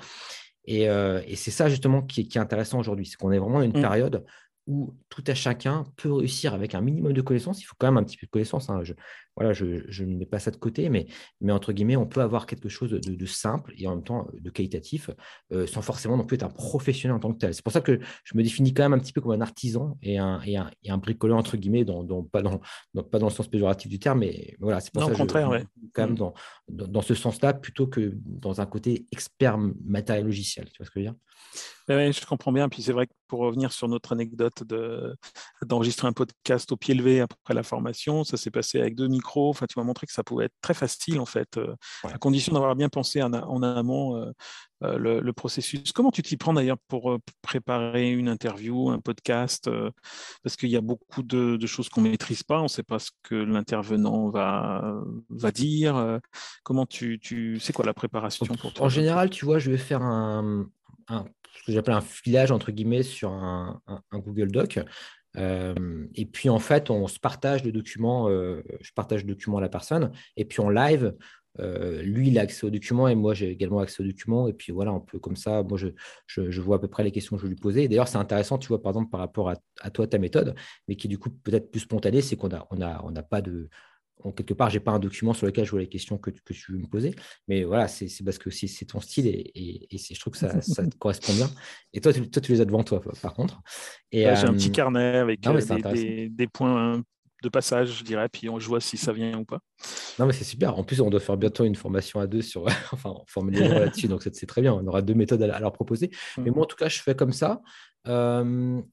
Et, 0.67 0.85
et 0.85 1.37
c'est 1.37 1.51
ça 1.51 1.69
justement 1.69 2.03
qui 2.03 2.23
est, 2.23 2.25
qui 2.25 2.39
est 2.39 2.41
intéressant 2.41 2.79
aujourd'hui, 2.79 3.07
c'est 3.07 3.17
qu'on 3.17 3.33
est 3.33 3.39
vraiment 3.39 3.59
dans 3.59 3.65
une 3.65 3.79
mmh. 3.79 3.83
période 3.83 4.25
où 4.67 4.95
tout 5.09 5.25
à 5.27 5.35
chacun 5.35 5.85
peut 5.97 6.13
réussir 6.13 6.55
avec 6.55 6.75
un 6.75 6.81
minimum 6.81 7.13
de 7.13 7.21
connaissances. 7.21 7.61
Il 7.61 7.65
faut 7.65 7.75
quand 7.79 7.87
même 7.87 7.99
un 7.99 8.05
petit 8.05 8.17
peu 8.17 8.27
de 8.27 8.31
connaissances. 8.31 8.71
Hein. 8.71 8.83
Je, 8.83 8.95
voilà, 9.37 9.53
je, 9.53 9.65
ne 9.65 10.17
mets 10.17 10.27
pas 10.27 10.39
ça 10.39 10.51
de 10.51 10.57
côté, 10.57 10.89
mais, 10.89 11.07
mais 11.41 11.53
entre 11.53 11.73
guillemets, 11.73 11.97
on 11.97 12.07
peut 12.07 12.21
avoir 12.21 12.47
quelque 12.47 12.69
chose 12.69 12.91
de, 12.91 13.27
simple 13.27 13.73
et 13.77 13.87
en 13.87 13.97
même 13.97 14.05
temps 14.05 14.29
de 14.33 14.51
qualitatif, 14.51 15.11
euh, 15.53 15.67
sans 15.67 15.83
forcément 15.83 16.17
non 16.17 16.25
plus 16.25 16.37
être 16.37 16.45
un 16.45 16.51
professionnel 16.51 17.17
en 17.17 17.21
tant 17.21 17.33
que 17.33 17.39
tel. 17.39 17.55
C'est 17.55 17.65
pour 17.65 17.73
ça 17.73 17.81
que 17.81 17.99
je 18.25 18.37
me 18.37 18.43
définis 18.43 18.75
quand 18.75 18.85
même 18.85 18.93
un 18.93 18.99
petit 18.99 19.13
peu 19.13 19.21
comme 19.21 19.33
un 19.33 19.41
artisan 19.41 19.97
et 20.03 20.19
un, 20.19 20.41
et 20.43 20.57
un, 20.57 20.71
et 20.83 20.91
un 20.91 20.99
bricoleur, 20.99 21.37
entre 21.37 21.57
guillemets, 21.57 21.85
dans, 21.85 22.05
pas, 22.23 22.43
dans, 22.43 22.61
pas 23.11 23.19
dans 23.19 23.27
le 23.27 23.33
sens 23.33 23.49
péjoratif 23.49 23.91
du 23.91 23.99
terme, 23.99 24.21
mais 24.21 24.57
voilà, 24.61 24.81
c'est 24.81 24.93
pour 24.93 25.03
ça 25.03 25.11
que 25.11 25.17
contraire, 25.17 25.51
je, 25.59 25.65
quand 25.93 26.03
même 26.03 26.13
mmh. 26.13 26.17
dans, 26.17 26.35
dans, 26.69 27.03
ce 27.03 27.15
sens-là, 27.15 27.55
plutôt 27.55 27.87
que 27.87 28.13
dans 28.15 28.61
un 28.61 28.67
côté 28.67 29.07
expert 29.13 29.59
matériel 29.85 30.25
logiciel. 30.25 30.67
Tu 30.67 30.79
vois 30.79 30.87
ce 30.87 30.91
que 30.91 31.01
je 31.01 31.07
veux 31.07 31.11
dire? 31.11 31.19
Oui, 31.89 32.13
je 32.13 32.25
comprends 32.25 32.53
bien. 32.53 32.69
Puis 32.69 32.83
c'est 32.83 32.93
vrai 32.93 33.07
que 33.07 33.13
pour 33.29 33.41
revenir 33.41 33.73
sur 33.73 33.89
notre 33.89 34.13
anecdote 34.13 34.63
d'enregistrer 35.63 36.09
un 36.09 36.13
podcast 36.13 36.73
au 36.73 36.77
pied 36.77 36.95
levé 36.95 37.21
après 37.21 37.55
la 37.55 37.63
formation, 37.63 38.25
ça 38.25 38.37
s'est 38.37 38.51
passé 38.51 38.81
avec 38.81 38.95
deux 38.95 39.09
micros. 39.09 39.24
Enfin, 39.51 39.67
tu 39.67 39.79
m'as 39.79 39.85
montré 39.85 40.07
que 40.07 40.13
ça 40.13 40.23
pouvait 40.23 40.47
être 40.47 40.55
très 40.61 40.75
facile 40.75 41.21
en 41.21 41.27
fait, 41.27 41.57
euh, 41.57 41.75
à 42.05 42.19
condition 42.19 42.53
d'avoir 42.53 42.75
bien 42.77 42.89
pensé 42.89 43.23
en, 43.23 43.33
amont 43.33 44.17
euh, 44.17 44.33
euh, 44.83 45.21
le, 45.21 45.33
processus. 45.33 45.93
Comment 45.93 46.11
tu 46.11 46.23
t'y 46.23 46.37
prends 46.37 46.53
d'ailleurs 46.53 46.79
pour 46.89 47.19
préparer 47.43 48.11
une 48.13 48.29
interview, 48.29 48.91
un 48.91 49.01
podcast 49.01 49.71
Parce 50.43 50.57
qu'il 50.57 50.71
y 50.71 50.77
a 50.77 50.81
beaucoup 50.81 51.23
de, 51.23 51.67
choses 51.67 51.89
qu'on 51.89 52.03
ne 52.03 52.11
maîtrise 52.11 52.43
pas. 52.43 52.61
On 52.61 52.65
ne 52.65 52.69
sait 52.69 52.83
pas 52.83 52.99
ce 52.99 53.11
que 53.23 53.35
l'intervenant 53.35 54.29
va, 54.31 54.95
va 55.31 55.51
dire. 55.51 56.21
Comment 56.63 56.87
tu, 56.87 57.19
tu... 57.19 57.59
C'est 57.61 57.73
quoi 57.73 57.85
la 57.85 57.95
préparation 57.95 58.47
pour 58.47 58.73
toi? 58.73 58.87
En 58.87 58.89
général, 58.89 59.31
tu 59.31 59.45
vois, 59.45 59.59
je 59.59 59.71
vais 59.71 59.79
faire 59.79 60.03
un, 60.03 60.67
un 61.09 61.25
ce 61.59 61.63
que 61.65 61.73
j'appelle 61.73 61.95
un 61.95 62.01
filage 62.01 62.51
entre 62.51 62.73
guillemets 62.73 63.03
sur 63.03 63.31
un, 63.31 63.81
Google 64.13 64.51
Doc. 64.51 64.79
Et 65.37 66.27
puis 66.27 66.49
en 66.49 66.59
fait, 66.59 66.91
on 66.91 67.07
se 67.09 67.19
partage 67.19 67.65
le 67.65 67.73
document, 67.73 68.29
je 68.29 68.93
partage 68.95 69.23
le 69.25 69.29
document 69.29 69.59
à 69.59 69.61
la 69.61 69.69
personne, 69.69 70.13
et 70.37 70.45
puis 70.45 70.61
en 70.61 70.71
live, 70.71 71.15
lui, 71.59 72.29
il 72.29 72.39
a 72.39 72.43
accès 72.43 72.67
au 72.67 72.71
document 72.71 73.09
et 73.09 73.15
moi, 73.15 73.35
j'ai 73.35 73.51
également 73.51 73.81
accès 73.81 74.03
au 74.03 74.07
document. 74.07 74.49
Et 74.49 74.53
puis 74.53 74.73
voilà, 74.73 74.91
un 74.91 75.01
peu 75.01 75.19
comme 75.19 75.37
ça, 75.37 75.63
moi, 75.63 75.79
je, 75.79 75.89
je, 76.27 76.61
vois 76.61 76.77
à 76.77 76.79
peu 76.79 76.89
près 76.89 77.05
les 77.05 77.13
questions 77.13 77.37
que 77.37 77.43
je 77.43 77.47
vais 77.47 77.55
lui 77.55 77.61
poser. 77.61 77.89
D'ailleurs, 77.89 78.09
c'est 78.09 78.19
intéressant, 78.19 78.59
tu 78.59 78.69
vois, 78.69 78.83
par 78.83 78.91
exemple, 78.91 79.11
par 79.11 79.21
rapport 79.21 79.51
à, 79.51 79.57
à, 79.81 79.91
toi, 79.91 80.07
ta 80.07 80.19
méthode, 80.19 80.55
mais 80.89 80.97
qui 80.97 81.07
est 81.07 81.11
du 81.11 81.19
coup 81.19 81.31
peut-être 81.31 81.71
plus 81.71 81.81
spontanée, 81.81 82.23
c'est 82.23 82.37
qu'on 82.37 82.49
n'a 82.49 82.67
on 82.71 82.81
a, 82.81 83.01
on 83.05 83.15
a 83.15 83.23
pas 83.23 83.41
de 83.41 83.69
quelque 84.33 84.55
part, 84.55 84.71
je 84.71 84.79
n'ai 84.79 84.85
pas 84.85 84.93
un 84.93 84.99
document 84.99 85.35
sur 85.35 85.47
lequel 85.47 85.65
je 85.65 85.71
vois 85.71 85.81
les 85.81 85.89
questions 85.89 86.19
que, 86.19 86.31
que 86.31 86.53
tu 86.53 86.73
veux 86.73 86.79
me 86.79 86.87
poser. 86.87 87.15
Mais 87.49 87.65
voilà, 87.65 87.89
c'est 87.89 88.09
parce 88.25 88.39
que 88.39 88.51
c'est 88.51 88.87
ton 88.87 89.01
style 89.01 89.27
et, 89.27 89.53
et, 89.55 89.99
je 89.99 90.19
trouve 90.19 90.33
que 90.33 90.39
ça, 90.39 90.61
ça, 90.61 90.87
te 90.87 90.97
correspond 90.97 91.33
bien. 91.35 91.51
Et 91.93 92.01
toi 92.01 92.13
tu, 92.13 92.29
toi, 92.31 92.41
tu 92.41 92.53
les 92.53 92.61
as 92.61 92.65
devant 92.65 92.85
toi, 92.85 93.01
par 93.21 93.35
contre. 93.35 93.61
J'ai 94.13 94.27
un 94.27 94.55
petit 94.55 94.69
euh, 94.69 94.73
carnet 94.73 95.17
avec 95.17 95.47
euh, 95.47 95.61
des, 95.93 96.29
des, 96.29 96.47
points 96.47 97.03
de 97.43 97.49
passage, 97.49 97.99
je 97.99 98.05
dirais, 98.05 98.29
puis 98.31 98.49
on 98.49 98.59
vois 98.59 98.81
si 98.81 98.97
ça 98.97 99.13
vient 99.13 99.39
ou 99.39 99.45
pas. 99.45 99.59
Non, 100.19 100.27
mais 100.27 100.33
c'est 100.33 100.45
super. 100.45 100.79
En 100.79 100.85
plus, 100.85 101.01
on 101.01 101.11
doit 101.11 101.21
faire 101.21 101.37
bientôt 101.37 101.65
une 101.65 101.75
formation 101.75 102.21
à 102.21 102.27
deux 102.27 102.43
sur, 102.43 102.65
enfin, 102.93 103.15
formuler 103.27 103.69
là-dessus, 103.69 104.09
donc 104.09 104.23
c'est 104.23 104.47
très 104.47 104.63
bien. 104.63 104.73
On 104.73 104.87
aura 104.87 105.03
deux 105.03 105.15
méthodes 105.15 105.43
à, 105.43 105.61
leur 105.61 105.73
proposer. 105.73 106.11
Mais 106.39 106.51
mmh. 106.51 106.55
moi, 106.55 106.65
en 106.65 106.67
tout 106.67 106.77
cas, 106.77 106.89
je 106.89 107.01
fais 107.03 107.15
comme 107.15 107.33
ça. 107.33 107.61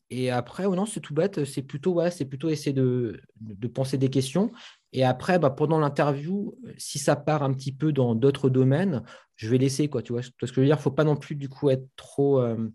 et 0.09 0.31
après, 0.31 0.65
oh 0.65 0.75
non, 0.75 0.85
c'est 0.85 0.99
tout 0.99 1.13
bête. 1.13 1.45
C'est 1.45 1.63
plutôt, 1.63 1.93
ouais, 1.93 2.11
c'est 2.11 2.25
plutôt 2.25 2.49
essayer 2.49 2.73
de, 2.73 3.21
de, 3.39 3.67
penser 3.67 3.97
des 3.97 4.09
questions 4.09 4.51
Et 4.93 5.03
après, 5.03 5.39
bah, 5.39 5.49
pendant 5.49 5.79
l'interview, 5.79 6.55
si 6.77 6.99
ça 6.99 7.15
part 7.15 7.43
un 7.43 7.53
petit 7.53 7.71
peu 7.71 7.93
dans 7.93 8.15
d'autres 8.15 8.49
domaines, 8.49 9.03
je 9.35 9.49
vais 9.49 9.57
laisser. 9.57 9.89
Quoi, 9.89 10.01
tu 10.01 10.13
vois, 10.13 10.21
ce 10.21 10.29
que 10.29 10.47
je 10.47 10.59
veux 10.59 10.65
dire, 10.65 10.75
il 10.75 10.79
ne 10.79 10.83
faut 10.83 10.91
pas 10.91 11.03
non 11.03 11.15
plus 11.15 11.35
du 11.35 11.49
coup 11.49 11.69
être 11.69 11.87
trop, 11.95 12.39
euh, 12.39 12.69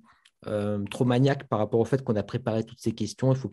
euh, 0.47 0.83
trop 0.91 1.05
maniaque 1.05 1.47
par 1.49 1.59
rapport 1.59 1.81
au 1.81 1.85
fait 1.85 2.03
qu'on 2.03 2.17
a 2.17 2.23
préparé 2.23 2.65
toutes 2.65 2.81
ces 2.81 2.93
questions. 2.93 3.33
Il 3.33 3.39
faut 3.39 3.51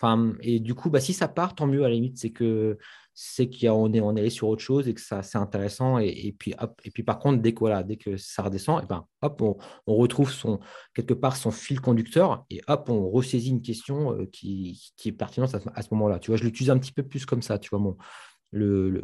enfin, 0.00 0.32
et 0.40 0.58
du 0.58 0.74
coup, 0.74 0.90
bah, 0.90 1.00
si 1.00 1.12
ça 1.12 1.28
part, 1.28 1.54
tant 1.54 1.66
mieux 1.66 1.84
à 1.84 1.88
la 1.88 1.94
limite. 1.94 2.18
C'est 2.18 2.30
que 2.30 2.78
c'est 3.14 3.50
qu'on 3.50 3.92
est, 3.92 4.00
on 4.00 4.16
est 4.16 4.20
allé 4.20 4.30
sur 4.30 4.48
autre 4.48 4.62
chose 4.62 4.88
et 4.88 4.94
que 4.94 5.00
ça 5.00 5.22
c'est 5.22 5.38
intéressant. 5.38 5.98
Et, 5.98 6.34
puis, 6.38 6.54
et 6.84 6.90
puis 6.90 7.02
par 7.02 7.18
contre, 7.18 7.42
dès 7.42 7.52
que, 7.52 7.82
dès 7.82 7.96
que 7.96 8.16
ça 8.16 8.42
redescend, 8.42 8.82
et 8.82 8.86
ben, 8.86 9.06
hop, 9.20 9.42
on, 9.42 9.94
retrouve 9.94 10.30
son, 10.32 10.60
quelque 10.94 11.14
part 11.14 11.36
son 11.36 11.50
fil 11.50 11.80
conducteur 11.80 12.44
et 12.50 12.60
hop, 12.68 12.88
on 12.88 13.10
ressaisit 13.10 13.50
une 13.50 13.62
question 13.62 14.12
euh, 14.12 14.26
qui, 14.26 14.92
qui 14.96 15.10
est 15.10 15.12
pertinente 15.12 15.54
à, 15.74 15.82
ce 15.82 15.88
moment-là. 15.92 16.18
Tu 16.18 16.30
vois, 16.30 16.38
je 16.38 16.44
l'utilise 16.44 16.70
un 16.70 16.78
petit 16.78 16.92
peu 16.92 17.02
plus 17.02 17.26
comme 17.26 17.42
ça, 17.42 17.58
tu 17.58 17.70
vois, 17.70 17.78
mon, 17.78 17.96
le, 18.52 19.02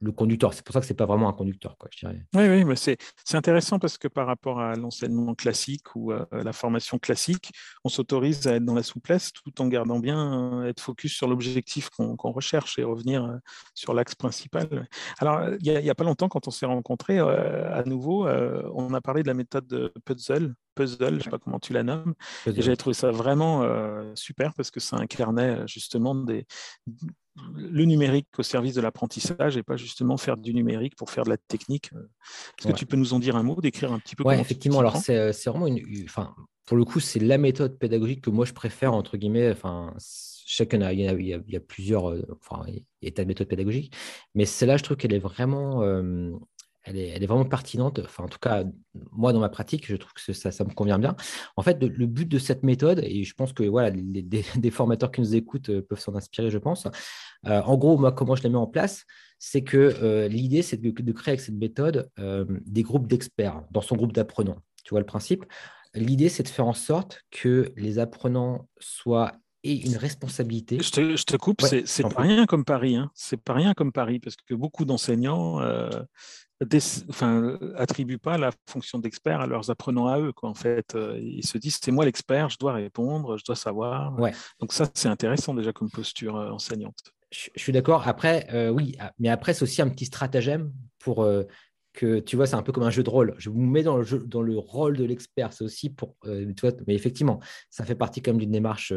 le, 0.00 0.12
conducteur. 0.12 0.52
C'est 0.52 0.64
pour 0.64 0.72
ça 0.72 0.80
que 0.80 0.86
ce 0.86 0.92
n'est 0.92 0.96
pas 0.96 1.06
vraiment 1.06 1.28
un 1.28 1.32
conducteur, 1.32 1.76
quoi, 1.78 1.88
je 1.92 2.00
dirais. 2.00 2.26
Oui, 2.34 2.48
oui, 2.48 2.64
mais 2.64 2.76
c'est 2.76 2.98
intéressant 3.32 3.78
parce 3.78 3.96
que 3.98 4.08
par 4.08 4.26
rapport 4.26 4.60
à 4.60 4.74
l'enseignement 4.74 5.34
classique 5.34 5.94
ou 5.94 6.12
à 6.12 6.26
la 6.32 6.52
formation 6.52 6.98
classique, 6.98 7.52
on 7.84 7.88
s'autorise 7.88 8.46
à 8.46 8.56
être 8.56 8.64
dans 8.64 8.74
la 8.74 8.82
souplesse 8.82 9.32
tout 9.32 9.62
en 9.62 9.68
gardant 9.68 9.98
bien, 9.98 10.60
euh, 10.60 10.68
être 10.68 10.80
focus 10.80 11.14
sur 11.14 11.28
l'objectif 11.28 11.90
qu'on 11.90 12.32
recherche 12.32 12.78
et 12.78 12.84
revenir 12.84 13.24
euh, 13.24 13.36
sur 13.74 13.94
l'axe 13.94 14.14
principal. 14.14 14.88
Alors, 15.18 15.48
il 15.60 15.80
n'y 15.80 15.90
a, 15.90 15.94
pas 15.94 16.04
longtemps, 16.04 16.28
quand 16.28 16.48
on 16.48 16.50
s'est 16.50 16.66
rencontrés 16.66 17.18
euh, 17.18 17.72
à 17.72 17.84
nouveau, 17.84 18.26
on 18.28 18.94
a 18.94 19.00
parlé 19.00 19.22
de 19.22 19.28
la 19.28 19.34
méthode 19.34 19.66
de 19.66 19.92
puzzle, 20.04 20.54
puzzle, 20.74 21.10
je 21.10 21.14
ne 21.14 21.20
sais 21.20 21.30
pas 21.30 21.38
comment 21.38 21.58
tu 21.58 21.72
la 21.72 21.82
nommes. 21.82 22.14
Et 22.46 22.62
j'avais 22.62 22.76
trouvé 22.76 22.94
ça 22.94 23.10
vraiment 23.10 23.64
super 24.14 24.54
parce 24.54 24.70
que 24.70 24.80
ça 24.80 24.96
incarnait 24.96 25.66
justement 25.66 26.14
des, 26.14 26.46
le 27.54 27.84
numérique 27.84 28.26
au 28.38 28.42
service 28.42 28.74
de 28.74 28.80
l'apprentissage 28.80 29.56
et 29.56 29.62
pas 29.62 29.76
justement 29.76 30.16
faire 30.16 30.36
du 30.36 30.54
numérique 30.54 30.96
pour 30.96 31.10
faire 31.10 31.24
de 31.24 31.30
la 31.30 31.36
technique. 31.36 31.90
Est-ce 32.58 32.68
que 32.68 32.72
tu 32.72 32.86
peux 32.86 32.96
nous 32.96 33.14
en 33.14 33.18
dire 33.18 33.36
un 33.36 33.42
mot, 33.42 33.60
décrire 33.60 33.92
un 33.92 33.98
petit 33.98 34.16
peu 34.16 34.24
Oui, 34.26 34.34
effectivement. 34.34 34.80
Alors, 34.80 34.96
c'est 34.96 35.46
vraiment 35.46 35.66
une. 35.66 35.80
Enfin, 36.04 36.34
pour 36.66 36.76
le 36.76 36.84
coup, 36.84 37.00
c'est 37.00 37.20
la 37.20 37.38
méthode 37.38 37.78
pédagogique 37.78 38.22
que 38.22 38.30
moi 38.30 38.44
je 38.44 38.52
préfère, 38.52 38.94
entre 38.94 39.16
guillemets. 39.16 39.50
Enfin, 39.50 39.94
chacun 40.46 40.82
a, 40.82 40.92
il, 40.92 41.00
y 41.00 41.08
a, 41.08 41.12
il 41.12 41.52
y 41.52 41.56
a 41.56 41.60
plusieurs. 41.60 42.14
Enfin, 42.40 42.64
il 42.68 42.84
y 43.02 43.08
a 43.08 43.10
des 43.10 43.24
méthodes 43.24 43.48
pédagogiques. 43.48 43.94
Mais 44.34 44.44
celle-là, 44.44 44.76
je 44.76 44.82
trouve 44.82 44.96
qu'elle 44.96 45.14
est 45.14 45.18
vraiment. 45.18 45.82
Euh, 45.82 46.32
elle 46.90 47.22
est, 47.22 47.26
vraiment 47.26 47.44
pertinente. 47.44 48.00
Enfin, 48.04 48.24
en 48.24 48.28
tout 48.28 48.38
cas, 48.38 48.64
moi, 49.12 49.32
dans 49.32 49.40
ma 49.40 49.48
pratique, 49.48 49.86
je 49.86 49.96
trouve 49.96 50.12
que 50.12 50.32
ça, 50.32 50.50
ça 50.50 50.64
me 50.64 50.70
convient 50.70 50.98
bien. 50.98 51.16
En 51.56 51.62
fait, 51.62 51.82
le, 51.82 52.06
but 52.06 52.28
de 52.28 52.38
cette 52.38 52.62
méthode, 52.62 53.00
et 53.04 53.24
je 53.24 53.34
pense 53.34 53.52
que 53.52 53.62
voilà, 53.62 53.90
des, 53.94 54.70
formateurs 54.70 55.10
qui 55.10 55.20
nous 55.20 55.34
écoutent 55.34 55.70
euh, 55.70 55.82
peuvent 55.82 56.00
s'en 56.00 56.14
inspirer, 56.14 56.50
je 56.50 56.58
pense. 56.58 56.86
Euh, 57.46 57.62
en 57.62 57.76
gros, 57.76 57.96
moi, 57.96 58.12
comment 58.12 58.34
je 58.34 58.42
la 58.42 58.50
mets 58.50 58.56
en 58.56 58.66
place, 58.66 59.04
c'est 59.38 59.62
que 59.62 59.76
euh, 59.76 60.28
l'idée, 60.28 60.62
c'est 60.62 60.76
de, 60.76 61.12
créer 61.12 61.32
avec 61.32 61.40
cette 61.40 61.54
méthode 61.54 62.10
des 62.66 62.82
groupes 62.82 63.06
d'experts 63.06 63.62
dans 63.70 63.80
son 63.80 63.96
groupe 63.96 64.12
d'apprenants. 64.12 64.58
Tu 64.84 64.90
vois 64.90 65.00
le 65.00 65.06
principe? 65.06 65.44
L'idée, 65.94 66.28
c'est 66.28 66.42
de 66.42 66.48
faire 66.48 66.66
en 66.66 66.74
sorte 66.74 67.22
que 67.30 67.72
les 67.76 67.98
apprenants 67.98 68.68
soient 68.78 69.32
et 69.62 69.86
une 69.86 69.96
responsabilité. 69.96 70.78
Je 70.80 70.90
te, 70.90 71.16
je 71.16 71.24
te 71.24 71.36
coupe, 71.36 71.62
c'est 71.62 72.02
pas 72.02 72.22
rien 72.22 72.46
comme 72.46 72.64
Paris. 72.64 72.96
Hein. 72.96 73.10
C'est 73.14 73.40
pas 73.40 73.52
rien 73.52 73.74
comme 73.74 73.92
Paris, 73.92 74.18
parce 74.18 74.36
que 74.36 74.54
beaucoup 74.54 74.84
d'enseignants 74.84 75.60
enfin, 77.08 77.58
attribuent 77.76 78.18
pas 78.18 78.38
la 78.38 78.50
fonction 78.68 78.98
d'expert 78.98 79.40
à 79.40 79.46
leurs 79.46 79.70
apprenants 79.70 80.06
à 80.06 80.18
eux. 80.18 80.32
Quoi. 80.32 80.50
En 80.50 80.54
fait, 80.54 80.94
euh, 80.94 81.18
ils 81.20 81.46
se 81.46 81.58
disent 81.58 81.78
c'est 81.82 81.90
moi 81.90 82.04
l'expert, 82.04 82.48
je 82.50 82.58
dois 82.58 82.72
répondre, 82.72 83.36
je 83.38 83.44
dois 83.44 83.56
savoir. 83.56 84.18
Ouais. 84.18 84.32
Donc 84.60 84.72
ça, 84.72 84.86
c'est 84.94 85.08
intéressant 85.08 85.54
déjà 85.54 85.72
comme 85.72 85.90
posture 85.90 86.36
euh, 86.36 86.50
enseignante. 86.50 86.98
Je, 87.30 87.48
suis 87.56 87.72
d'accord. 87.72 88.06
Après, 88.06 88.46
euh, 88.52 88.70
oui, 88.70 88.96
ah, 88.98 89.12
mais 89.18 89.28
après, 89.28 89.54
c'est 89.54 89.62
aussi 89.62 89.80
un 89.80 89.88
petit 89.88 90.06
stratagème 90.06 90.72
pour 90.98 91.26
que 91.92 92.18
tu 92.20 92.36
vois, 92.36 92.46
c'est 92.46 92.56
un 92.56 92.62
peu 92.62 92.72
comme 92.72 92.82
un 92.82 92.90
jeu 92.90 93.02
de 93.02 93.10
rôle. 93.10 93.34
Je 93.38 93.48
vous 93.50 93.60
mets 93.60 93.82
dans 93.82 93.96
le, 93.96 94.02
jeu, 94.02 94.18
dans 94.26 94.42
le 94.42 94.58
rôle 94.58 94.96
de 94.96 95.04
l'expert. 95.04 95.52
C'est 95.52 95.64
aussi 95.64 95.90
pour, 95.90 96.16
tu 96.24 96.54
vois, 96.60 96.72
mais 96.86 96.94
effectivement, 96.94 97.40
ça 97.70 97.84
fait 97.84 97.94
partie 97.94 98.20
comme 98.20 98.36
d'une 98.36 98.50
démarche, 98.50 98.92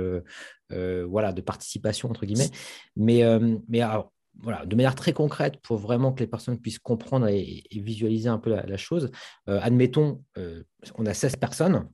voilà, 0.69 1.31
de 1.31 1.41
participation 1.41 2.09
entre 2.09 2.25
guillemets. 2.25 2.49
Mais, 2.97 3.23
mais 3.69 3.81
alors, 3.81 4.11
voilà, 4.41 4.65
de 4.65 4.75
manière 4.75 4.95
très 4.95 5.13
concrète 5.13 5.57
pour 5.61 5.77
vraiment 5.77 6.11
que 6.11 6.19
les 6.19 6.27
personnes 6.27 6.59
puissent 6.59 6.79
comprendre 6.79 7.27
et, 7.27 7.63
visualiser 7.71 8.29
un 8.29 8.37
peu 8.37 8.49
la, 8.49 8.77
chose. 8.77 9.11
Euh, 9.49 9.59
admettons, 9.61 10.23
euh, 10.37 10.63
on 10.95 11.05
a 11.05 11.13
16 11.13 11.35
personnes. 11.37 11.87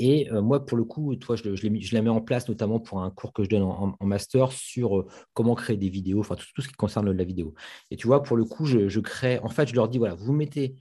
Et 0.00 0.30
euh, 0.30 0.40
moi, 0.40 0.64
pour 0.64 0.78
le 0.78 0.84
coup, 0.84 1.16
toi, 1.16 1.34
je, 1.34 1.94
la 1.94 2.02
mets 2.02 2.10
en 2.10 2.20
place 2.20 2.48
notamment 2.48 2.78
pour 2.78 3.02
un 3.02 3.10
cours 3.10 3.32
que 3.32 3.42
je 3.42 3.48
donne 3.48 3.62
en, 3.62 3.96
master 4.00 4.52
sur 4.52 5.06
comment 5.32 5.56
créer 5.56 5.76
des 5.76 5.88
vidéos, 5.88 6.20
enfin 6.20 6.36
tout, 6.36 6.62
ce 6.62 6.68
qui 6.68 6.74
concerne 6.74 7.10
la 7.10 7.24
vidéo. 7.24 7.54
Et 7.90 7.96
tu 7.96 8.06
vois, 8.06 8.22
pour 8.22 8.36
le 8.36 8.44
coup, 8.44 8.64
je, 8.64 9.00
crée, 9.00 9.40
en 9.40 9.48
fait, 9.48 9.68
je 9.68 9.74
leur 9.74 9.88
dis, 9.88 9.98
voilà, 9.98 10.14
vous 10.14 10.32
mettez 10.32 10.76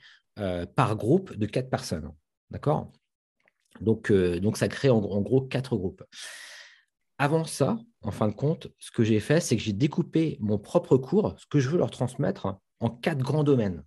par 0.76 0.95
groupe 0.95 1.36
de 1.36 1.47
quatre 1.47 1.70
personnes. 1.70 2.11
D'accord? 2.51 2.91
Donc, 3.82 4.11
donc, 4.11 4.57
ça 4.57 4.68
crée 4.68 4.91
en, 4.91 4.99
en 4.99 5.22
gros 5.22 5.41
quatre 5.41 5.76
groupes. 5.76 6.03
Avant 7.20 7.45
ça, 7.45 7.80
en 8.01 8.11
fin 8.11 8.28
de 8.28 8.34
compte, 8.34 8.68
ce 8.78 8.91
que 8.91 9.03
j'ai 9.03 9.20
fait, 9.20 9.39
c'est 9.39 9.57
que 9.57 9.63
j'ai 9.63 9.74
découpé 9.74 10.38
mon 10.39 10.57
propre 10.57 10.97
cours, 10.97 11.36
ce 11.38 11.45
que 11.47 11.59
je 11.59 11.70
veux 11.70 11.78
leur 11.78 11.89
transmettre, 11.89 12.59
en 12.80 12.89
quatre 12.89 13.20
grands 13.20 13.43
domaines. 13.43 13.84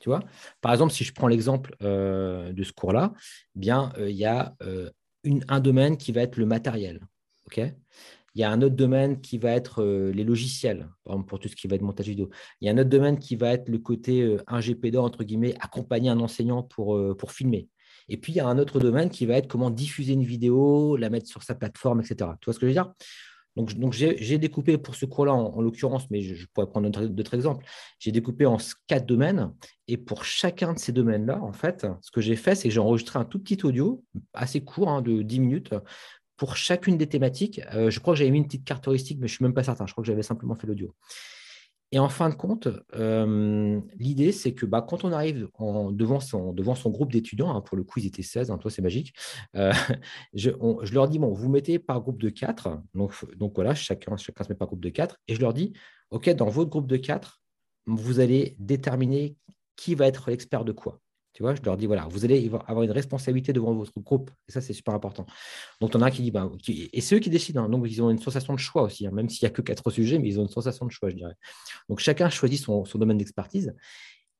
Tu 0.00 0.10
vois? 0.10 0.20
Par 0.60 0.72
exemple, 0.72 0.92
si 0.92 1.02
je 1.02 1.14
prends 1.14 1.28
l'exemple 1.28 1.74
euh, 1.82 2.52
de 2.52 2.62
ce 2.62 2.72
cours-là, 2.72 3.14
eh 3.56 3.58
bien, 3.58 3.90
euh, 3.96 4.10
il 4.10 4.16
y 4.16 4.26
a 4.26 4.54
euh, 4.62 4.90
un 5.48 5.60
domaine 5.60 5.96
qui 5.96 6.12
va 6.12 6.20
être 6.20 6.36
le 6.36 6.44
matériel. 6.44 7.00
ok? 7.46 7.60
Il 8.34 8.40
y 8.40 8.44
a 8.44 8.50
un 8.50 8.60
autre 8.62 8.74
domaine 8.74 9.20
qui 9.20 9.38
va 9.38 9.52
être 9.52 9.84
les 9.84 10.24
logiciels, 10.24 10.88
par 11.04 11.14
exemple 11.14 11.28
pour 11.28 11.38
tout 11.38 11.46
ce 11.46 11.54
qui 11.54 11.68
va 11.68 11.76
être 11.76 11.82
montage 11.82 12.08
vidéo. 12.08 12.30
Il 12.60 12.66
y 12.66 12.68
a 12.68 12.72
un 12.72 12.78
autre 12.78 12.90
domaine 12.90 13.20
qui 13.20 13.36
va 13.36 13.52
être 13.52 13.68
le 13.68 13.78
côté 13.78 14.36
un 14.48 14.60
GPD, 14.60 14.98
entre 14.98 15.22
guillemets, 15.22 15.54
accompagner 15.60 16.10
un 16.10 16.18
enseignant 16.18 16.64
pour, 16.64 17.00
pour 17.16 17.30
filmer. 17.30 17.68
Et 18.08 18.16
puis, 18.16 18.32
il 18.32 18.36
y 18.36 18.40
a 18.40 18.46
un 18.46 18.58
autre 18.58 18.80
domaine 18.80 19.10
qui 19.10 19.26
va 19.26 19.34
être 19.34 19.48
comment 19.48 19.70
diffuser 19.70 20.12
une 20.12 20.24
vidéo, 20.24 20.96
la 20.96 21.10
mettre 21.10 21.26
sur 21.26 21.42
sa 21.42 21.54
plateforme, 21.54 22.00
etc. 22.00 22.30
Tu 22.40 22.46
vois 22.46 22.54
ce 22.54 22.58
que 22.58 22.66
je 22.66 22.68
veux 22.68 22.72
dire? 22.72 22.92
Donc, 23.56 23.92
j'ai 23.92 24.38
découpé 24.38 24.78
pour 24.78 24.96
ce 24.96 25.06
cours-là, 25.06 25.32
en, 25.32 25.60
l'occurrence, 25.60 26.10
mais 26.10 26.22
je, 26.22 26.44
pourrais 26.52 26.66
prendre 26.66 26.90
d'autres 26.90 27.34
exemples, 27.34 27.64
j'ai 28.00 28.10
découpé 28.10 28.46
en 28.46 28.56
quatre 28.88 29.06
domaines. 29.06 29.52
Et 29.86 29.96
pour 29.96 30.24
chacun 30.24 30.72
de 30.72 30.78
ces 30.78 30.90
domaines-là, 30.90 31.40
en 31.40 31.52
fait, 31.52 31.86
ce 32.00 32.10
que 32.10 32.20
j'ai 32.20 32.34
fait, 32.34 32.56
c'est 32.56 32.68
que 32.68 32.74
j'ai 32.74 32.80
enregistré 32.80 33.18
un 33.18 33.24
tout 33.24 33.38
petit 33.38 33.64
audio, 33.64 34.02
assez 34.32 34.62
court, 34.62 34.88
hein, 34.88 35.02
de 35.02 35.22
10 35.22 35.38
minutes, 35.38 35.74
pour 36.36 36.56
chacune 36.56 36.98
des 36.98 37.06
thématiques. 37.06 37.60
Euh, 37.74 37.90
je 37.90 38.00
crois 38.00 38.14
que 38.14 38.18
j'avais 38.18 38.30
mis 38.30 38.38
une 38.38 38.46
petite 38.46 38.64
caractéristique, 38.64 39.18
mais 39.20 39.28
je 39.28 39.34
ne 39.34 39.36
suis 39.36 39.44
même 39.44 39.54
pas 39.54 39.62
certain. 39.62 39.86
Je 39.86 39.92
crois 39.92 40.02
que 40.02 40.08
j'avais 40.08 40.22
simplement 40.22 40.56
fait 40.56 40.66
l'audio. 40.66 40.92
Et 41.94 42.00
en 42.00 42.08
fin 42.08 42.28
de 42.28 42.34
compte, 42.34 42.66
euh, 42.96 43.80
l'idée, 44.00 44.32
c'est 44.32 44.52
que 44.52 44.66
bah, 44.66 44.82
quand 44.82 45.04
on 45.04 45.12
arrive 45.12 45.48
en, 45.54 45.92
devant, 45.92 46.18
son, 46.18 46.52
devant 46.52 46.74
son 46.74 46.90
groupe 46.90 47.12
d'étudiants, 47.12 47.54
hein, 47.54 47.60
pour 47.60 47.76
le 47.76 47.84
coup, 47.84 48.00
ils 48.00 48.06
étaient 48.08 48.24
16, 48.24 48.50
hein, 48.50 48.58
toi, 48.58 48.68
c'est 48.68 48.82
magique, 48.82 49.14
euh, 49.54 49.72
je, 50.34 50.50
leur 50.92 51.06
dis, 51.06 51.20
bon, 51.20 51.32
vous 51.32 51.48
mettez 51.48 51.78
par 51.78 52.00
groupe 52.00 52.20
de 52.20 52.30
4, 52.30 52.82
donc, 52.94 53.12
donc 53.36 53.52
voilà, 53.54 53.76
chacun, 53.76 54.16
chacun 54.16 54.42
se 54.42 54.48
met 54.48 54.56
par 54.56 54.66
groupe 54.66 54.82
de 54.82 54.88
4, 54.88 55.20
et 55.28 55.36
je 55.36 55.40
leur 55.40 55.54
dis, 55.54 55.72
OK, 56.10 56.28
dans 56.30 56.48
votre 56.48 56.68
groupe 56.68 56.88
de 56.88 56.96
4, 56.96 57.40
vous 57.86 58.18
allez 58.18 58.56
déterminer 58.58 59.36
qui 59.76 59.94
va 59.94 60.08
être 60.08 60.30
l'expert 60.30 60.64
de 60.64 60.72
quoi. 60.72 60.98
Tu 61.34 61.42
vois, 61.42 61.56
je 61.56 61.62
leur 61.62 61.76
dis, 61.76 61.86
voilà, 61.86 62.06
vous 62.08 62.24
allez 62.24 62.48
avoir 62.68 62.82
une 62.84 62.92
responsabilité 62.92 63.52
devant 63.52 63.74
votre 63.74 63.98
groupe. 64.00 64.30
Et 64.48 64.52
ça, 64.52 64.60
c'est 64.60 64.72
super 64.72 64.94
important. 64.94 65.26
Donc, 65.80 65.90
on 65.94 66.00
a 66.00 66.06
un 66.06 66.10
qui 66.10 66.22
dit, 66.22 66.30
bah, 66.30 66.48
et 66.68 67.00
c'est 67.00 67.16
eux 67.16 67.18
qui 67.18 67.28
décident. 67.28 67.64
Hein. 67.64 67.68
donc, 67.68 67.84
ils 67.90 68.00
ont 68.00 68.08
une 68.08 68.20
sensation 68.20 68.54
de 68.54 68.60
choix 68.60 68.82
aussi, 68.82 69.04
hein, 69.04 69.10
même 69.12 69.28
s'il 69.28 69.44
n'y 69.44 69.48
a 69.48 69.50
que 69.50 69.60
quatre 69.60 69.90
sujets, 69.90 70.20
mais 70.20 70.28
ils 70.28 70.38
ont 70.38 70.44
une 70.44 70.48
sensation 70.48 70.86
de 70.86 70.92
choix, 70.92 71.10
je 71.10 71.16
dirais. 71.16 71.34
Donc, 71.88 71.98
chacun 71.98 72.30
choisit 72.30 72.60
son, 72.60 72.84
domaine 72.94 73.18
d'expertise. 73.18 73.74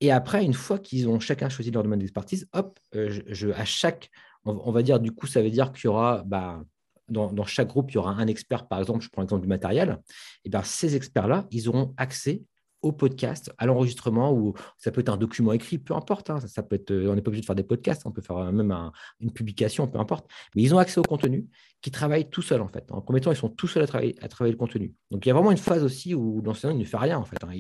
Et 0.01 0.13
après, 0.13 0.45
une 0.45 0.55
fois 0.55 0.79
qu'ils 0.79 1.09
ont 1.09 1.19
chacun 1.19 1.49
choisi 1.49 1.73
leur 1.73 1.83
domaine 1.83 1.99
d'expertise, 1.99 2.49
hop, 2.53 2.79
euh, 2.95 3.21
à 3.57 3.65
chaque, 3.65 4.09
on, 4.45 4.71
va 4.71 4.83
dire, 4.85 5.01
du 5.01 5.11
coup, 5.11 5.27
ça 5.27 5.43
veut 5.43 5.51
dire 5.51 5.73
qu'il 5.73 5.87
y 5.87 5.89
aura, 5.89 6.23
bah, 6.25 6.63
dans, 7.09 7.45
chaque 7.45 7.69
groupe, 7.69 7.91
il 7.91 7.95
y 7.95 7.99
aura 7.99 8.13
un 8.13 8.29
expert, 8.29 8.69
par 8.69 8.79
exemple, 8.79 9.03
je 9.03 9.09
prends 9.09 9.23
l'exemple 9.23 9.43
du 9.43 9.49
matériel, 9.49 10.01
et 10.45 10.49
bien 10.49 10.63
ces 10.63 10.95
experts-là, 10.95 11.47
ils 11.51 11.69
auront 11.69 11.93
accès 11.97 12.43
au 12.85 12.93
podcast, 12.93 13.51
à 13.59 13.67
l'enregistrement, 13.67 14.33
ou 14.33 14.55
ça 14.77 14.91
peut 14.91 15.01
être 15.01 15.09
un 15.09 15.17
document 15.17 15.53
écrit, 15.53 15.79
peu 15.79 15.95
importe. 15.95 16.31
Hein, 16.31 16.39
ça, 16.41 16.63
peut 16.63 16.77
être, 16.77 16.91
euh, 16.91 17.11
on 17.11 17.15
n'est 17.15 17.23
pas 17.23 17.29
obligé 17.29 17.41
de 17.41 17.47
faire 17.47 17.55
des 17.55 17.65
podcasts, 17.65 18.03
on 18.05 18.13
peut 18.13 18.21
faire 18.21 18.53
même 18.53 18.73
une 19.21 19.33
publication, 19.33 19.89
peu 19.89 19.99
importe. 19.99 20.31
Mais 20.55 20.63
ils 20.63 20.75
ont 20.75 20.79
accès 20.79 20.99
au 20.99 21.03
contenu 21.03 21.49
qui 21.81 21.91
travaillent 21.91 22.29
tout 22.29 22.43
seuls, 22.43 22.61
en 22.61 22.69
fait. 22.69 22.91
En 22.93 23.01
premier 23.01 23.21
temps, 23.21 23.33
ils 23.33 23.37
sont 23.37 23.49
tout 23.49 23.67
seuls 23.67 23.83
à 23.83 23.87
travailler, 23.87 24.15
à 24.21 24.29
travailler 24.29 24.53
le 24.53 24.59
contenu. 24.59 24.95
Donc, 25.11 25.25
il 25.25 25.29
y 25.29 25.33
a 25.33 25.35
vraiment 25.35 25.51
une 25.51 25.59
phase 25.59 25.83
aussi 25.83 26.15
où 26.15 26.43
l'enseignant 26.43 26.77
ne 26.77 26.85
fait 26.85 26.97
rien, 26.97 27.19
en 27.19 27.25
fait. 27.25 27.43
Hein. 27.43 27.53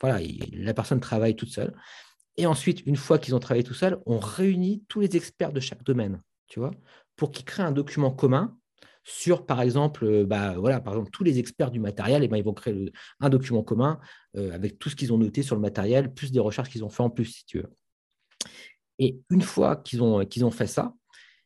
voilà, 0.00 0.20
la 0.52 0.74
personne 0.74 1.00
travaille 1.00 1.34
toute 1.34 1.50
seule. 1.50 1.74
Et 2.36 2.46
ensuite, 2.46 2.86
une 2.86 2.96
fois 2.96 3.18
qu'ils 3.18 3.34
ont 3.34 3.40
travaillé 3.40 3.64
tout 3.64 3.74
seuls, 3.74 4.00
on 4.06 4.18
réunit 4.18 4.84
tous 4.88 5.00
les 5.00 5.16
experts 5.16 5.52
de 5.52 5.60
chaque 5.60 5.82
domaine, 5.82 6.22
tu 6.46 6.60
vois, 6.60 6.70
pour 7.16 7.32
qu'ils 7.32 7.44
créent 7.44 7.64
un 7.64 7.72
document 7.72 8.10
commun 8.10 8.56
sur, 9.08 9.46
par 9.46 9.62
exemple, 9.62 10.04
euh, 10.04 10.26
bah, 10.26 10.54
voilà, 10.58 10.80
par 10.80 10.92
exemple, 10.92 11.10
tous 11.10 11.24
les 11.24 11.38
experts 11.38 11.70
du 11.70 11.80
matériel, 11.80 12.22
eh 12.22 12.28
ben, 12.28 12.36
ils 12.36 12.44
vont 12.44 12.52
créer 12.52 12.92
un 13.20 13.30
document 13.30 13.62
commun 13.62 13.98
euh, 14.36 14.52
avec 14.52 14.78
tout 14.78 14.90
ce 14.90 14.96
qu'ils 14.96 15.12
ont 15.14 15.18
noté 15.18 15.42
sur 15.42 15.56
le 15.56 15.62
matériel, 15.62 16.12
plus 16.12 16.30
des 16.30 16.40
recherches 16.40 16.68
qu'ils 16.68 16.84
ont 16.84 16.90
fait 16.90 17.02
en 17.02 17.08
plus, 17.08 17.24
si 17.24 17.46
tu 17.46 17.58
veux. 17.58 17.72
Et 18.98 19.18
une 19.30 19.40
fois 19.40 19.76
qu'ils 19.76 20.02
ont, 20.02 20.26
qu'ils 20.26 20.44
ont 20.44 20.50
fait 20.50 20.66
ça, 20.66 20.94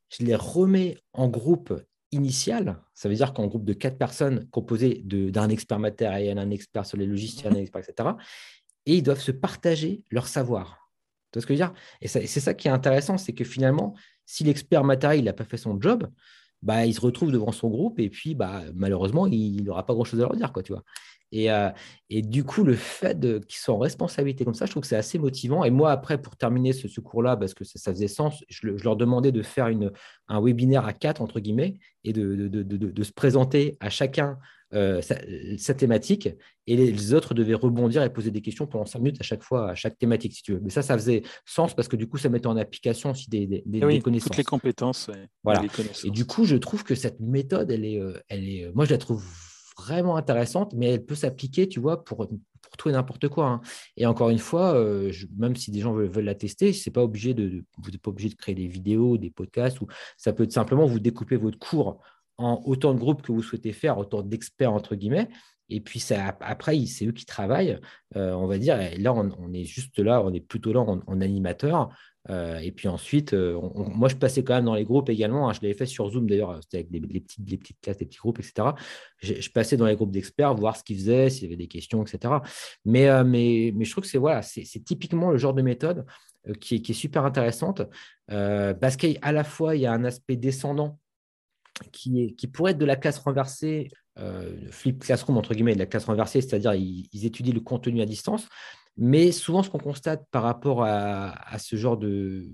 je 0.09 0.25
les 0.25 0.35
remets 0.35 0.99
en 1.13 1.29
groupe 1.29 1.73
initial, 2.11 2.83
ça 2.95 3.09
veut 3.09 3.15
dire 3.15 3.33
qu'en 3.33 3.47
groupe 3.47 3.65
de 3.65 3.75
quatre 3.75 3.97
personnes 3.97 4.49
composées 4.51 5.01
d'un 5.05 5.49
expert 5.49 5.79
matériel, 5.79 6.39
un 6.39 6.51
expert 6.51 6.85
sur 6.85 6.99
les 6.99 7.07
logiciels, 7.07 7.53
un 7.53 7.57
expert, 7.57 7.83
etc., 7.89 8.11
et 8.87 8.97
ils 8.97 9.03
doivent 9.03 9.21
se 9.21 9.31
partager 9.31 10.03
leur 10.11 10.27
savoir. 10.27 10.91
Tu 11.31 11.39
vois 11.39 11.43
ce 11.43 11.47
que 11.47 11.55
je 11.55 11.63
veux 11.63 11.69
dire? 11.69 11.75
Et 12.01 12.09
c'est 12.09 12.27
ça 12.27 12.55
qui 12.55 12.67
est 12.67 12.73
intéressant, 12.73 13.17
c'est 13.17 13.33
que 13.33 13.45
finalement, 13.45 13.95
si 14.27 14.43
l'expert 14.43 14.83
matériel 14.83 15.25
n'a 15.25 15.33
pas 15.33 15.45
fait 15.45 15.57
son 15.57 15.81
job, 15.81 16.09
bah, 16.63 16.87
il 16.87 16.95
se 16.95 17.01
retrouve 17.01 17.33
devant 17.33 17.53
son 17.53 17.69
groupe 17.69 17.99
et 17.99 18.09
puis 18.09 18.35
bah, 18.35 18.63
malheureusement, 18.75 19.27
il 19.27 19.65
n'aura 19.65 19.85
pas 19.85 19.95
grand-chose 19.95 20.21
à 20.21 20.25
leur 20.25 20.37
dire. 20.37 20.53
Quoi, 20.53 20.63
tu 20.63 20.73
vois 20.73 20.85
et, 21.35 21.51
euh, 21.51 21.71
du 22.11 22.45
coup, 22.45 22.63
le 22.63 22.75
fait 22.75 23.19
qu'ils 23.47 23.59
soient 23.59 23.75
en 23.75 23.79
responsabilité 23.79 24.45
comme 24.45 24.53
ça, 24.53 24.67
je 24.67 24.71
trouve 24.71 24.83
que 24.83 24.87
c'est 24.87 24.97
assez 24.97 25.19
motivant. 25.19 25.65
Et 25.65 25.71
moi, 25.71 25.91
après, 25.91 26.21
pour 26.21 26.37
terminer 26.37 26.75
ce, 26.75 27.01
cours-là, 27.01 27.39
parce 27.39 27.55
que 27.55 27.65
ça, 27.65 27.91
faisait 27.91 28.07
sens, 28.07 28.45
je, 28.49 28.69
leur 28.69 28.97
demandais 28.97 29.33
de 29.33 29.43
faire 29.43 29.71
un 30.29 30.41
webinaire 30.43 30.85
à 30.85 30.93
quatre, 30.93 31.23
entre 31.23 31.41
guillemets, 31.41 31.79
et 32.05 32.13
de 32.13 33.03
se 33.03 33.13
présenter 33.13 33.79
à 33.81 33.89
chacun 33.89 34.39
euh, 34.75 35.01
sa, 35.03 35.75
thématique. 35.75 36.29
Et 36.67 36.77
les, 36.77 37.13
autres 37.15 37.35
devaient 37.35 37.55
rebondir 37.55 38.03
et 38.03 38.13
poser 38.13 38.31
des 38.31 38.41
questions 38.41 38.67
pendant 38.67 38.87
cinq 38.87 39.01
minutes 39.01 39.21
à 39.21 39.25
chaque 39.25 39.43
fois, 39.43 39.71
à 39.71 39.75
chaque 39.75 39.99
thématique, 39.99 40.35
si 40.35 40.43
tu 40.43 40.55
veux. 40.55 40.61
Mais 40.61 40.71
ça, 40.71 40.83
ça 40.83 40.97
faisait 40.97 41.23
sens 41.45 41.75
parce 41.75 41.89
que 41.89 41.97
du 41.97 42.09
coup, 42.09 42.19
ça 42.19 42.29
mettait 42.29 42.47
en 42.47 42.57
application 42.57 43.11
aussi 43.11 43.29
des, 43.29 43.47
des, 43.47 43.63
des, 43.67 44.01
connaissances. 44.01 44.29
Toutes 44.29 44.37
les 44.37 44.45
compétences. 44.45 45.11
Voilà. 45.45 45.63
Et 46.05 46.11
du 46.11 46.25
coup, 46.25 46.45
je 46.45 46.57
trouve 46.57 46.85
que 46.85 46.95
cette 46.95 47.21
méthode, 47.21 47.71
elle 47.71 47.85
est, 47.85 48.01
euh, 48.01 48.19
elle 48.29 48.49
est, 48.49 48.71
moi, 48.75 48.85
je 48.85 48.91
la 48.91 48.99
trouve 48.99 49.25
vraiment 49.77 50.17
intéressante, 50.17 50.73
mais 50.75 50.93
elle 50.93 51.05
peut 51.05 51.15
s'appliquer, 51.15 51.69
tu 51.69 51.81
vois, 51.81 52.05
pour, 52.05 52.27
pour 52.27 52.77
tout 52.79 52.89
et 52.89 52.93
n'importe 52.93 53.29
quoi. 53.29 53.47
Hein. 53.47 53.61
Et 53.97 54.07
encore 54.07 54.31
une 54.31 54.39
fois, 54.39 54.75
euh, 54.75 55.13
même 55.37 55.57
si 55.57 55.71
des 55.71 55.81
gens 55.81 55.93
veulent, 55.93 56.25
la 56.25 56.35
tester, 56.35 56.73
c'est 56.73 56.91
pas 56.91 57.03
obligé 57.03 57.35
de, 57.35 57.65
vous 57.79 57.91
n'êtes 57.91 58.01
pas 58.01 58.11
obligé 58.11 58.29
de 58.29 58.35
créer 58.35 58.55
des 58.55 58.69
vidéos, 58.69 59.19
des 59.19 59.31
podcasts, 59.31 59.81
ou 59.81 59.87
ça 60.17 60.33
peut 60.33 60.45
être 60.45 60.53
simplement 60.53 60.87
vous 60.87 61.01
découper 61.01 61.37
votre 61.37 61.59
cours 61.59 62.01
en 62.39 62.63
autant 62.65 62.95
de 62.95 62.99
groupes 62.99 63.23
que 63.23 63.33
vous 63.33 63.43
souhaitez 63.43 63.73
faire, 63.73 63.99
autant 63.99 64.23
d'experts 64.23 64.73
entre 64.73 64.95
guillemets. 64.95 65.29
Et 65.69 65.81
puis 65.81 66.01
ça, 66.01 66.37
après, 66.41 66.85
c'est 66.87 67.07
eux 67.07 67.13
qui 67.13 67.25
travaillent, 67.25 67.79
euh, 68.17 68.33
on 68.33 68.47
va 68.47 68.59
dire. 68.59 68.79
Et 68.81 68.99
là, 68.99 69.15
on, 69.15 69.53
est 69.55 69.65
juste 69.65 69.99
là, 69.99 70.23
on 70.23 70.33
est 70.33 70.41
plutôt 70.41 70.73
là 70.73 70.81
en 70.81 71.21
animateur. 71.21 71.91
Euh, 72.31 72.59
et 72.59 72.71
puis 72.71 72.89
ensuite, 72.89 73.33
euh, 73.33 73.59
moi, 73.73 74.09
je 74.09 74.17
passais 74.17 74.45
quand 74.45 74.55
même 74.55 74.67
dans 74.67 74.75
les 74.75 74.85
groupes 74.85 75.09
également. 75.09 75.49
Hein. 75.49 75.53
je 75.55 75.61
l'avais 75.63 75.75
fait 75.75 75.87
sur 75.87 76.09
Zoom 76.09 76.29
d'ailleurs, 76.29 76.59
c'était 76.63 76.79
avec 76.79 76.91
les, 76.91 77.21
petites, 77.21 77.45
petites 77.45 77.81
classes, 77.81 77.99
les 77.99 78.07
petits 78.07 78.19
groupes, 78.19 78.39
etc. 78.39 78.69
Je, 79.19 79.51
passais 79.51 79.77
dans 79.77 79.87
les 79.87 79.97
groupes 79.97 80.13
d'experts, 80.13 80.55
voir 80.55 80.77
ce 80.77 80.85
qu'ils 80.85 80.99
faisaient, 80.99 81.31
s'il 81.31 81.45
y 81.45 81.47
avait 81.47 81.57
des 81.57 81.69
questions, 81.69 82.05
etc. 82.05 82.35
Mais, 82.85 83.25
mais, 83.25 83.73
mais 83.75 83.85
je 83.85 83.91
trouve 83.91 84.05
que 84.05 84.11
c'est 84.11 84.19
voilà, 84.19 84.43
c'est 84.43 84.85
typiquement 84.85 85.31
le 85.31 85.39
genre 85.39 85.55
de 85.55 85.63
méthode 85.63 86.05
qui 86.61 86.77
est, 86.77 86.81
qui, 86.81 86.93
est, 86.93 86.95
super 86.95 87.25
intéressante 87.25 87.83
parce 88.29 88.97
qu'à 88.97 89.33
la 89.33 89.45
fois, 89.45 89.75
il 89.75 89.83
y 89.83 89.87
a 89.87 89.93
un 89.93 90.05
aspect 90.05 90.37
descendant 90.37 90.99
qui, 91.93 92.35
pourrait 92.53 92.73
être 92.73 92.79
de 92.79 92.85
la 92.85 92.97
classe 92.97 93.19
renversée, 93.19 93.91
flip 94.71 95.05
classroom, 95.05 95.37
entre 95.39 95.55
guillemets, 95.55 95.75
de 95.75 95.79
la 95.79 95.87
classe 95.87 96.05
renversée, 96.05 96.41
c'est-à-dire 96.41 96.75
ils, 96.75 97.27
étudient 97.27 97.55
le 97.55 97.61
contenu 97.61 98.03
à 98.03 98.07
distance. 98.07 98.49
Mais 98.97 99.33
souvent, 99.33 99.63
ce 99.63 99.71
qu'on 99.71 99.79
constate 99.79 100.27
par 100.31 100.43
rapport 100.43 100.85
à, 100.85 101.59
ce 101.59 101.77
genre 101.77 101.97
de, 101.97 102.47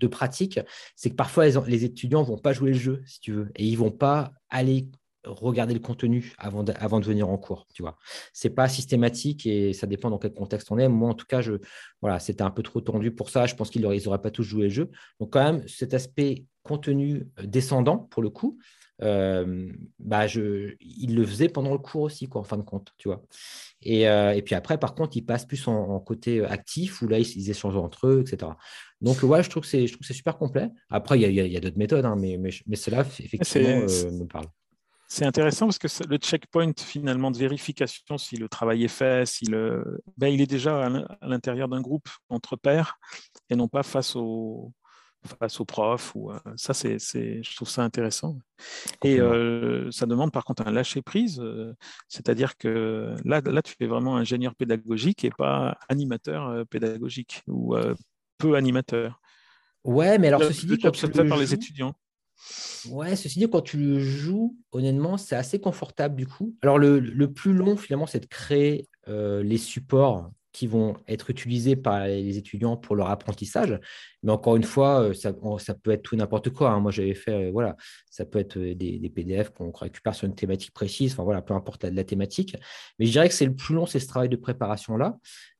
de 0.00 0.06
pratique, 0.06 0.60
c'est 0.96 1.10
que 1.10 1.14
parfois, 1.14 1.46
les, 1.66 1.84
étudiants 1.84 2.22
ne 2.22 2.26
vont 2.26 2.38
pas 2.38 2.52
jouer 2.52 2.72
le 2.72 2.78
jeu, 2.78 3.02
si 3.06 3.20
tu 3.20 3.32
veux, 3.32 3.50
et 3.56 3.64
ils 3.66 3.72
ne 3.72 3.78
vont 3.78 3.90
pas 3.90 4.32
aller 4.50 4.88
regarder 5.24 5.74
le 5.74 5.80
contenu 5.80 6.34
avant 6.38 6.62
de, 6.62 6.72
avant 6.76 7.00
de 7.00 7.04
venir 7.04 7.28
en 7.28 7.38
cours, 7.38 7.66
tu 7.74 7.82
vois. 7.82 7.96
C'est 8.32 8.50
pas 8.50 8.68
systématique 8.68 9.46
et 9.46 9.72
ça 9.72 9.86
dépend 9.86 10.10
dans 10.10 10.18
quel 10.18 10.32
contexte 10.32 10.70
on 10.70 10.78
est. 10.78 10.88
Moi, 10.88 11.10
en 11.10 11.14
tout 11.14 11.26
cas, 11.26 11.40
je, 11.40 11.54
voilà, 12.00 12.18
c'était 12.18 12.42
un 12.42 12.50
peu 12.50 12.62
trop 12.62 12.80
tendu 12.80 13.10
pour 13.10 13.30
ça. 13.30 13.46
Je 13.46 13.54
pense 13.54 13.70
qu'ils 13.70 13.82
n'auraient 13.82 14.22
pas 14.22 14.30
tous 14.30 14.42
joué 14.42 14.64
le 14.64 14.70
jeu. 14.70 14.90
Donc, 15.20 15.32
quand 15.32 15.42
même, 15.44 15.66
cet 15.68 15.94
aspect 15.94 16.44
contenu 16.62 17.28
descendant, 17.42 17.98
pour 17.98 18.22
le 18.22 18.30
coup, 18.30 18.58
euh, 19.02 19.72
bah 19.98 20.26
je, 20.26 20.74
il 20.80 21.16
le 21.16 21.26
faisait 21.26 21.48
pendant 21.48 21.72
le 21.72 21.78
cours 21.78 22.02
aussi, 22.02 22.28
quoi, 22.28 22.40
en 22.40 22.44
fin 22.44 22.56
de 22.56 22.62
compte, 22.62 22.92
tu 22.96 23.08
vois. 23.08 23.22
Et, 23.82 24.08
euh, 24.08 24.32
et 24.32 24.42
puis 24.42 24.54
après, 24.54 24.78
par 24.78 24.94
contre, 24.94 25.16
il 25.16 25.22
passe 25.22 25.44
plus 25.44 25.66
en, 25.66 25.98
côté 26.00 26.40
euh, 26.40 26.48
actif, 26.48 27.02
où 27.02 27.08
là, 27.08 27.18
ils, 27.18 27.50
échangent 27.50 27.76
entre 27.76 28.06
eux, 28.06 28.20
etc. 28.26 28.52
Donc, 29.00 29.22
ouais, 29.22 29.42
je 29.42 29.50
trouve 29.50 29.64
que 29.64 29.68
c'est, 29.68 29.86
super 29.86 30.38
complet. 30.38 30.70
Après, 30.90 31.18
il 31.18 31.22
y 31.22 31.40
a, 31.40 31.46
y 31.46 31.56
a 31.56 31.60
d'autres 31.60 31.78
méthodes, 31.78 32.04
hein, 32.04 32.16
mais, 32.16 32.36
mais, 32.38 32.50
mais 32.66 32.76
cela, 32.76 33.00
effectivement, 33.00 33.80
me 33.80 34.26
parle. 34.26 34.46
C'est 35.08 35.24
intéressant 35.24 35.66
parce 35.66 35.78
que 35.78 36.08
le 36.08 36.16
checkpoint 36.16 36.72
finalement 36.78 37.30
de 37.30 37.36
vérification, 37.36 38.18
si 38.18 38.36
le 38.36 38.48
travail 38.48 38.84
est 38.84 38.88
fait, 38.88 39.26
si 39.26 39.44
le, 39.46 40.00
ben, 40.16 40.28
il 40.28 40.40
est 40.40 40.46
déjà 40.46 40.86
à 40.86 41.26
l'intérieur 41.26 41.68
d'un 41.68 41.80
groupe 41.80 42.08
entre 42.28 42.56
pairs 42.56 42.98
et 43.50 43.56
non 43.56 43.68
pas 43.68 43.82
face 43.82 44.16
au, 44.16 44.72
face 45.40 45.60
aux 45.60 45.64
profs. 45.64 46.14
Ou, 46.14 46.30
euh, 46.30 46.38
ça, 46.56 46.74
c'est, 46.74 46.98
je 46.98 47.56
trouve 47.56 47.68
ça 47.68 47.82
intéressant. 47.82 48.38
Et 49.02 49.20
euh, 49.20 49.90
ça 49.90 50.06
demande 50.06 50.32
par 50.32 50.44
contre 50.44 50.66
un 50.66 50.70
lâcher-prise, 50.70 51.40
euh, 51.40 51.74
c'est-à-dire 52.08 52.56
que 52.56 53.14
là, 53.24 53.40
là, 53.44 53.62
tu 53.62 53.74
fais 53.76 53.86
vraiment 53.86 54.16
ingénieur 54.16 54.54
pédagogique 54.54 55.24
et 55.24 55.30
pas 55.30 55.78
animateur 55.88 56.66
pédagogique 56.66 57.42
ou 57.46 57.76
peu 58.38 58.54
animateur. 58.54 59.20
Ouais, 59.84 60.18
mais 60.18 60.28
alors 60.28 60.42
ceci 60.42 60.66
dit, 60.66 60.78
quand 60.78 60.90
tu 60.90 61.06
le 61.06 61.28
par 61.28 61.38
les 61.38 61.52
étudiants. 61.52 61.94
Ouais, 62.90 63.16
ceci 63.16 63.38
dit, 63.38 63.48
quand 63.48 63.62
tu 63.62 63.78
le 63.78 63.98
joues, 63.98 64.56
honnêtement, 64.72 65.16
c'est 65.16 65.36
assez 65.36 65.60
confortable 65.60 66.16
du 66.16 66.26
coup. 66.26 66.54
Alors, 66.62 66.78
le, 66.78 66.98
le 66.98 67.32
plus 67.32 67.52
long, 67.52 67.76
finalement, 67.76 68.06
c'est 68.06 68.20
de 68.20 68.26
créer 68.26 68.88
les 69.06 69.58
supports 69.58 70.30
qui 70.54 70.68
vont 70.68 70.94
être 71.08 71.30
utilisés 71.30 71.74
par 71.74 72.06
les 72.06 72.38
étudiants 72.38 72.76
pour 72.76 72.94
leur 72.94 73.10
apprentissage. 73.10 73.78
Mais 74.22 74.30
encore 74.30 74.54
une 74.54 74.62
fois, 74.62 75.02
euh, 75.02 75.12
ça, 75.12 75.34
ça 75.58 75.74
peut 75.74 75.90
être 75.90 76.02
tout 76.02 76.14
n'importe 76.14 76.50
quoi. 76.50 76.70
Hein. 76.70 76.78
Moi, 76.78 76.92
j'avais 76.92 77.14
fait, 77.14 77.48
euh, 77.48 77.50
voilà, 77.50 77.76
ça 78.08 78.24
peut 78.24 78.38
être 78.38 78.56
euh, 78.56 78.74
des, 78.74 79.10
PDF 79.12 79.50
qu'on 79.50 79.72
récupère 79.72 80.14
sur 80.14 80.28
une 80.28 80.36
thématique 80.36 80.72
précise, 80.72 81.12
enfin 81.12 81.24
voilà, 81.24 81.42
peu 81.42 81.54
importe 81.54 81.84
la, 81.84 82.04
thématique. 82.04 82.56
Mais 82.98 83.06
je 83.06 83.10
dirais 83.10 83.28
que 83.28 83.34
c'est 83.34 83.46
le 83.46 83.54
plus 83.54 83.74
long, 83.74 83.84
c'est 83.84 83.98
ce 83.98 84.06
travail 84.06 84.28
de 84.28 84.36
préparation-là. 84.36 85.18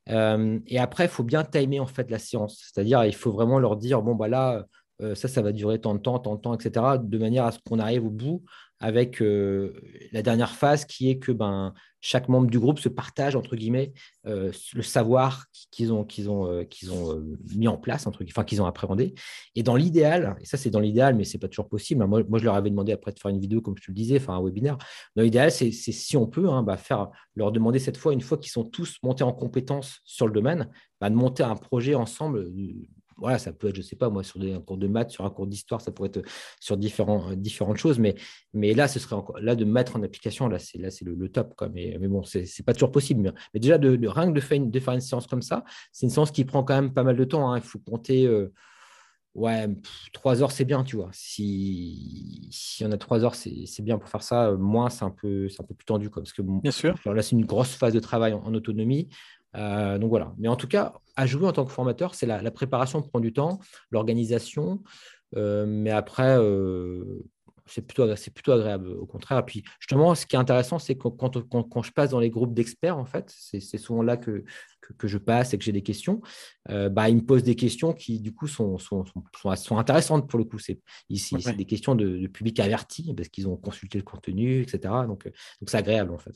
et 0.08 0.78
après, 0.78 1.04
il 1.06 1.10
faut 1.10 1.24
bien 1.24 1.42
timer 1.42 1.80
en 1.80 1.86
fait 1.86 2.08
la 2.10 2.20
séance. 2.20 2.62
C'est-à-dire, 2.72 3.04
il 3.04 3.14
faut 3.14 3.32
vraiment 3.32 3.58
leur 3.58 3.76
dire, 3.76 4.00
bon, 4.00 4.14
bah 4.14 4.28
là, 4.28 4.64
ça, 5.00 5.28
ça 5.28 5.42
va 5.42 5.52
durer 5.52 5.80
tant 5.80 5.94
de 5.94 6.00
temps, 6.00 6.18
tant 6.18 6.36
de 6.36 6.40
temps, 6.40 6.54
etc., 6.54 6.98
de 7.02 7.18
manière 7.18 7.44
à 7.44 7.52
ce 7.52 7.58
qu'on 7.64 7.78
arrive 7.78 8.06
au 8.06 8.10
bout 8.10 8.44
avec 8.84 9.22
euh, 9.22 9.72
la 10.12 10.20
dernière 10.20 10.50
phase 10.50 10.84
qui 10.84 11.08
est 11.08 11.18
que 11.18 11.32
ben, 11.32 11.72
chaque 12.02 12.28
membre 12.28 12.50
du 12.50 12.58
groupe 12.58 12.78
se 12.78 12.90
partage, 12.90 13.34
entre 13.34 13.56
guillemets, 13.56 13.94
euh, 14.26 14.52
le 14.74 14.82
savoir 14.82 15.46
qu'ils 15.70 15.90
ont, 15.90 16.06
euh, 16.50 17.38
mis 17.56 17.66
en 17.66 17.78
place, 17.78 18.06
entre, 18.06 18.22
enfin 18.28 18.44
qu'ils 18.44 18.60
ont 18.60 18.66
appréhendé. 18.66 19.14
Et 19.54 19.62
dans 19.62 19.74
l'idéal, 19.74 20.36
et 20.40 20.44
ça 20.44 20.58
c'est 20.58 20.68
dans 20.68 20.80
l'idéal, 20.80 21.14
mais 21.14 21.24
ce 21.24 21.34
n'est 21.34 21.40
pas 21.40 21.48
toujours 21.48 21.68
possible, 21.68 22.02
hein, 22.02 22.06
moi, 22.06 22.22
moi, 22.28 22.38
je 22.38 22.44
leur 22.44 22.56
avais 22.56 22.68
demandé 22.68 22.92
après 22.92 23.12
de 23.12 23.18
faire 23.18 23.30
une 23.30 23.40
vidéo, 23.40 23.62
comme 23.62 23.74
je 23.78 23.84
te 23.84 23.90
le 23.90 23.94
disais, 23.94 24.18
enfin 24.18 24.34
un 24.34 24.42
webinaire. 24.42 24.76
Dans 25.16 25.22
l'idéal, 25.22 25.50
c'est 25.50 25.72
si 25.72 26.16
on 26.18 26.26
peut, 26.26 26.50
hein, 26.50 26.62
bah, 26.62 26.76
faire, 26.76 27.08
leur 27.36 27.52
demander 27.52 27.78
cette 27.78 27.96
fois, 27.96 28.12
une 28.12 28.20
fois 28.20 28.36
qu'ils 28.36 28.52
sont 28.52 28.64
tous 28.64 28.98
montés 29.02 29.24
en 29.24 29.32
compétences 29.32 30.00
sur 30.04 30.26
le 30.26 30.34
domaine, 30.34 30.68
bah, 31.00 31.08
de 31.08 31.14
monter 31.14 31.42
un 31.42 31.56
projet 31.56 31.94
ensemble 31.94 32.52
voilà, 33.16 33.38
ça 33.38 33.52
peut 33.52 33.68
être, 33.68 33.76
je 33.76 33.80
ne 33.80 33.84
sais 33.84 33.96
pas, 33.96 34.10
moi, 34.10 34.22
sur 34.22 34.40
des, 34.40 34.52
un 34.52 34.60
cours 34.60 34.76
de 34.76 34.86
maths, 34.86 35.10
sur 35.10 35.24
un 35.24 35.30
cours 35.30 35.46
d'histoire, 35.46 35.80
ça 35.80 35.92
pourrait 35.92 36.10
être 36.12 36.22
sur 36.60 36.76
différents, 36.76 37.30
euh, 37.30 37.36
différentes 37.36 37.76
choses, 37.76 37.98
mais, 37.98 38.14
mais 38.52 38.74
là, 38.74 38.88
ce 38.88 38.98
serait 38.98 39.16
encore, 39.16 39.38
là, 39.40 39.54
de 39.54 39.64
mettre 39.64 39.96
en 39.96 40.02
application, 40.02 40.48
là, 40.48 40.58
c'est, 40.58 40.78
là, 40.78 40.90
c'est 40.90 41.04
le, 41.04 41.28
top, 41.28 41.54
quoi. 41.56 41.68
Mais, 41.68 41.96
mais 42.00 42.08
bon, 42.08 42.22
ce 42.22 42.38
n'est 42.38 42.64
pas 42.64 42.72
toujours 42.72 42.92
possible. 42.92 43.32
Mais, 43.52 43.60
déjà, 43.60 43.78
de, 43.78 43.96
de, 43.96 44.08
rien 44.08 44.28
que 44.28 44.34
de 44.34 44.40
faire, 44.40 44.56
une, 44.56 44.70
de 44.70 44.80
faire 44.80 44.94
une 44.94 45.00
séance 45.00 45.26
comme 45.26 45.42
ça, 45.42 45.64
c'est 45.92 46.06
une 46.06 46.10
séance 46.10 46.30
qui 46.30 46.44
prend 46.44 46.64
quand 46.64 46.74
même 46.74 46.92
pas 46.92 47.02
mal 47.02 47.16
de 47.16 47.24
temps. 47.24 47.52
Hein. 47.52 47.58
Il 47.58 47.64
faut 47.64 47.78
compter. 47.78 48.26
Euh, 48.26 48.52
ouais, 49.34 49.68
trois 50.12 50.42
heures, 50.42 50.52
c'est 50.52 50.64
bien, 50.64 50.84
tu 50.84 50.96
vois. 50.96 51.10
Si, 51.12 52.48
si 52.50 52.84
on 52.84 52.92
a 52.92 52.98
trois 52.98 53.24
heures, 53.24 53.34
c'est, 53.34 53.66
c'est 53.66 53.82
bien 53.82 53.98
pour 53.98 54.08
faire 54.08 54.22
ça. 54.22 54.52
Moins, 54.52 54.90
c'est 54.90 55.04
un 55.04 55.10
peu, 55.10 55.48
c'est 55.48 55.62
un 55.62 55.66
peu 55.66 55.74
plus 55.74 55.86
tendu, 55.86 56.10
quoi, 56.10 56.22
parce 56.22 56.32
que 56.32 56.42
bien 56.42 56.70
sûr. 56.70 56.94
là, 57.06 57.22
c'est 57.22 57.36
une 57.36 57.46
grosse 57.46 57.74
phase 57.74 57.94
de 57.94 58.00
travail 58.00 58.32
en 58.32 58.54
autonomie. 58.54 59.08
Euh, 59.56 59.98
donc 59.98 60.10
voilà. 60.10 60.34
Mais 60.38 60.48
en 60.48 60.56
tout 60.56 60.68
cas, 60.68 60.94
à 61.16 61.26
jouer 61.26 61.46
en 61.46 61.52
tant 61.52 61.64
que 61.64 61.72
formateur, 61.72 62.14
c'est 62.14 62.26
la, 62.26 62.50
préparation 62.50 63.02
prend 63.02 63.20
du 63.20 63.32
temps, 63.32 63.60
l'organisation. 63.90 64.82
Euh, 65.36 65.64
mais 65.66 65.90
après, 65.90 66.36
euh, 66.38 67.24
c'est 67.66 67.86
plutôt, 67.86 68.06
plutôt 68.34 68.52
agréable 68.52 68.88
au 68.88 69.06
contraire. 69.06 69.44
Puis 69.44 69.64
justement, 69.80 70.14
ce 70.14 70.26
qui 70.26 70.36
est 70.36 70.38
intéressant, 70.38 70.78
c'est 70.78 70.96
que 70.96 71.08
quand, 71.08 71.48
quand, 71.48 71.82
je 71.82 71.92
passe 71.92 72.10
dans 72.10 72.20
les 72.20 72.30
groupes 72.30 72.52
d'experts, 72.52 72.98
en 72.98 73.06
fait, 73.06 73.32
c'est 73.36 73.78
souvent 73.78 74.02
là 74.02 74.16
que, 74.16 74.44
que, 74.98 75.08
je 75.08 75.18
passe 75.18 75.54
et 75.54 75.58
que 75.58 75.64
j'ai 75.64 75.72
des 75.72 75.82
questions. 75.82 76.20
bah, 76.68 77.08
ils 77.08 77.16
me 77.16 77.24
posent 77.24 77.42
des 77.42 77.56
questions 77.56 77.94
qui, 77.94 78.20
du 78.20 78.34
coup, 78.34 78.48
sont, 78.48 78.76
sont, 78.76 79.04
sont, 79.56 79.78
intéressantes 79.78 80.28
pour 80.28 80.38
le 80.38 80.44
coup. 80.44 80.58
C'est 80.58 80.80
ici, 81.08 81.36
c'est 81.40 81.56
des 81.56 81.64
questions 81.64 81.94
de, 81.94 82.26
public 82.26 82.60
averti 82.60 83.14
parce 83.14 83.28
qu'ils 83.28 83.48
ont 83.48 83.56
consulté 83.56 83.96
le 83.98 84.04
contenu, 84.04 84.60
etc. 84.60 84.92
Donc, 85.06 85.24
donc 85.24 85.68
c'est 85.68 85.78
agréable 85.78 86.12
en 86.12 86.18
fait. 86.18 86.34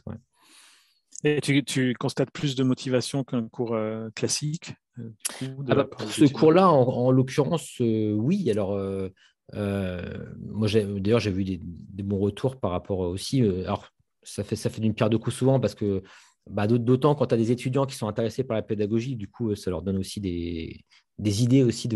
Et 1.25 1.41
tu, 1.41 1.95
constates 1.95 2.31
plus 2.31 2.55
de 2.55 2.63
motivation 2.63 3.25
qu'un 3.25 3.49
cours 3.49 3.75
euh, 3.75 4.09
classique 4.15 4.75
euh, 4.99 5.11
ah 5.69 5.75
bah, 5.75 5.85
Pour 5.85 6.03
ce 6.03 6.25
cours-là, 6.27 6.71
en, 6.71 7.11
l'occurrence, 7.11 7.81
euh, 7.81 8.13
oui. 8.13 8.49
Alors, 8.51 8.79
moi, 9.53 10.69
d'ailleurs, 10.69 11.21
j'ai 11.21 11.31
vu 11.31 11.45
des, 11.45 12.03
bons 12.03 12.19
retours 12.19 12.59
par 12.61 12.71
rapport 12.71 13.01
aussi. 13.01 13.41
alors, 13.41 13.89
ça 14.23 14.45
fait, 14.45 14.57
ça 14.57 14.71
fait 14.71 14.81
d'une 14.81 14.95
pierre 14.95 15.11
deux 15.11 15.19
coups 15.19 15.37
souvent 15.37 15.59
parce 15.59 15.75
que 15.75 16.03
bah, 16.51 16.67
d'autant 16.67 17.15
quand 17.15 17.27
tu 17.27 17.35
as 17.35 17.39
des 17.39 17.53
étudiants 17.53 17.87
qui 17.87 17.97
sont 17.97 18.09
intéressés 18.09 18.45
par 18.45 18.57
la 18.57 18.63
pédagogie, 18.63 19.17
du 19.17 19.29
coup, 19.29 19.55
ça 19.55 19.71
leur 19.71 19.83
donne 19.83 19.99
aussi 19.99 20.21
des, 20.21 20.85
idées 21.43 21.63
aussi 21.63 21.89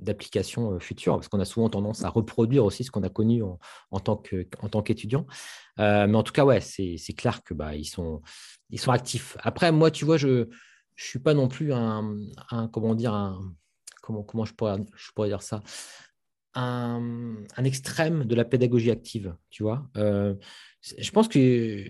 d'applications 0.00 0.72
de, 0.72 0.78
futures, 0.78 1.14
parce 1.14 1.28
qu'on 1.28 1.40
a 1.40 1.44
souvent 1.44 1.68
tendance 1.68 2.04
à 2.04 2.08
reproduire 2.08 2.64
aussi 2.64 2.84
ce 2.84 2.90
qu'on 2.90 3.02
a 3.02 3.08
connu 3.08 3.42
en, 3.42 4.00
tant 4.00 4.82
qu'étudiant. 4.82 5.26
mais 5.78 6.14
en 6.14 6.22
tout 6.22 6.32
cas, 6.32 6.44
ouais, 6.44 6.60
c'est 6.60 7.14
clair 7.16 7.42
que 7.42 7.54
bah, 7.54 7.74
ils, 7.74 7.84
sont, 7.84 8.22
ils 8.70 8.80
sont 8.80 8.92
actifs. 8.92 9.36
Après, 9.40 9.72
moi, 9.72 9.90
tu 9.90 10.04
vois, 10.04 10.16
je 10.16 10.28
ne 10.28 10.46
suis 10.96 11.18
pas 11.18 11.34
non 11.34 11.48
plus 11.48 11.72
un, 11.72 12.16
comment 12.72 12.94
dire, 12.94 13.14
un, 13.14 13.40
comment, 14.02 14.22
comment 14.22 14.44
je, 14.44 14.54
pourrais, 14.54 14.78
je 14.96 15.10
pourrais 15.14 15.28
dire 15.28 15.42
ça? 15.42 15.62
Un, 16.54 17.44
extrême 17.58 18.24
de 18.24 18.34
la 18.34 18.44
pédagogie 18.44 18.90
active, 18.90 19.36
tu 19.50 19.62
vois? 19.62 19.88
Euh, 19.96 20.34
je 20.98 21.10
pense 21.10 21.28
que 21.28 21.84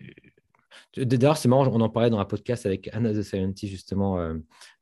D'ailleurs, 0.97 1.37
c'est 1.37 1.49
marrant, 1.49 1.67
on 1.67 1.81
en 1.81 1.89
parlait 1.89 2.11
dans 2.11 2.19
un 2.19 2.25
podcast 2.25 2.67
avec 2.67 2.89
Anna 2.93 3.13
the 3.13 3.23
Scientist, 3.23 3.71
justement. 3.71 4.19
Euh, 4.19 4.35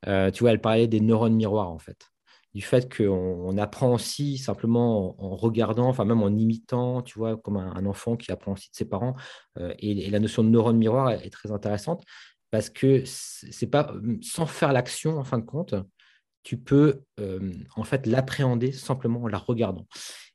euh, 0.06 0.30
tu 0.30 0.42
vois, 0.42 0.52
elle 0.52 0.60
parlait 0.60 0.86
des 0.86 1.00
neurones 1.00 1.34
miroirs, 1.34 1.70
en 1.70 1.78
fait. 1.78 2.08
Du 2.54 2.62
fait 2.62 2.94
qu'on 2.94 3.58
apprend 3.58 3.92
aussi 3.92 4.38
simplement 4.38 5.20
en, 5.20 5.34
regardant, 5.34 5.88
enfin 5.88 6.04
même 6.04 6.22
en 6.22 6.28
imitant, 6.28 7.02
tu 7.02 7.18
vois, 7.18 7.36
comme 7.36 7.56
un, 7.56 7.84
enfant 7.84 8.16
qui 8.16 8.30
apprend 8.30 8.52
aussi 8.52 8.70
de 8.70 8.76
ses 8.76 8.84
parents. 8.84 9.16
et, 9.80 10.08
la 10.08 10.20
notion 10.20 10.44
de 10.44 10.50
neurone 10.50 10.76
miroir 10.76 11.10
est, 11.10 11.26
est 11.26 11.30
très 11.30 11.50
intéressante 11.50 12.04
parce 12.52 12.70
que 12.70 13.02
c'est 13.04 13.66
pas 13.66 13.92
sans 14.22 14.46
faire 14.46 14.72
l'action, 14.72 15.18
en 15.18 15.24
fin 15.24 15.38
de 15.38 15.44
compte, 15.44 15.74
tu 16.44 16.58
peux 16.58 17.00
en 17.76 17.84
fait 17.84 18.06
l'appréhender 18.06 18.70
simplement 18.70 19.22
en 19.22 19.26
la 19.28 19.38
regardant. 19.38 19.86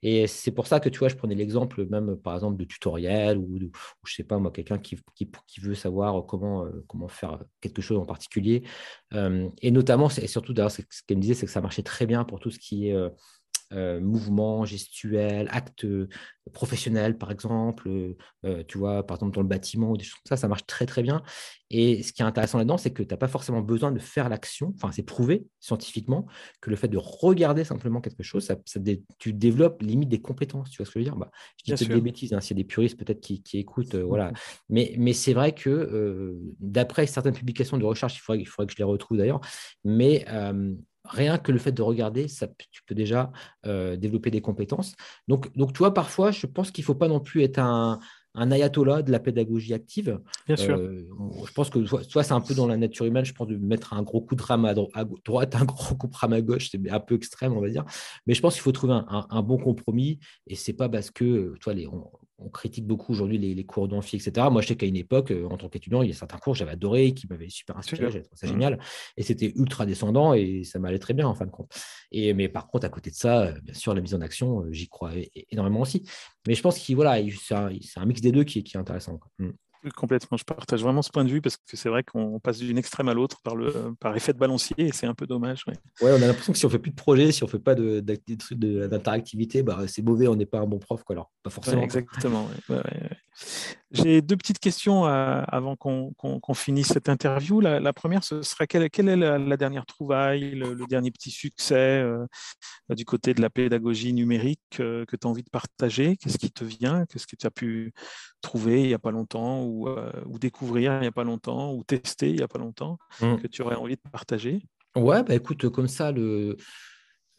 Et 0.01 0.27
c'est 0.27 0.51
pour 0.51 0.67
ça 0.67 0.79
que 0.79 0.89
tu 0.89 0.99
vois, 0.99 1.09
je 1.09 1.15
prenais 1.15 1.35
l'exemple 1.35 1.85
même 1.87 2.15
par 2.17 2.33
exemple 2.33 2.57
de 2.57 2.63
tutoriel 2.65 3.37
ou, 3.37 3.59
de, 3.59 3.69
je 4.05 4.15
sais 4.15 4.23
pas 4.23 4.37
moi, 4.39 4.51
quelqu'un 4.51 4.77
qui, 4.77 4.97
qui, 5.15 5.59
veut 5.61 5.75
savoir 5.75 6.25
comment, 6.25 6.65
comment 6.87 7.09
faire 7.09 7.39
quelque 7.61 7.81
chose 7.81 7.97
en 7.97 8.05
particulier. 8.05 8.63
et 9.13 9.71
notamment, 9.71 10.09
et 10.09 10.27
surtout 10.27 10.53
d'ailleurs, 10.53 10.71
ce 10.71 10.81
qu'elle 11.05 11.17
me 11.17 11.21
disait, 11.21 11.33
c'est 11.33 11.45
que 11.45 11.51
ça 11.51 11.61
marchait 11.61 11.83
très 11.83 12.05
bien 12.05 12.23
pour 12.23 12.39
tout 12.39 12.49
ce 12.49 12.59
qui 12.59 12.89
est 12.89 12.95
euh, 13.71 13.99
mouvements 13.99 14.65
gestuels, 14.65 15.47
actes 15.51 15.85
euh, 15.85 16.09
professionnels, 16.53 17.19
par 17.19 17.29
exemple, 17.29 17.87
euh, 18.43 18.63
tu 18.67 18.79
vois, 18.79 19.05
par 19.05 19.17
exemple 19.17 19.35
dans 19.35 19.43
le 19.43 19.47
bâtiment 19.47 19.91
ou 19.91 19.97
des 19.97 20.03
choses 20.03 20.15
comme 20.23 20.29
ça, 20.29 20.37
ça 20.37 20.47
marche 20.47 20.65
très 20.65 20.87
très 20.87 21.03
bien. 21.03 21.21
Et 21.69 22.01
ce 22.01 22.11
qui 22.11 22.23
est 22.23 22.25
intéressant 22.25 22.57
là-dedans, 22.57 22.79
c'est 22.79 22.91
que 22.91 23.03
tu 23.03 23.09
n'as 23.13 23.17
pas 23.17 23.27
forcément 23.27 23.61
besoin 23.61 23.91
de 23.91 23.99
faire 23.99 24.27
l'action. 24.27 24.73
Enfin, 24.75 24.91
c'est 24.91 25.03
prouvé 25.03 25.45
scientifiquement 25.59 26.25
que 26.61 26.71
le 26.71 26.75
fait 26.75 26.87
de 26.87 26.97
regarder 26.97 27.63
simplement 27.63 28.01
quelque 28.01 28.23
chose, 28.23 28.43
ça, 28.43 28.55
tu 29.19 29.33
développes 29.33 29.83
limite 29.83 30.09
des 30.09 30.21
compétences. 30.21 30.71
Tu 30.71 30.77
vois 30.77 30.87
ce 30.87 30.91
que 30.91 30.99
je 30.99 31.05
veux 31.05 31.11
dire? 31.11 31.15
Bah, 31.15 31.29
Je 31.57 31.65
dis 31.65 31.77
peut-être 31.77 31.95
des 31.95 32.01
bêtises, 32.01 32.33
hein, 32.33 32.41
s'il 32.41 32.57
y 32.57 32.59
a 32.59 32.63
des 32.63 32.67
puristes 32.67 32.97
peut-être 32.97 33.21
qui, 33.21 33.43
écoutent. 33.53 33.93
voilà. 33.93 34.31
Mais, 34.69 34.95
mais 34.97 35.13
c'est 35.13 35.33
vrai 35.33 35.53
que 35.53 36.35
d'après 36.59 37.05
certaines 37.05 37.33
publications 37.33 37.77
de 37.77 37.85
recherche, 37.85 38.15
il 38.15 38.19
faudrait, 38.19 38.41
il 38.41 38.45
faudrait 38.45 38.67
que 38.67 38.73
je 38.73 38.77
les 38.77 38.83
retrouve 38.83 39.17
d'ailleurs, 39.17 39.41
mais 39.83 40.25
rien 41.09 41.37
que 41.37 41.51
le 41.51 41.57
fait 41.57 41.71
de 41.71 41.81
regarder, 41.81 42.27
ça, 42.27 42.47
tu 42.71 42.83
peux 42.83 42.95
déjà 42.95 43.31
euh, 43.65 43.95
développer 43.95 44.31
des 44.31 44.41
compétences. 44.41 44.95
Donc, 45.27 45.55
donc, 45.55 45.73
tu 45.73 45.79
vois, 45.79 45.93
parfois, 45.93 46.31
je 46.31 46.45
pense 46.45 46.71
qu'il 46.71 46.83
ne 46.83 46.85
faut 46.85 46.95
pas 46.95 47.07
non 47.07 47.19
plus 47.19 47.41
être 47.43 47.59
un, 47.59 47.99
ayatollah 48.35 49.01
de 49.01 49.11
la 49.11 49.19
pédagogie 49.19 49.73
active. 49.73 50.19
Bien 50.47 50.55
sûr. 50.55 50.77
Euh, 50.77 51.07
je 51.45 51.51
pense 51.51 51.69
que 51.69 51.83
soit, 51.85 52.23
c'est 52.23 52.31
un 52.31 52.41
peu 52.41 52.53
dans 52.53 52.67
la 52.67 52.77
nature 52.77 53.05
humaine, 53.05 53.25
je 53.25 53.33
pense 53.33 53.47
de 53.47 53.57
mettre 53.57 53.93
un 53.93 54.03
gros 54.03 54.21
coup 54.21 54.35
de 54.35 54.41
rame 54.41 54.65
à, 54.65 54.73
droite, 54.73 55.55
un 55.55 55.65
gros 55.65 55.95
coup 55.95 56.07
de 56.07 56.15
rame 56.15 56.33
à 56.33 56.41
gauche, 56.41 56.69
c'est 56.71 56.89
un 56.89 56.99
peu 56.99 57.15
extrême, 57.15 57.53
on 57.53 57.61
va 57.61 57.69
dire. 57.69 57.85
Mais 58.27 58.33
je 58.33 58.41
pense 58.41 58.53
qu'il 58.53 58.61
faut 58.61 58.71
trouver 58.71 58.99
un, 59.07 59.41
bon 59.41 59.57
compromis. 59.57 60.19
Et 60.47 60.55
c'est 60.55 60.73
pas 60.73 60.87
parce 60.87 61.11
que, 61.11 61.55
tu 61.55 61.63
vois, 61.65 61.73
les, 61.73 61.87
on 61.87 62.09
critique 62.47 62.87
beaucoup 62.87 63.11
aujourd'hui 63.11 63.37
les, 63.37 63.65
cours 63.65 63.89
d'amphi, 63.89 64.15
etc. 64.15 64.47
Moi, 64.49 64.61
je 64.61 64.67
sais 64.67 64.77
qu'à 64.77 64.85
une 64.85 64.95
époque, 64.95 65.31
euh, 65.31 65.47
en 65.49 65.57
tant 65.57 65.67
qu'étudiant, 65.67 66.01
il 66.01 66.07
y 66.07 66.11
a 66.11 66.15
certains 66.15 66.37
cours 66.37 66.53
que 66.53 66.59
j'avais 66.59 66.71
adoré, 66.71 67.13
qui 67.13 67.27
m'avaient 67.27 67.49
super 67.49 67.77
inspiré, 67.77 68.09
j'avais 68.09 68.23
trouvé 68.23 68.37
ça 68.39 68.47
mmh. 68.47 68.49
génial. 68.51 68.79
Et 69.17 69.23
c'était 69.23 69.51
ultra 69.55 69.85
descendant 69.85 70.33
et 70.33 70.63
ça 70.63 70.79
m'allait 70.79 70.99
très 70.99 71.13
bien 71.13 71.27
en 71.27 71.35
fin 71.35 71.45
de 71.45 71.51
compte. 71.51 71.71
Et, 72.11 72.33
mais 72.33 72.47
par 72.47 72.67
contre, 72.67 72.85
à 72.85 72.89
côté 72.89 73.09
de 73.09 73.15
ça, 73.15 73.41
euh, 73.41 73.59
bien 73.61 73.73
sûr, 73.73 73.93
la 73.93 74.01
mise 74.01 74.15
en 74.15 74.21
action, 74.21 74.61
euh, 74.61 74.71
j'y 74.71 74.87
crois 74.87 75.11
énormément 75.51 75.81
aussi. 75.81 76.09
Mais 76.47 76.55
je 76.55 76.61
pense 76.61 76.79
que 76.79 76.93
voilà, 76.93 77.17
c'est 77.41 77.55
un, 77.55 78.05
mix 78.05 78.21
des 78.21 78.31
deux 78.31 78.45
qui, 78.45 78.63
qui 78.63 78.77
est 78.77 78.79
intéressant. 78.79 79.19
Mmh. 79.39 79.49
Complètement, 79.95 80.37
je 80.37 80.43
partage 80.43 80.81
vraiment 80.81 81.01
ce 81.01 81.09
point 81.09 81.23
de 81.23 81.29
vue 81.29 81.41
parce 81.41 81.55
que 81.55 81.77
c'est 81.77 81.89
vrai 81.89 82.03
qu'on 82.03 82.39
passe 82.39 82.59
d'une 82.59 82.77
extrême 82.77 83.07
à 83.07 83.13
l'autre 83.13 83.41
par, 83.43 83.55
le, 83.55 83.93
par 83.99 84.15
effet 84.15 84.33
de 84.33 84.37
balancier 84.37 84.75
et 84.77 84.91
c'est 84.91 85.07
un 85.07 85.13
peu 85.13 85.25
dommage. 85.25 85.63
Ouais. 85.67 85.75
ouais 86.01 86.11
on 86.11 86.21
a 86.21 86.27
l'impression 86.27 86.51
que 86.51 86.59
si 86.59 86.65
on 86.65 86.69
fait 86.69 86.79
plus 86.79 86.91
de 86.91 86.95
projets, 86.95 87.31
si 87.31 87.43
on 87.43 87.47
fait 87.47 87.59
pas 87.59 87.75
d'interactivité, 87.75 89.63
bah, 89.63 89.79
c'est 89.87 90.01
mauvais, 90.01 90.27
on 90.27 90.35
n'est 90.35 90.45
pas 90.45 90.59
un 90.59 90.65
bon 90.65 90.79
prof. 90.79 91.03
Quoi. 91.03 91.15
Alors, 91.15 91.31
pas 91.43 91.49
forcément. 91.49 91.81
exactement. 91.81 92.49
J'ai 93.91 94.21
deux 94.21 94.37
petites 94.37 94.59
questions 94.59 95.07
euh, 95.07 95.41
avant 95.47 95.75
qu'on 95.75 96.53
finisse 96.53 96.89
cette 96.89 97.09
interview. 97.09 97.59
La, 97.59 97.93
première, 97.93 98.23
ce 98.23 98.41
serait 98.41 98.67
quelle, 98.67 98.83
est 98.83 99.15
la, 99.15 99.57
dernière 99.57 99.85
trouvaille, 99.85 100.51
le, 100.51 100.75
dernier 100.87 101.09
petit 101.09 101.31
succès 101.31 102.01
euh, 102.01 102.25
du 102.89 103.05
côté 103.05 103.33
de 103.33 103.41
la 103.41 103.49
pédagogie 103.49 104.13
numérique 104.13 104.59
euh, 104.79 105.05
que 105.05 105.15
tu 105.15 105.25
as 105.25 105.29
envie 105.29 105.43
de 105.43 105.49
partager? 105.49 106.17
Qu'est-ce 106.17 106.37
qui 106.37 106.51
te 106.51 106.63
vient? 106.63 107.05
Qu'est-ce 107.05 107.25
que 107.25 107.35
tu 107.35 107.47
as 107.47 107.51
pu 107.51 107.93
trouver 108.41 108.83
il 108.83 108.87
n'y 108.87 108.93
a 108.93 108.99
pas 108.99 109.11
longtemps 109.11 109.63
ou, 109.69 110.39
découvrir 110.39 110.95
il 110.97 111.01
n'y 111.01 111.07
a 111.07 111.11
pas 111.11 111.23
longtemps 111.23 111.73
ou 111.73 111.83
tester 111.83 112.29
il 112.29 112.37
n'y 112.37 112.41
a 112.41 112.47
pas 112.47 112.59
longtemps 112.59 112.97
mmh. 113.21 113.37
que 113.37 113.47
tu 113.47 113.61
aurais 113.61 113.75
envie 113.75 113.95
de 113.95 114.09
partager? 114.11 114.61
Ouais, 114.95 115.23
bah 115.23 115.35
écoute, 115.35 115.69
comme 115.69 115.87
ça, 115.87 116.11
le, 116.11 116.57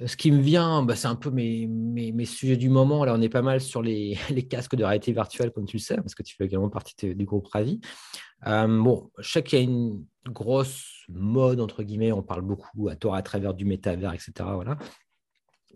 ce 0.07 0.17
qui 0.17 0.31
me 0.31 0.41
vient, 0.41 0.83
bah, 0.83 0.97
c'est 0.97 1.09
un 1.09 1.15
peu 1.15 1.31
mes, 1.31 1.67
mes, 1.67 2.25
sujets 2.25 2.57
du 2.57 2.69
moment. 2.69 3.05
Là, 3.05 3.15
on 3.15 3.21
est 3.21 3.29
pas 3.29 3.43
mal 3.43 3.61
sur 3.61 3.83
les, 3.83 4.17
les, 4.31 4.47
casques 4.47 4.77
de 4.77 4.85
réalité 4.85 5.13
virtuelle, 5.13 5.51
comme 5.51 5.67
tu 5.67 5.77
le 5.77 5.83
sais, 5.83 5.97
parce 5.97 6.15
que 6.15 6.23
tu 6.23 6.37
fais 6.37 6.45
également 6.45 6.71
partie 6.71 7.15
du 7.15 7.25
groupe 7.25 7.47
Ravi. 7.49 7.81
Euh, 8.47 8.67
bon, 8.67 9.11
je 9.19 9.31
sais 9.31 9.43
qu'il 9.43 9.59
y 9.59 9.63
a 9.63 9.65
une 9.65 10.05
grosse 10.27 11.05
mode, 11.09 11.61
entre 11.61 11.83
guillemets, 11.83 12.13
on 12.13 12.23
parle 12.23 12.43
beaucoup 12.43 12.89
à 12.89 12.97
tort 12.97 13.15
à 13.15 13.23
travers 13.23 13.53
du 13.53 13.65
métavers, 13.65 14.15
etc. 14.15 14.33
Voilà. 14.55 14.79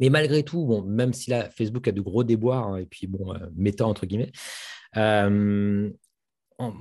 Mais 0.00 0.08
malgré 0.08 0.42
tout, 0.42 0.64
bon, 0.64 0.82
même 0.82 1.12
si 1.12 1.30
là, 1.30 1.50
Facebook 1.50 1.86
a 1.86 1.92
de 1.92 2.00
gros 2.00 2.24
déboires, 2.24 2.68
hein, 2.68 2.76
et 2.78 2.86
puis 2.86 3.06
bon, 3.06 3.34
euh, 3.34 3.38
méta, 3.54 3.86
entre 3.86 4.06
guillemets, 4.06 4.32
euh, 4.96 5.90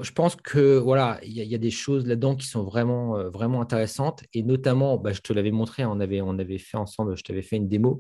je 0.02 0.12
pense 0.12 0.36
que 0.36 0.78
voilà, 0.78 1.20
il 1.24 1.34
y, 1.34 1.56
a 1.56 1.58
des 1.58 1.72
choses 1.72 2.06
là-dedans 2.06 2.36
qui 2.36 2.46
sont 2.48 2.64
vraiment, 2.64 3.18
euh, 3.18 3.30
intéressantes. 3.60 4.24
Et 4.34 4.44
notamment, 4.44 4.98
bah, 4.98 5.14
je 5.14 5.22
te 5.22 5.34
l'avais 5.34 5.52
montré, 5.52 5.84
on 5.86 6.00
avait, 6.00 6.22
on 6.22 6.38
fait 6.60 6.78
ensemble, 6.78 7.18
je 7.18 7.24
t'avais 7.24 7.42
fait 7.42 7.56
une 7.56 7.68
démo, 7.68 8.00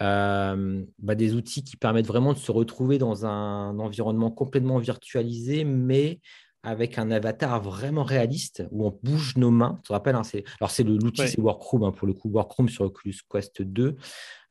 euh, 0.00 0.82
bah, 0.98 1.14
des 1.14 1.34
outils 1.34 1.62
qui 1.62 1.76
permettent 1.76 2.06
vraiment 2.06 2.32
de 2.32 2.38
se 2.38 2.50
retrouver 2.50 2.98
dans 2.98 3.26
un 3.26 3.78
environnement 3.78 4.30
complètement 4.30 4.78
virtualisé, 4.78 5.64
mais 5.64 6.20
avec 6.62 6.98
un 6.98 7.10
avatar 7.10 7.62
vraiment 7.62 8.04
réaliste 8.04 8.64
où 8.70 8.86
on 8.86 8.98
bouge 9.02 9.36
nos 9.36 9.50
mains. 9.50 9.78
Tu 9.82 9.88
te 9.88 9.92
rappelles, 9.92 10.16
hein, 10.16 10.22
alors 10.60 10.70
c'est 10.70 10.82
l'outil, 10.82 11.26
c'est 11.26 11.40
Workroom 11.40 11.84
hein, 11.84 11.92
pour 11.92 12.06
le 12.06 12.12
coup, 12.12 12.30
Workroom 12.30 12.68
sur 12.68 12.84
Oculus 12.84 13.16
Quest 13.30 13.62
2. 13.62 13.96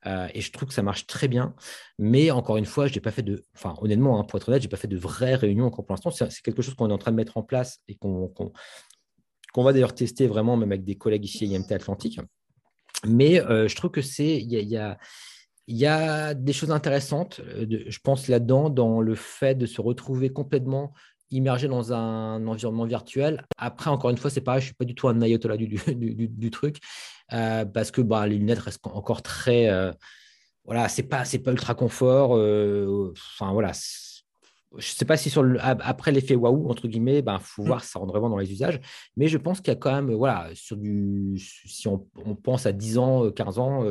Euh, 0.06 0.28
et 0.34 0.42
je 0.42 0.52
trouve 0.52 0.70
que 0.70 0.74
ça 0.74 0.82
marche 0.82 1.08
très 1.08 1.28
bien. 1.28 1.54
Mais 1.98 2.32
encore 2.32 2.58
une 2.58 2.66
fois, 2.66 2.88
je 2.88 2.96
n'ai 2.96 3.02
pas 3.02 3.12
fait 3.12 3.22
de. 3.22 3.44
Enfin, 3.56 3.76
honnêtement, 3.82 4.20
hein, 4.20 4.24
pour 4.24 4.38
être 4.38 4.50
honnête, 4.50 4.62
je 4.62 4.68
n'ai 4.68 4.72
pas 4.72 4.78
fait 4.78 4.88
de 4.88 4.98
vraies 4.98 5.36
réunions 5.36 5.66
encore 5.66 5.86
pour 5.86 5.94
l'instant. 5.94 6.12
C'est 6.12 6.42
quelque 6.42 6.62
chose 6.62 6.74
qu'on 6.74 6.90
est 6.90 6.94
en 6.94 6.98
train 6.98 7.12
de 7.12 7.18
mettre 7.18 7.38
en 7.38 7.44
place 7.44 7.80
et 7.88 7.96
qu'on 7.96 8.32
va 9.58 9.74
d'ailleurs 9.74 9.94
tester 9.94 10.28
vraiment, 10.28 10.58
même 10.58 10.72
avec 10.72 10.84
des 10.84 10.96
collègues 10.96 11.26
ici 11.26 11.44
à 11.44 11.58
IMT 11.58 11.72
Atlantique. 11.72 12.20
Mais 13.08 13.42
euh, 13.42 13.68
je 13.68 13.76
trouve 13.76 13.92
que 13.92 14.02
c'est. 14.02 14.38
Il 14.38 14.52
y 14.52 14.78
a, 14.78 14.98
y 15.68 15.86
a 15.86 16.34
des 16.34 16.54
choses 16.54 16.72
intéressantes, 16.72 17.42
euh, 17.42 17.84
je 17.88 18.00
pense, 18.00 18.28
là-dedans, 18.28 18.70
dans 18.70 19.02
le 19.02 19.16
fait 19.16 19.56
de 19.56 19.66
se 19.66 19.82
retrouver 19.82 20.32
complètement 20.32 20.94
immergé 21.32 21.68
dans 21.68 21.94
un 21.94 22.46
environnement 22.48 22.86
virtuel. 22.86 23.46
Après, 23.58 23.90
encore 23.90 24.10
une 24.10 24.18
fois, 24.18 24.30
c'est 24.30 24.42
pareil, 24.42 24.62
je 24.62 24.66
ne 24.66 24.70
suis 24.70 24.76
pas 24.76 24.86
du 24.86 24.96
tout 24.96 25.08
un 25.08 25.22
ayatollah 25.22 25.58
du, 25.58 25.68
du, 25.68 26.28
du, 26.28 26.52
truc, 26.52 26.80
euh, 27.34 27.66
parce 27.66 27.92
que 27.92 28.02
bah, 28.02 28.28
les 28.28 28.38
lunettes 28.38 28.60
restent 28.60 28.86
encore 28.88 29.22
très... 29.22 29.70
Euh, 29.70 29.92
voilà, 30.66 30.88
c'est 30.88 31.04
pas, 31.04 31.24
pas 31.24 31.52
ultra 31.52 31.74
confort. 31.74 32.36
Euh, 32.36 33.12
enfin, 33.12 33.54
voilà. 33.54 33.72
Je 34.74 34.78
ne 34.78 34.82
sais 34.82 35.06
pas 35.06 35.18
si 35.18 35.32
sur 35.32 35.42
le, 35.42 35.58
après 35.60 36.12
l'effet 36.12 36.36
waouh, 36.36 36.70
entre 36.70 36.88
guillemets, 36.88 37.20
il 37.20 37.22
ben, 37.24 37.40
faut 37.40 37.64
mm. 37.64 37.68
voir 37.68 37.84
si 37.84 37.90
ça 37.90 37.98
rentre 37.98 38.12
vraiment 38.12 38.30
dans 38.30 38.38
les 38.38 38.52
usages. 38.52 38.80
Mais 39.18 39.28
je 39.28 39.38
pense 39.40 39.62
qu'il 39.62 39.70
y 39.70 39.76
a 39.76 39.80
quand 39.80 39.92
même, 39.92 40.14
voilà, 40.14 40.50
sur 40.54 40.78
du, 40.78 41.40
si 41.40 41.88
on, 41.88 42.08
on 42.24 42.36
pense 42.36 42.68
à 42.68 42.72
10 42.72 43.00
ans, 43.00 43.32
15 43.32 43.58
ans, 43.58 43.84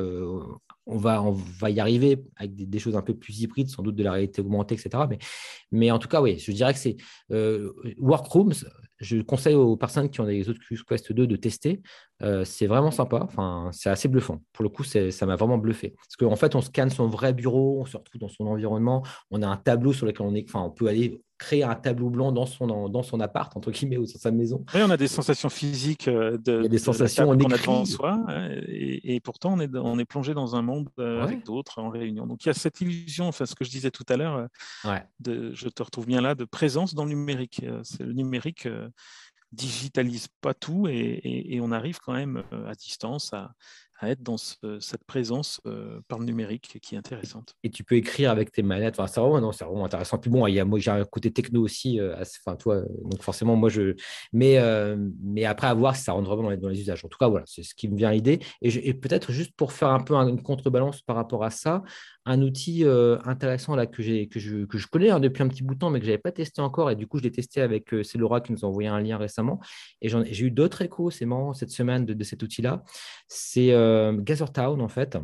on 0.89 0.97
va, 0.97 1.23
on 1.23 1.33
va 1.33 1.71
y 1.71 1.81
arriver 1.81 2.25
avec 2.37 2.57
des, 2.57 2.79
choses 2.79 2.97
un 2.97 3.03
peu 3.03 3.15
plus 3.15 3.41
hybrides, 3.41 3.69
sans 3.69 3.83
doute 3.83 3.95
de 3.95 4.03
la 4.03 4.13
réalité 4.13 4.41
augmentée, 4.41 4.75
etc. 4.75 5.05
Mais, 5.71 5.91
en 5.91 5.99
tout 5.99 6.09
cas, 6.09 6.23
oui, 6.23 6.39
je 6.39 6.51
dirais 6.51 6.73
que 6.73 6.79
c'est 6.79 6.97
euh, 7.31 7.73
Workrooms. 7.99 8.55
Je 8.99 9.19
conseille 9.19 9.55
aux 9.55 9.77
personnes 9.77 10.09
qui 10.11 10.21
ont 10.21 10.27
des 10.27 10.49
Oculus 10.49 10.81
Quest 10.89 11.13
2 11.13 11.27
de 11.27 11.37
tester. 11.37 11.83
Euh, 12.23 12.45
c'est 12.45 12.67
vraiment 12.67 12.91
sympa. 12.91 13.21
Enfin, 13.23 13.71
c'est 13.73 13.91
assez 13.91 14.09
bluffant. 14.09 14.41
Pour 14.53 14.63
le 14.63 14.69
coup, 14.69 14.85
ça 14.85 15.27
m'a 15.27 15.37
vraiment 15.37 15.59
bluffé. 15.59 15.95
Parce 15.97 16.17
qu'en 16.17 16.37
fait, 16.37 16.55
on 16.55 16.61
scanne 16.61 16.91
son 16.91 17.07
vrai 17.09 17.33
bureau, 17.33 17.81
on 17.81 17.87
se 17.87 17.97
retrouve 17.97 18.21
dans 18.21 18.29
son 18.29 18.47
environnement. 18.47 19.05
On 19.31 19.43
a 19.43 19.47
un 19.47 19.57
tableau 19.57 19.93
sur 19.93 20.07
lequel 20.07 20.27
on 20.27 20.35
est. 20.35 20.45
Enfin, 20.49 20.61
on 20.61 20.71
peut 20.71 20.89
aller 20.89 21.21
créer 21.39 21.63
un 21.63 21.77
tableau 21.77 22.11
blanc 22.11 22.33
dans 22.33 22.47
son, 22.47 22.89
dans 22.89 23.03
son 23.03 23.21
appart, 23.21 23.57
entre 23.57 23.71
guillemets, 23.71 23.97
ou 23.97 24.07
sur 24.07 24.19
sa 24.21 24.33
maison. 24.33 24.65
Oui, 24.75 24.81
on 24.85 24.91
a 24.91 24.97
des 24.97 25.07
sensations 25.07 25.49
physiques 25.49 26.09
euh, 26.09 26.37
de, 26.37 26.59
Il 26.59 26.63
y 26.65 26.67
a 26.67 26.69
des 26.69 26.79
sensations 26.79 27.27
qu'on 27.27 27.37
devant 27.37 27.85
soi, 27.85 28.27
et, 28.67 29.21
pourtant 29.21 29.55
on 29.55 29.61
est, 29.61 29.71
on 29.77 29.99
est 29.99 30.05
plongé 30.05 30.35
dans 30.35 30.57
un 30.57 30.63
monde 30.63 30.89
euh, 30.99 31.23
avec 31.23 31.45
d'autres 31.45 31.81
en 31.81 31.91
réunion. 31.91 32.27
Donc 32.27 32.45
il 32.45 32.49
y 32.49 32.51
a 32.51 32.55
cette 32.55 32.81
illusion, 32.81 33.29
enfin 33.29 33.47
ce 33.47 33.55
que 33.55 33.65
je 33.65 33.71
disais 33.71 33.93
tout 33.93 34.05
à 34.09 34.17
l'heure, 34.17 34.49
de, 35.21 35.53
je 35.55 35.69
te 35.69 35.83
retrouve 35.83 36.07
bien 36.07 36.21
là, 36.21 36.35
de 36.35 36.45
présence 36.45 36.95
dans 36.95 37.05
le 37.05 37.11
numérique. 37.11 37.65
C'est 37.85 38.03
le 38.03 38.13
numérique 38.13 38.67
digitalise 39.53 40.29
pas 40.41 40.55
tout 40.55 40.87
et, 40.89 41.59
on 41.63 41.73
arrive 41.73 41.99
quand 41.99 42.13
même 42.13 42.43
à 42.67 42.75
distance 42.75 43.33
à, 43.33 43.55
être 44.01 44.23
dans 44.23 44.37
cette 44.37 45.03
présence 45.09 45.61
par 46.07 46.21
le 46.21 46.25
numérique 46.25 46.79
qui 46.81 46.95
est 46.95 46.99
intéressante. 46.99 47.57
Et 47.65 47.71
tu 47.71 47.83
peux 47.83 47.97
écrire 47.97 48.31
avec 48.31 48.53
tes 48.53 48.63
manettes. 48.63 48.95
Enfin, 48.97 49.09
c'est 49.09 49.21
vraiment, 49.21 49.51
c'est 49.51 49.65
vraiment 49.65 49.87
intéressant. 49.87 50.19
Puis 50.19 50.31
bon, 50.31 50.47
il 50.47 50.55
y 50.55 50.61
a, 50.61 50.67
j'ai 50.77 50.93
un 50.93 51.05
côté 51.05 51.33
techno 51.33 51.63
aussi. 51.63 51.99
toi, 52.61 52.83
donc 53.03 53.21
forcément, 53.23 53.57
moi, 53.57 53.69
je. 53.69 53.97
Mais, 54.33 54.61
mais 55.21 55.45
après, 55.47 55.67
à 55.67 55.75
voir 55.75 55.97
si 55.97 56.05
ça 56.05 56.13
rentre 56.13 56.29
vraiment 56.29 56.57
dans 56.57 56.69
les, 56.69 56.81
usages. 56.81 57.05
En 57.05 57.09
tout 57.09 57.19
cas, 57.19 57.27
voilà, 57.27 57.45
c'est 57.49 57.65
ce 57.65 57.75
qui 57.75 57.89
me 57.89 57.97
vient 57.97 58.11
à 58.11 58.13
l'idée. 58.13 58.39
Et, 58.63 58.95
peut-être 58.95 59.33
juste 59.33 59.53
pour 59.57 59.73
faire 59.73 59.89
un 59.89 60.01
peu 60.01 60.15
une 60.15 60.43
contrebalance 60.43 61.03
par 61.03 61.17
rapport 61.17 61.43
à 61.43 61.51
ça, 61.51 61.83
un 62.29 62.43
outil 62.43 62.85
intéressant 63.25 63.75
là 63.75 63.87
que, 63.87 64.25
que, 64.27 64.39
je, 64.41 64.65
que 64.65 64.79
je 64.79 64.87
connais 64.87 65.11
hein, 65.11 65.21
depuis 65.21 65.43
un 65.43 65.49
petit 65.49 65.63
bout 65.63 65.75
de 65.75 65.79
temps, 65.81 65.91
mais 65.91 65.99
que 65.99 66.05
je 66.05 66.11
n'avais 66.11 66.23
pas 66.23 66.33
testé 66.33 66.61
encore. 66.61 66.91
Et 66.91 66.97
du 66.97 67.07
coup, 67.07 67.19
je 67.19 67.23
l'ai 67.23 67.33
testé 67.33 67.61
avec. 67.61 67.95
c'est 68.03 68.19
Laura 68.19 68.41
qui 68.41 68.53
nous 68.53 68.65
a 68.65 68.69
envoyé 68.69 68.89
un 68.89 69.01
lien 69.01 69.17
récemment. 69.17 69.61
Et 70.01 70.09
j'ai 70.09 70.45
eu 70.45 70.51
d'autres 70.51 70.83
échos, 70.83 71.11
c'est 71.11 71.27
marrant, 71.27 71.55
cette 71.55 71.71
semaine 71.71 72.05
de, 72.05 72.25
cet 72.25 72.43
outil-là. 72.43 72.83
C'est 73.29 73.73
euh, 73.73 74.13
en 74.59 74.89
fait. 74.89 75.19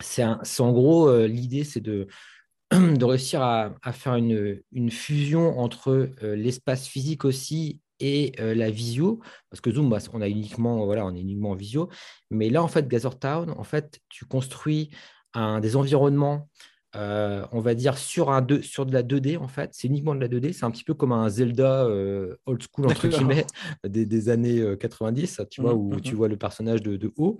C'est 0.00 0.22
en 0.22 0.72
gros, 0.72 1.08
euh, 1.08 1.26
l'idée, 1.26 1.64
c'est 1.64 1.80
de, 1.80 2.06
de 2.70 3.04
réussir 3.04 3.42
à, 3.42 3.74
faire 3.92 4.14
une, 4.14 4.60
une, 4.72 4.90
fusion 4.90 5.58
entre 5.58 6.10
euh, 6.22 6.36
l'espace 6.36 6.86
physique 6.86 7.24
aussi 7.24 7.80
et 8.00 8.30
la 8.38 8.70
visio, 8.70 9.18
parce 9.50 9.60
que 9.60 9.72
Zoom, 9.72 9.90
bah, 9.90 9.98
on 10.12 10.20
a 10.20 10.28
uniquement, 10.28 10.84
voilà, 10.84 11.04
on 11.04 11.16
est 11.16 11.20
uniquement 11.20 11.50
en 11.50 11.56
visio. 11.56 11.88
Mais 12.30 12.48
là, 12.48 12.62
en 12.62 12.68
fait, 12.68 12.86
Gather 12.86 13.18
Town, 13.18 13.50
en 13.50 13.64
fait, 13.64 14.00
tu 14.08 14.24
construis 14.24 14.90
un, 15.38 15.60
des 15.60 15.76
environnements 15.76 16.48
euh, 16.96 17.44
on 17.52 17.60
va 17.60 17.74
dire, 17.74 17.98
sur, 17.98 18.30
un 18.30 18.44
sur 18.62 18.86
de 18.86 18.94
la 18.94 19.02
2D, 19.02 19.36
en 19.36 19.48
fait. 19.48 19.70
C'est 19.72 19.88
uniquement 19.88 20.14
de 20.14 20.20
la 20.20 20.28
2D. 20.28 20.52
C'est 20.54 20.64
un 20.64 20.70
petit 20.70 20.84
peu 20.84 20.94
comme 20.94 21.12
un 21.12 21.28
Zelda 21.28 21.84
euh, 21.84 22.36
old 22.46 22.62
school, 22.62 22.86
entre 22.86 23.08
guillemets, 23.08 23.46
des, 23.84 24.28
années 24.30 24.76
90, 24.78 25.40
euh, 25.40 25.44
tu 25.50 25.60
vois, 25.60 25.74
mmh, 25.74 25.78
où 25.78 25.94
mmh, 25.94 26.00
tu 26.00 26.14
mmh. 26.14 26.16
vois 26.16 26.28
le 26.28 26.36
personnage 26.36 26.80
de, 26.82 27.12
haut. 27.16 27.38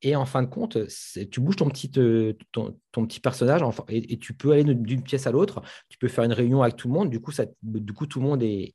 Et 0.00 0.16
en 0.16 0.24
fin 0.24 0.42
de 0.42 0.48
compte, 0.48 0.78
tu 1.30 1.40
bouges 1.40 1.56
ton 1.56 1.68
petit, 1.68 1.90
ton, 2.52 2.78
petit 3.04 3.20
personnage 3.20 3.62
et, 3.88 4.16
tu 4.18 4.32
peux 4.32 4.52
aller 4.52 4.64
d'une 4.64 5.02
pièce 5.02 5.26
à 5.26 5.32
l'autre. 5.32 5.62
Tu 5.88 5.98
peux 5.98 6.08
faire 6.08 6.24
une 6.24 6.32
réunion 6.32 6.62
avec 6.62 6.76
tout 6.76 6.88
le 6.88 6.94
monde. 6.94 7.10
Du 7.10 7.20
coup, 7.20 7.32
ça, 7.32 7.44
du 7.62 7.92
coup 7.92 8.06
tout 8.06 8.20
le 8.20 8.26
monde 8.26 8.42
est, 8.42 8.74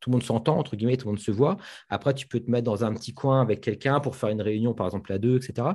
tout 0.00 0.10
le 0.10 0.12
monde 0.12 0.22
s'entend, 0.22 0.58
entre 0.58 0.76
guillemets, 0.76 0.96
tout 0.96 1.06
le 1.06 1.12
monde 1.12 1.20
se 1.20 1.30
voit. 1.30 1.56
Après, 1.88 2.14
tu 2.14 2.26
peux 2.26 2.40
te 2.40 2.50
mettre 2.50 2.64
dans 2.64 2.84
un 2.84 2.92
petit 2.94 3.14
coin 3.14 3.40
avec 3.40 3.60
quelqu'un 3.60 4.00
pour 4.00 4.16
faire 4.16 4.30
une 4.30 4.42
réunion, 4.42 4.74
par 4.74 4.86
exemple, 4.86 5.12
à 5.12 5.18
deux, 5.18 5.36
etc. 5.36 5.68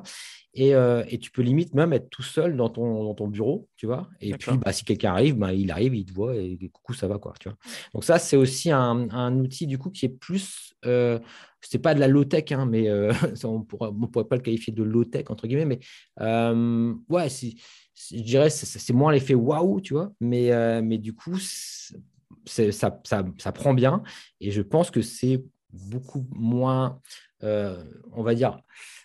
Euh, 0.59 1.03
et, 1.07 1.17
tu 1.17 1.31
peux 1.31 1.41
limite 1.41 1.73
même 1.73 1.93
être 1.93 2.09
tout 2.09 2.21
seul 2.21 2.55
dans 2.55 2.69
ton, 2.69 3.03
dans 3.03 3.15
ton 3.15 3.27
bureau, 3.27 3.67
tu 3.75 3.87
vois. 3.87 4.07
Et 4.21 4.33
puis, 4.33 4.55
bah, 4.57 4.71
si 4.71 4.85
quelqu'un 4.85 5.13
arrive, 5.13 5.35
bah, 5.35 5.53
il 5.53 5.71
arrive, 5.71 5.95
il 5.95 6.05
te 6.05 6.13
voit 6.13 6.35
et, 6.35 6.69
coucou, 6.71 6.93
ça 6.93 7.07
va, 7.07 7.17
quoi, 7.17 7.33
tu 7.39 7.49
vois. 7.49 7.57
Donc 7.93 8.03
ça, 8.03 8.19
c'est 8.19 8.37
aussi 8.37 8.69
un, 8.71 9.09
un, 9.09 9.39
outil, 9.39 9.67
du 9.67 9.77
coup, 9.77 9.89
qui 9.89 10.05
est 10.05 10.09
plus... 10.09 10.73
Euh, 10.85 11.19
c'est 11.67 11.79
pas 11.79 11.93
de 11.93 11.99
la 11.99 12.07
low-tech, 12.07 12.51
hein, 12.51 12.65
mais 12.65 12.89
euh, 12.89 13.13
on 13.43 13.59
ne 13.59 14.05
pourrait 14.07 14.27
pas 14.27 14.35
le 14.35 14.41
qualifier 14.41 14.73
de 14.73 14.83
low-tech, 14.83 15.25
entre 15.29 15.47
guillemets, 15.47 15.65
mais 15.65 15.79
euh, 16.21 16.93
ouais, 17.09 17.27
je 17.29 18.21
dirais 18.21 18.49
c'est 18.49 18.93
moins 18.93 19.11
l'effet 19.11 19.35
waouh, 19.35 19.81
tu 19.81 19.93
vois, 19.93 20.11
mais, 20.19 20.81
mais 20.81 20.97
du 20.97 21.13
coup, 21.13 21.37
ça, 21.37 22.71
ça, 22.71 23.01
ça, 23.37 23.51
prend 23.51 23.73
bien 23.73 24.03
et 24.41 24.51
je 24.51 24.61
pense 24.61 24.91
que 24.91 25.01
c'est 25.01 25.43
beaucoup 25.71 26.27
moins, 26.31 26.99
on 27.41 28.23
va 28.23 28.35
dire, 28.35 28.59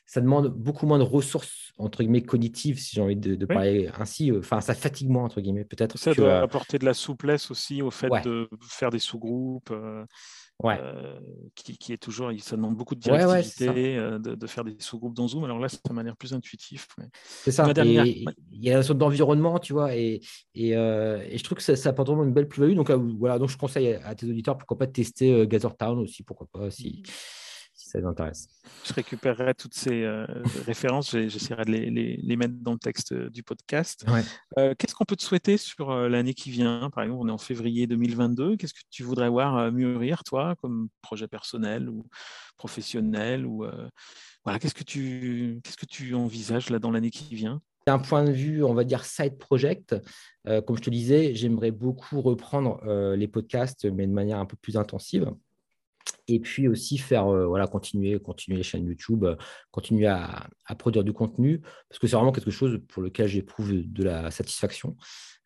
ça 0.08 0.22
demande 0.22 0.48
beaucoup 0.48 0.86
moins 0.86 0.98
de 0.98 1.04
ressources 1.04 1.68
entre 1.76 2.02
guillemets 2.02 2.22
cognitives, 2.22 2.78
si 2.78 2.96
j'ai 2.96 3.02
envie 3.02 3.14
de, 3.14 3.44
parler 3.44 3.90
ainsi. 3.98 4.32
Enfin, 4.32 4.62
ça 4.62 4.74
fatigue 4.74 5.10
moins 5.10 5.24
entre 5.24 5.42
guillemets, 5.42 5.66
peut-être. 5.66 5.98
Ça 5.98 6.14
doit 6.14 6.40
apporter 6.40 6.78
de 6.78 6.86
la 6.86 6.94
souplesse 6.94 7.50
aussi 7.50 7.82
au 7.82 7.90
fait 7.90 8.08
de 8.24 8.48
faire 8.62 8.88
des 8.88 8.98
sous-groupes. 8.98 9.70
Euh, 9.70 10.06
euh, 10.64 11.20
qui, 11.54 11.92
est 11.92 11.98
toujours, 11.98 12.32
ça 12.40 12.56
demande 12.56 12.76
beaucoup 12.76 12.96
de 12.96 13.00
directivité, 13.00 13.96
euh, 13.96 14.18
de, 14.18 14.46
faire 14.46 14.64
des 14.64 14.74
sous-groupes 14.78 15.14
dans 15.14 15.28
Zoom. 15.28 15.44
Alors 15.44 15.58
là, 15.58 15.68
c'est 15.68 15.84
de 15.86 15.92
manière 15.92 16.16
plus 16.16 16.34
intuitive. 16.34 16.86
C'est 17.20 17.52
ça. 17.52 17.70
Il 17.84 18.34
y 18.52 18.70
a 18.70 18.76
la 18.76 18.82
sorte 18.82 18.98
d'environnement, 18.98 19.58
tu 19.58 19.72
vois, 19.72 19.94
et, 19.94 20.20
et, 20.54 20.72
je 20.72 21.42
trouve 21.44 21.58
que 21.58 21.64
ça, 21.64 21.76
ça 21.76 21.90
apporte 21.90 22.08
vraiment 22.08 22.24
une 22.24 22.32
belle 22.32 22.48
plus-value. 22.48 22.74
Donc 22.74 22.90
voilà, 22.90 23.38
donc 23.38 23.50
je 23.50 23.56
conseille 23.56 23.94
à, 23.94 24.14
tes 24.14 24.26
auditeurs, 24.26 24.58
pourquoi 24.58 24.78
pas 24.78 24.86
tester 24.86 25.46
Gather 25.46 25.76
Town 25.78 25.98
aussi, 26.00 26.22
pourquoi 26.24 26.48
pas, 26.52 26.70
si, 26.70 27.02
ça 27.88 27.98
les 27.98 28.04
intéresse. 28.04 28.48
Je 28.84 28.92
récupérerai 28.92 29.54
toutes 29.54 29.74
ces 29.74 30.04
euh, 30.04 30.26
références, 30.66 31.10
j'essaierai 31.10 31.64
de 31.64 31.70
les, 31.70 32.36
mettre 32.36 32.54
dans 32.60 32.72
le 32.72 32.78
texte 32.78 33.12
euh, 33.12 33.30
du 33.30 33.42
podcast. 33.42 34.04
Euh, 34.58 34.74
qu'est-ce 34.78 34.94
qu'on 34.94 35.04
peut 35.04 35.16
te 35.16 35.22
souhaiter 35.22 35.56
sur 35.56 35.92
l'année 36.08 36.34
qui 36.34 36.50
vient? 36.50 36.90
Par 36.90 37.04
exemple, 37.04 37.22
on 37.24 37.28
est 37.28 37.32
en 37.32 37.38
février 37.38 37.86
2022. 37.86 38.56
Qu'est-ce 38.56 38.74
que 38.74 38.80
tu 38.90 39.02
voudrais 39.02 39.28
voir 39.28 39.72
mûrir, 39.72 40.22
toi, 40.24 40.54
comme 40.60 40.88
projet 41.02 41.28
personnel 41.28 41.88
ou 41.88 42.06
professionnel 42.56 43.46
ou, 43.46 43.66
voilà, 44.44 44.58
Qu'est-ce 44.58 44.74
que 44.74 44.84
tu 44.84 45.60
qu'est-ce 45.62 45.76
que 45.76 45.86
tu 45.86 46.14
envisages 46.14 46.70
là 46.70 46.78
dans 46.78 46.90
l'année 46.90 47.10
qui 47.10 47.34
vient? 47.34 47.60
D'un 47.86 47.98
point 47.98 48.24
de 48.24 48.32
vue, 48.32 48.62
on 48.62 48.74
va 48.74 48.84
dire, 48.84 49.04
side 49.04 49.38
project, 49.38 49.96
comme 50.44 50.76
je 50.76 50.82
te 50.82 50.90
disais, 50.90 51.34
j'aimerais 51.34 51.70
beaucoup 51.70 52.20
reprendre 52.20 52.80
les 53.14 53.28
podcasts, 53.28 53.86
mais 53.86 54.06
de 54.06 54.12
manière 54.12 54.38
un 54.38 54.46
peu 54.46 54.56
plus 54.56 54.76
intensive 54.76 55.32
et 56.28 56.40
puis 56.40 56.68
aussi 56.68 56.98
faire 56.98 57.26
euh, 57.26 57.46
voilà 57.46 57.66
continuer 57.66 58.18
continuer 58.20 58.58
les 58.58 58.62
chaînes 58.62 58.86
YouTube 58.86 59.24
euh, 59.24 59.36
continuer 59.70 60.06
à, 60.06 60.48
produire 60.78 61.02
du 61.02 61.12
contenu 61.12 61.60
parce 61.88 61.98
que 61.98 62.06
c'est 62.06 62.16
vraiment 62.16 62.32
quelque 62.32 62.50
chose 62.50 62.80
pour 62.88 63.02
lequel 63.02 63.26
j'éprouve 63.26 63.72
de 63.72 64.04
la 64.04 64.30
satisfaction. 64.30 64.96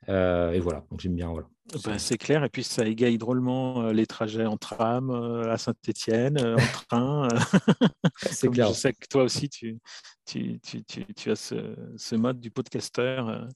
Euh, 0.08 0.50
et 0.50 0.58
voilà 0.58 0.84
donc 0.90 1.00
j'aime 1.00 1.14
bien 1.14 1.28
voilà 1.28 1.48
bah, 1.84 1.98
c'est 1.98 2.18
clair, 2.18 2.44
et 2.44 2.48
puis 2.48 2.64
ça 2.64 2.84
égaye 2.84 3.18
drôlement 3.18 3.92
les 3.92 4.06
trajets 4.06 4.46
en 4.46 4.56
tram 4.56 5.10
à 5.10 5.56
Saint-Étienne, 5.58 6.38
en 6.38 6.86
train. 6.88 7.28
c'est 8.16 8.48
clair. 8.48 8.68
Je 8.68 8.74
sais 8.74 8.92
que 8.92 9.06
toi 9.08 9.22
aussi, 9.22 9.48
tu, 9.48 9.78
tu, 10.24 10.60
tu, 10.60 10.84
tu 11.14 11.30
as 11.30 11.36
ce, 11.36 11.74
ce, 11.96 12.14
mode 12.14 12.40
du 12.40 12.50
podcasteur 12.50 13.48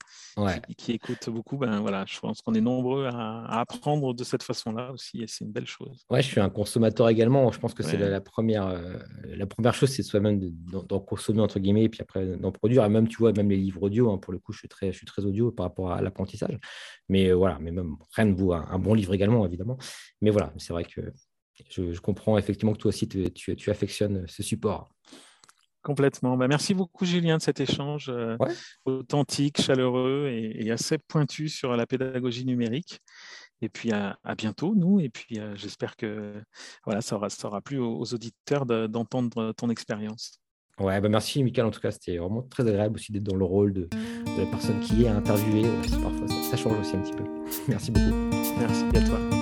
qui, 0.77 0.91
écoute 0.93 1.29
beaucoup. 1.29 1.57
Ben, 1.57 1.79
voilà, 1.79 2.05
je 2.07 2.19
pense 2.19 2.41
qu'on 2.41 2.53
est 2.53 2.61
nombreux 2.61 3.05
à, 3.05 3.59
apprendre 3.59 4.13
de 4.13 4.23
cette 4.23 4.43
façon-là 4.43 4.91
aussi, 4.91 5.23
et 5.23 5.27
c'est 5.27 5.45
une 5.45 5.51
belle 5.51 5.67
chose. 5.67 6.05
Ouais, 6.09 6.21
je 6.21 6.27
suis 6.27 6.41
un 6.41 6.49
consommateur 6.49 7.09
également. 7.09 7.51
Je 7.51 7.59
pense 7.59 7.73
que 7.73 7.83
c'est 7.83 7.97
la, 7.97 8.21
première, 8.21 8.81
la 9.25 9.45
première 9.45 9.73
chose, 9.73 9.89
c'est 9.89 10.03
soi-même 10.03 10.39
d'en 10.39 10.99
consommer, 10.99 11.41
entre 11.41 11.59
guillemets, 11.59 11.83
et 11.83 11.89
puis 11.89 12.01
après 12.01 12.37
d'en 12.37 12.51
produire. 12.51 12.85
Et 12.85 12.89
même, 12.89 13.07
tu 13.07 13.17
vois, 13.17 13.31
même 13.33 13.49
les 13.49 13.57
livres 13.57 13.83
audio, 13.83 14.11
hein, 14.11 14.17
pour 14.17 14.33
le 14.33 14.39
coup, 14.39 14.53
je 14.53 14.59
suis 14.59 14.69
très, 14.69 14.91
je 14.91 14.97
suis 14.97 15.07
très 15.07 15.25
audio 15.25 15.51
par 15.51 15.65
rapport 15.65 15.91
à 15.91 16.01
l'apprentissage. 16.01 16.57
Mais 17.09 17.31
voilà, 17.31 17.57
mais 17.59 17.71
même 17.71 17.96
rien 18.11 18.25
ne 18.25 18.33
vaut 18.33 18.53
un, 18.53 18.79
bon 18.79 18.93
livre 18.93 19.13
également, 19.13 19.45
évidemment. 19.45 19.77
Mais 20.21 20.29
voilà, 20.29 20.53
c'est 20.57 20.73
vrai 20.73 20.83
que 20.83 21.01
je, 21.69 21.99
comprends 21.99 22.37
effectivement 22.37 22.73
que 22.73 22.77
toi 22.77 22.89
aussi, 22.89 23.07
tu, 23.07 23.31
tu, 23.31 23.71
affectionnes 23.71 24.27
ce 24.27 24.43
support. 24.43 24.89
Complètement. 25.81 26.35
Bah, 26.35 26.47
merci 26.47 26.73
beaucoup, 26.73 27.05
Julien, 27.05 27.37
de 27.37 27.41
cet 27.41 27.61
échange 27.61 28.09
euh, 28.09 28.37
authentique, 28.85 29.61
chaleureux 29.61 30.27
et, 30.29 30.69
assez 30.69 30.97
pointu 30.97 31.47
sur 31.49 31.75
la 31.75 31.85
pédagogie 31.85 32.45
numérique. 32.45 32.99
Et 33.61 33.69
puis 33.69 33.91
à, 33.91 34.17
bientôt, 34.37 34.75
nous. 34.75 34.99
Et 34.99 35.09
puis 35.09 35.39
euh, 35.39 35.55
j'espère 35.55 35.95
que 35.95 36.33
voilà, 36.83 37.01
ça 37.01 37.15
aura, 37.15 37.29
ça 37.29 37.47
aura 37.47 37.61
plu 37.61 37.79
aux, 37.79 38.13
auditeurs 38.13 38.65
d'entendre 38.65 39.53
ton 39.53 39.69
expérience. 39.69 40.39
Ouais, 40.79 41.01
bah 41.01 41.09
merci, 41.09 41.43
Michael. 41.43 41.65
En 41.65 41.71
tout 41.71 41.79
cas, 41.79 41.91
c'était 41.91 42.17
vraiment 42.17 42.43
très 42.43 42.67
agréable 42.67 42.95
aussi 42.95 43.11
d'être 43.11 43.23
dans 43.23 43.35
le 43.35 43.45
rôle 43.45 43.73
de, 43.73 43.89
la 44.37 44.45
personne 44.45 44.79
qui 44.79 45.05
est 45.05 45.07
interviewée. 45.07 45.67
Parfois, 46.03 46.27
ça, 46.27 46.51
ça 46.51 46.57
change 46.57 46.79
aussi 46.79 46.95
un 46.95 46.99
petit 46.99 47.13
peu. 47.13 47.23
Merci 47.67 47.91
beaucoup. 47.91 48.15
Merci 48.59 48.85
à 48.95 49.01
toi. 49.01 49.36